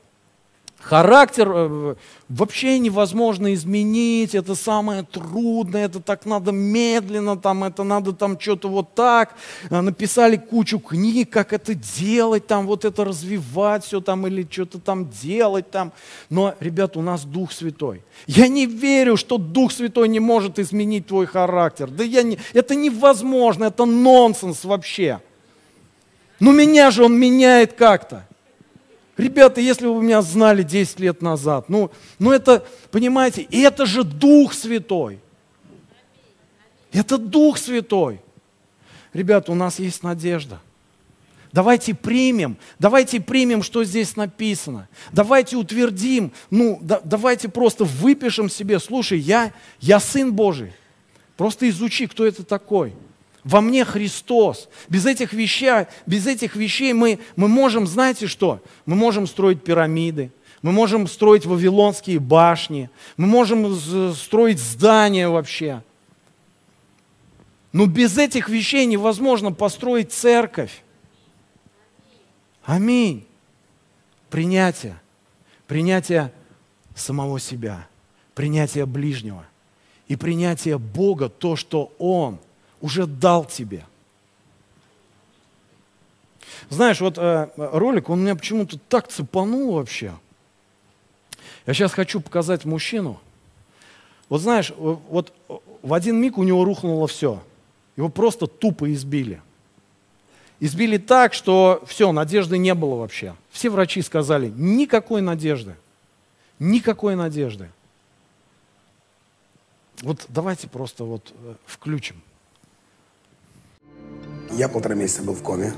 Характер 0.80 1.52
э, 1.54 1.94
вообще 2.30 2.78
невозможно 2.78 3.52
изменить, 3.52 4.34
это 4.34 4.54
самое 4.54 5.02
трудное, 5.02 5.84
это 5.84 6.00
так 6.00 6.24
надо 6.24 6.52
медленно, 6.52 7.36
там, 7.36 7.64
это 7.64 7.84
надо 7.84 8.12
там 8.12 8.40
что-то 8.40 8.68
вот 8.68 8.94
так. 8.94 9.34
Э, 9.68 9.82
написали 9.82 10.36
кучу 10.36 10.78
книг, 10.78 11.28
как 11.28 11.52
это 11.52 11.74
делать, 11.74 12.46
там, 12.46 12.66
вот 12.66 12.86
это 12.86 13.04
развивать 13.04 13.84
все 13.84 14.00
там 14.00 14.26
или 14.26 14.46
что-то 14.50 14.78
там 14.78 15.10
делать 15.10 15.70
там. 15.70 15.92
Но, 16.30 16.54
ребят, 16.60 16.96
у 16.96 17.02
нас 17.02 17.24
Дух 17.24 17.52
Святой. 17.52 18.02
Я 18.26 18.48
не 18.48 18.64
верю, 18.64 19.18
что 19.18 19.36
Дух 19.36 19.72
Святой 19.72 20.08
не 20.08 20.20
может 20.20 20.58
изменить 20.58 21.06
твой 21.06 21.26
характер. 21.26 21.90
Да 21.90 22.02
я 22.04 22.22
не, 22.22 22.38
это 22.54 22.74
невозможно, 22.74 23.64
это 23.64 23.84
нонсенс 23.84 24.64
вообще. 24.64 25.20
Но 26.40 26.52
меня 26.52 26.90
же 26.90 27.04
он 27.04 27.18
меняет 27.18 27.74
как-то. 27.74 28.26
Ребята, 29.20 29.60
если 29.60 29.86
вы 29.86 30.02
меня 30.02 30.22
знали 30.22 30.62
10 30.62 30.98
лет 30.98 31.20
назад, 31.20 31.68
ну, 31.68 31.90
ну 32.18 32.32
это, 32.32 32.64
понимаете, 32.90 33.42
это 33.50 33.84
же 33.84 34.02
Дух 34.02 34.54
Святой. 34.54 35.18
Это 36.90 37.18
Дух 37.18 37.58
Святой. 37.58 38.22
Ребята, 39.12 39.52
у 39.52 39.54
нас 39.54 39.78
есть 39.78 40.02
надежда. 40.02 40.58
Давайте 41.52 41.94
примем, 41.94 42.56
давайте 42.78 43.20
примем, 43.20 43.62
что 43.62 43.84
здесь 43.84 44.16
написано. 44.16 44.88
Давайте 45.12 45.58
утвердим, 45.58 46.32
ну, 46.48 46.78
да, 46.80 47.02
давайте 47.04 47.50
просто 47.50 47.84
выпишем 47.84 48.48
себе, 48.48 48.78
слушай, 48.78 49.18
я, 49.18 49.52
я 49.80 50.00
Сын 50.00 50.32
Божий. 50.32 50.72
Просто 51.36 51.68
изучи, 51.68 52.06
кто 52.06 52.24
это 52.24 52.42
такой. 52.42 52.94
Во 53.44 53.60
мне 53.60 53.84
Христос. 53.84 54.68
Без 54.88 55.06
этих 55.06 55.32
вещей, 55.32 55.86
без 56.06 56.26
этих 56.26 56.56
вещей 56.56 56.92
мы, 56.92 57.18
мы 57.36 57.48
можем, 57.48 57.86
знаете 57.86 58.26
что? 58.26 58.60
Мы 58.84 58.96
можем 58.96 59.26
строить 59.26 59.64
пирамиды, 59.64 60.30
мы 60.62 60.72
можем 60.72 61.06
строить 61.06 61.46
вавилонские 61.46 62.18
башни, 62.18 62.90
мы 63.16 63.26
можем 63.26 64.14
строить 64.14 64.58
здания 64.58 65.28
вообще. 65.28 65.82
Но 67.72 67.86
без 67.86 68.18
этих 68.18 68.48
вещей 68.48 68.84
невозможно 68.84 69.52
построить 69.52 70.12
церковь. 70.12 70.82
Аминь. 72.64 73.26
Принятие. 74.28 75.00
Принятие 75.66 76.32
самого 76.94 77.40
себя. 77.40 77.86
Принятие 78.34 78.86
ближнего. 78.86 79.46
И 80.08 80.16
принятие 80.16 80.78
Бога, 80.78 81.28
то, 81.28 81.56
что 81.56 81.92
Он– 81.98 82.38
уже 82.80 83.06
дал 83.06 83.44
тебе. 83.44 83.84
Знаешь, 86.68 87.00
вот 87.00 87.18
э, 87.18 87.48
ролик, 87.56 88.10
он 88.10 88.22
меня 88.22 88.36
почему-то 88.36 88.78
так 88.78 89.08
цепанул 89.08 89.74
вообще. 89.74 90.12
Я 91.66 91.74
сейчас 91.74 91.92
хочу 91.92 92.20
показать 92.20 92.64
мужчину. 92.64 93.20
Вот 94.28 94.40
знаешь, 94.40 94.72
вот 94.76 95.32
в 95.82 95.92
один 95.92 96.16
миг 96.16 96.38
у 96.38 96.42
него 96.42 96.64
рухнуло 96.64 97.06
все. 97.06 97.42
Его 97.96 98.08
просто 98.08 98.46
тупо 98.46 98.92
избили. 98.92 99.42
Избили 100.60 100.98
так, 100.98 101.34
что 101.34 101.82
все, 101.86 102.12
надежды 102.12 102.58
не 102.58 102.74
было 102.74 102.96
вообще. 102.96 103.34
Все 103.50 103.70
врачи 103.70 104.02
сказали, 104.02 104.52
никакой 104.54 105.22
надежды. 105.22 105.74
Никакой 106.58 107.16
надежды. 107.16 107.70
Вот 110.02 110.26
давайте 110.28 110.68
просто 110.68 111.04
вот 111.04 111.32
э, 111.34 111.54
включим. 111.66 112.22
Я 114.52 114.68
полтора 114.68 114.94
месяца 114.94 115.22
был 115.22 115.34
в 115.34 115.42
коме. 115.42 115.72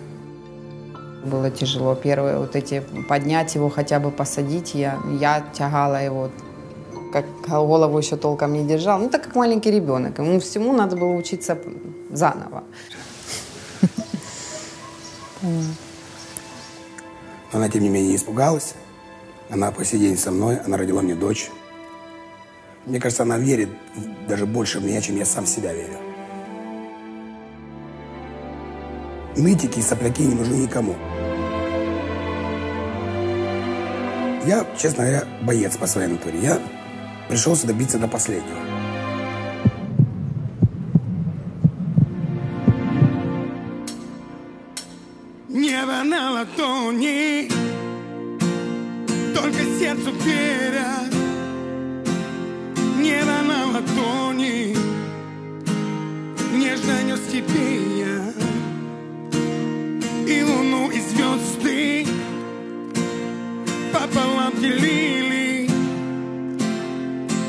Было 1.24 1.50
тяжело. 1.50 1.94
Первые 1.94 2.38
вот 2.38 2.56
эти, 2.56 2.82
поднять 3.08 3.54
его, 3.54 3.68
хотя 3.68 4.00
бы 4.00 4.10
посадить, 4.10 4.74
я, 4.74 4.98
я 5.20 5.44
тягала 5.52 6.02
его, 6.02 6.30
как 7.12 7.26
голову 7.46 7.98
еще 7.98 8.16
толком 8.16 8.54
не 8.54 8.66
держал. 8.66 8.98
Ну, 8.98 9.08
так 9.08 9.24
как 9.24 9.34
маленький 9.36 9.70
ребенок. 9.70 10.18
Ему 10.18 10.40
всему 10.40 10.72
надо 10.72 10.96
было 10.96 11.12
учиться 11.12 11.58
заново. 12.10 12.64
Она, 17.52 17.68
тем 17.68 17.82
не 17.82 17.88
менее, 17.88 18.10
не 18.10 18.16
испугалась. 18.16 18.74
Она 19.50 19.70
по 19.70 19.84
сей 19.84 19.98
день 19.98 20.16
со 20.16 20.30
мной, 20.30 20.56
она 20.64 20.78
родила 20.78 21.02
мне 21.02 21.14
дочь. 21.14 21.50
Мне 22.86 22.98
кажется, 22.98 23.22
она 23.22 23.38
верит 23.38 23.68
даже 24.26 24.46
больше 24.46 24.80
в 24.80 24.84
меня, 24.84 25.00
чем 25.00 25.16
я 25.16 25.26
сам 25.26 25.44
в 25.44 25.48
себя 25.48 25.72
верю. 25.72 26.11
Нытики 29.36 29.78
и 29.78 29.82
сопляки 29.82 30.22
не 30.22 30.34
нужны 30.34 30.54
никому. 30.54 30.94
Я, 34.44 34.66
честно 34.76 35.04
говоря, 35.04 35.24
боец 35.42 35.76
по 35.76 35.86
своей 35.86 36.08
натуре. 36.08 36.38
Я 36.40 36.58
пришел 37.28 37.54
сюда 37.54 37.72
биться 37.72 37.98
до 37.98 38.08
последнего. 38.08 38.58
Небо 45.48 46.02
на 46.02 46.32
ладони, 46.32 47.48
только 49.32 49.58
сердцу 49.78 50.10
верят. 50.24 51.14
Небо 52.98 53.42
на 53.46 53.66
ладони, 53.74 54.76
нежно 56.52 57.02
нес 57.04 57.20
тебе 57.30 58.01
пополам 64.62 64.70
делили. 64.70 65.68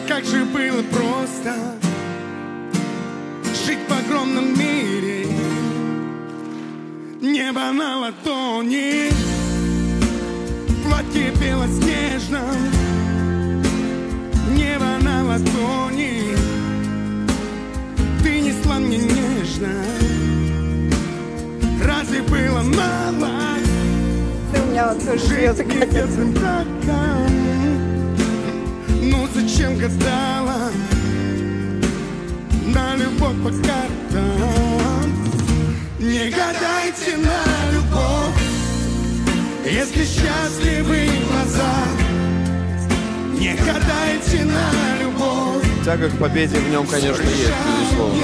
Как 0.08 0.26
же 0.26 0.46
было 0.46 0.82
просто 0.92 1.54
жить 3.66 3.80
в 3.88 3.92
огромном 3.92 4.58
мире. 4.58 5.28
Небо 7.22 7.72
на 7.72 8.00
ладони, 8.00 9.10
платье 10.84 11.32
белоснежном. 11.40 12.72
Небо 14.52 14.98
на 15.02 15.24
ладони, 15.26 16.36
ты 18.24 18.42
несла 18.42 18.80
мне 18.80 18.98
нежно 18.98 19.70
разве 21.86 22.22
было 22.22 22.62
мало? 22.62 23.33
Меня 24.74 24.88
вот 24.88 25.06
тоже 25.06 25.20
слезы 25.20 25.64
Ну 29.04 29.28
зачем 29.32 29.78
гадала 29.78 30.72
на 32.74 32.96
любовь 32.96 33.36
по 33.44 33.50
картам? 33.50 35.14
Не 36.00 36.32
гадайте 36.32 37.18
на 37.18 37.72
любовь, 37.72 38.42
если 39.64 40.06
счастливы 40.06 41.08
глаза. 41.30 41.76
Не 43.38 43.54
гадайте 43.54 44.44
на 44.44 45.04
любовь. 45.04 45.68
Тяга 45.86 46.10
к 46.10 46.18
победе 46.18 46.58
в 46.58 46.72
нем, 46.72 46.88
конечно, 46.88 47.22
есть, 47.22 47.54
безусловно. 47.80 48.24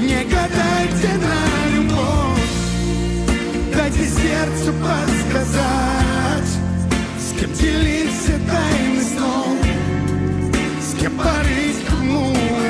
Не 0.00 0.24
гадайте 0.24 1.08
на 1.18 1.58
любовь 1.62 1.67
Дайте 3.78 4.08
сердцу 4.08 4.72
подсказать 4.82 6.50
С 7.16 7.38
кем 7.38 7.52
делиться 7.52 8.32
тайны 8.48 9.02
снов 9.04 9.56
С 10.82 11.00
кем 11.00 11.12
порыть 11.16 11.86
кому-то 11.86 12.38
Небо 12.48 12.67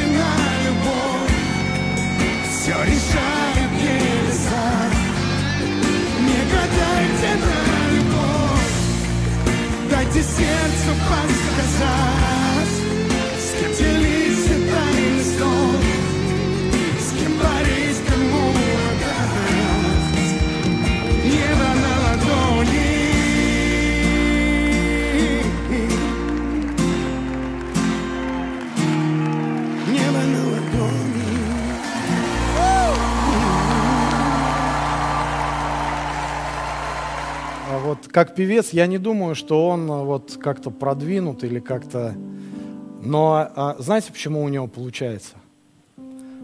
гадайте 0.00 0.06
на 0.06 0.34
любовь, 0.64 1.36
все 2.50 2.74
решают 2.84 3.72
небеса. 3.72 4.68
Не 6.20 6.40
гадайте 6.52 7.30
на 7.44 7.58
любовь, 7.94 8.76
дайте 9.90 10.22
сердцу 10.22 10.90
подсказать, 11.08 12.74
с 13.38 13.60
кем 13.60 13.72
делиться 13.74 14.09
как 38.10 38.34
певец, 38.34 38.72
я 38.72 38.86
не 38.86 38.98
думаю, 38.98 39.34
что 39.34 39.68
он 39.68 39.90
а, 39.90 40.02
вот 40.02 40.36
как-то 40.40 40.70
продвинут 40.70 41.44
или 41.44 41.60
как-то... 41.60 42.14
Но 43.02 43.50
а, 43.54 43.76
знаете, 43.78 44.12
почему 44.12 44.42
у 44.42 44.48
него 44.48 44.66
получается? 44.66 45.36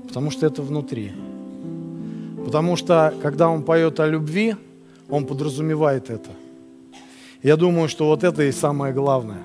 Потому 0.07 0.31
что 0.31 0.47
это 0.47 0.63
внутри. 0.63 1.13
Потому 2.45 2.77
что, 2.77 3.13
когда 3.21 3.49
он 3.49 3.65
поет 3.65 3.99
о 3.99 4.07
любви, 4.07 4.55
он 5.09 5.27
подразумевает 5.27 6.11
это. 6.11 6.31
Я 7.43 7.57
думаю, 7.57 7.89
что 7.89 8.07
вот 8.07 8.23
это 8.23 8.45
и 8.45 8.53
самое 8.53 8.95
главное. 8.95 9.43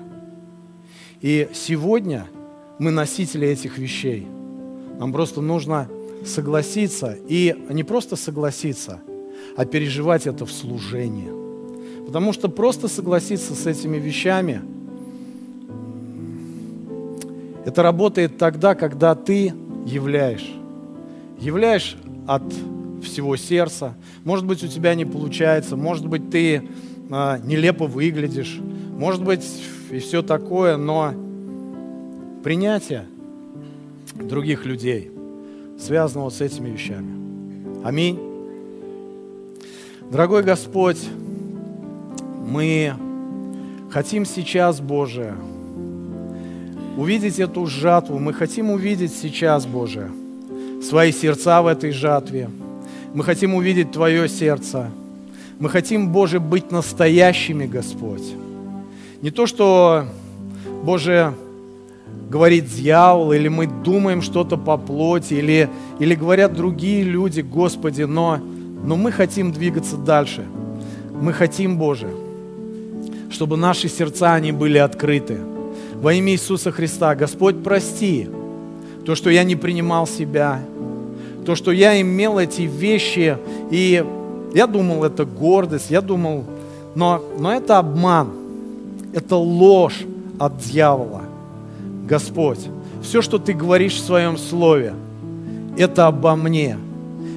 И 1.20 1.48
сегодня 1.52 2.26
мы 2.78 2.90
носители 2.90 3.48
этих 3.48 3.78
вещей. 3.78 4.26
Нам 4.98 5.12
просто 5.12 5.40
нужно 5.40 5.88
согласиться, 6.24 7.16
и 7.28 7.56
не 7.70 7.82
просто 7.82 8.14
согласиться, 8.14 9.00
а 9.56 9.64
переживать 9.64 10.26
это 10.28 10.46
в 10.46 10.52
служении. 10.52 11.41
Потому 12.12 12.34
что 12.34 12.50
просто 12.50 12.88
согласиться 12.88 13.54
с 13.54 13.66
этими 13.66 13.96
вещами, 13.96 14.60
это 17.64 17.82
работает 17.82 18.36
тогда, 18.36 18.74
когда 18.74 19.14
ты 19.14 19.54
являешь. 19.86 20.46
Являешь 21.38 21.96
от 22.26 22.42
всего 23.02 23.34
сердца. 23.36 23.94
Может 24.24 24.44
быть, 24.44 24.62
у 24.62 24.68
тебя 24.68 24.94
не 24.94 25.06
получается, 25.06 25.74
может 25.74 26.06
быть, 26.06 26.28
ты 26.28 26.68
а, 27.10 27.38
нелепо 27.38 27.86
выглядишь, 27.86 28.60
может 28.90 29.24
быть, 29.24 29.46
и 29.90 29.98
все 29.98 30.20
такое, 30.20 30.76
но 30.76 31.14
принятие 32.44 33.06
других 34.16 34.66
людей 34.66 35.10
связано 35.80 36.24
вот 36.24 36.34
с 36.34 36.42
этими 36.42 36.68
вещами. 36.68 37.82
Аминь. 37.82 38.20
Дорогой 40.10 40.42
Господь, 40.42 40.98
мы 42.46 42.94
хотим 43.90 44.24
сейчас, 44.24 44.80
Боже, 44.80 45.34
увидеть 46.96 47.38
эту 47.38 47.66
жатву. 47.66 48.18
Мы 48.18 48.32
хотим 48.32 48.70
увидеть 48.70 49.14
сейчас, 49.14 49.66
Боже, 49.66 50.10
свои 50.82 51.12
сердца 51.12 51.62
в 51.62 51.66
этой 51.66 51.92
жатве. 51.92 52.50
Мы 53.14 53.24
хотим 53.24 53.54
увидеть 53.54 53.92
Твое 53.92 54.28
сердце. 54.28 54.90
Мы 55.58 55.68
хотим, 55.68 56.08
Боже, 56.08 56.40
быть 56.40 56.72
настоящими, 56.72 57.66
Господь. 57.66 58.34
Не 59.20 59.30
то, 59.30 59.46
что, 59.46 60.06
Боже, 60.82 61.34
говорит 62.28 62.66
дьявол, 62.66 63.32
или 63.32 63.48
мы 63.48 63.66
думаем 63.66 64.22
что-то 64.22 64.56
по 64.56 64.76
плоти, 64.76 65.34
или, 65.34 65.68
или 65.98 66.14
говорят 66.14 66.54
другие 66.54 67.04
люди, 67.04 67.42
Господи, 67.42 68.02
но, 68.02 68.38
но 68.84 68.96
мы 68.96 69.12
хотим 69.12 69.52
двигаться 69.52 69.96
дальше. 69.96 70.44
Мы 71.20 71.32
хотим, 71.32 71.76
Боже, 71.76 72.08
чтобы 73.32 73.56
наши 73.56 73.88
сердца, 73.88 74.34
они 74.34 74.52
были 74.52 74.78
открыты. 74.78 75.38
Во 75.94 76.12
имя 76.12 76.32
Иисуса 76.32 76.70
Христа, 76.70 77.14
Господь, 77.14 77.62
прости 77.62 78.28
то, 79.04 79.14
что 79.14 79.30
я 79.30 79.44
не 79.44 79.56
принимал 79.56 80.06
себя, 80.06 80.60
то, 81.44 81.54
что 81.56 81.72
я 81.72 82.00
имел 82.00 82.38
эти 82.38 82.62
вещи, 82.62 83.36
и 83.70 84.04
я 84.54 84.66
думал, 84.66 85.04
это 85.04 85.24
гордость, 85.24 85.90
я 85.90 86.00
думал, 86.00 86.44
но, 86.94 87.22
но 87.38 87.52
это 87.52 87.78
обман, 87.78 88.30
это 89.12 89.36
ложь 89.36 90.04
от 90.38 90.58
дьявола. 90.58 91.22
Господь, 92.06 92.60
все, 93.02 93.22
что 93.22 93.38
Ты 93.38 93.54
говоришь 93.54 93.94
в 93.94 94.04
Своем 94.04 94.38
Слове, 94.38 94.94
это 95.76 96.06
обо 96.06 96.36
мне, 96.36 96.78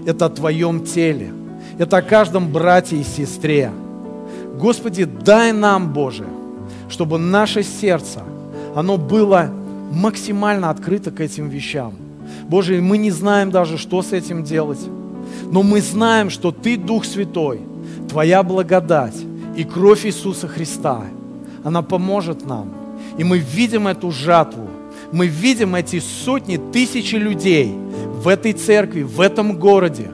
это 0.05 0.25
о 0.25 0.29
Твоем 0.29 0.85
теле, 0.85 1.33
это 1.79 1.97
о 1.97 2.01
каждом 2.01 2.51
брате 2.51 2.97
и 2.97 3.03
сестре. 3.03 3.71
Господи, 4.59 5.05
дай 5.05 5.51
нам, 5.51 5.91
Боже, 5.91 6.25
чтобы 6.89 7.17
наше 7.17 7.63
сердце, 7.63 8.21
оно 8.75 8.97
было 8.97 9.49
максимально 9.91 10.69
открыто 10.69 11.11
к 11.11 11.19
этим 11.19 11.49
вещам. 11.49 11.93
Боже, 12.47 12.81
мы 12.81 12.97
не 12.97 13.11
знаем 13.11 13.51
даже, 13.51 13.77
что 13.77 14.01
с 14.01 14.13
этим 14.13 14.43
делать, 14.43 14.79
но 15.51 15.63
мы 15.63 15.81
знаем, 15.81 16.29
что 16.29 16.51
Ты, 16.51 16.77
Дух 16.77 17.05
Святой, 17.05 17.61
Твоя 18.09 18.43
благодать 18.43 19.15
и 19.55 19.63
кровь 19.63 20.05
Иисуса 20.05 20.47
Христа, 20.47 21.01
она 21.63 21.81
поможет 21.81 22.45
нам. 22.45 22.71
И 23.17 23.23
мы 23.23 23.37
видим 23.37 23.87
эту 23.87 24.11
жатву, 24.11 24.67
мы 25.11 25.27
видим 25.27 25.75
эти 25.75 25.99
сотни, 25.99 26.57
тысячи 26.57 27.15
людей 27.15 27.73
в 28.23 28.27
этой 28.27 28.53
церкви, 28.53 29.03
в 29.03 29.21
этом 29.21 29.57
городе, 29.57 30.09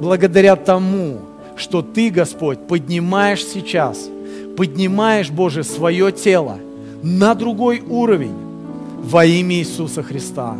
благодаря 0.00 0.56
тому, 0.56 1.20
что 1.56 1.82
Ты, 1.82 2.10
Господь, 2.10 2.66
поднимаешь 2.66 3.44
сейчас, 3.44 4.08
поднимаешь, 4.56 5.30
Боже, 5.30 5.64
свое 5.64 6.12
тело 6.12 6.58
на 7.02 7.34
другой 7.34 7.80
уровень 7.80 8.34
во 9.02 9.24
имя 9.24 9.56
Иисуса 9.56 10.02
Христа. 10.02 10.56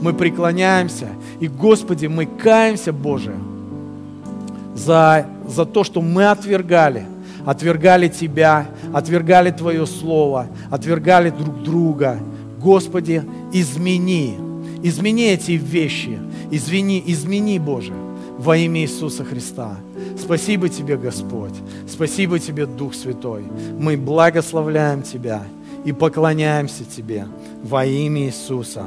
Мы 0.00 0.12
преклоняемся, 0.12 1.08
и, 1.40 1.48
Господи, 1.48 2.06
мы 2.06 2.26
каемся, 2.26 2.92
Боже, 2.92 3.34
за, 4.74 5.26
за 5.46 5.64
то, 5.64 5.84
что 5.84 6.00
мы 6.00 6.26
отвергали, 6.26 7.06
отвергали 7.44 8.08
Тебя, 8.08 8.68
отвергали 8.92 9.50
Твое 9.50 9.86
Слово, 9.86 10.46
отвергали 10.70 11.30
друг 11.30 11.62
друга. 11.62 12.18
Господи, 12.60 13.22
измени, 13.52 14.36
измени 14.82 15.28
эти 15.28 15.52
вещи, 15.52 16.18
извини, 16.50 17.02
измени, 17.06 17.58
Боже, 17.58 17.92
во 18.38 18.56
имя 18.56 18.80
Иисуса 18.80 19.24
Христа. 19.24 19.76
Спасибо 20.20 20.68
Тебе, 20.68 20.96
Господь. 20.96 21.54
Спасибо 21.88 22.38
Тебе, 22.38 22.66
Дух 22.66 22.94
Святой. 22.94 23.44
Мы 23.78 23.96
благословляем 23.96 25.02
Тебя 25.02 25.42
и 25.84 25.92
поклоняемся 25.92 26.84
Тебе 26.84 27.26
во 27.62 27.84
имя 27.84 28.26
Иисуса. 28.26 28.84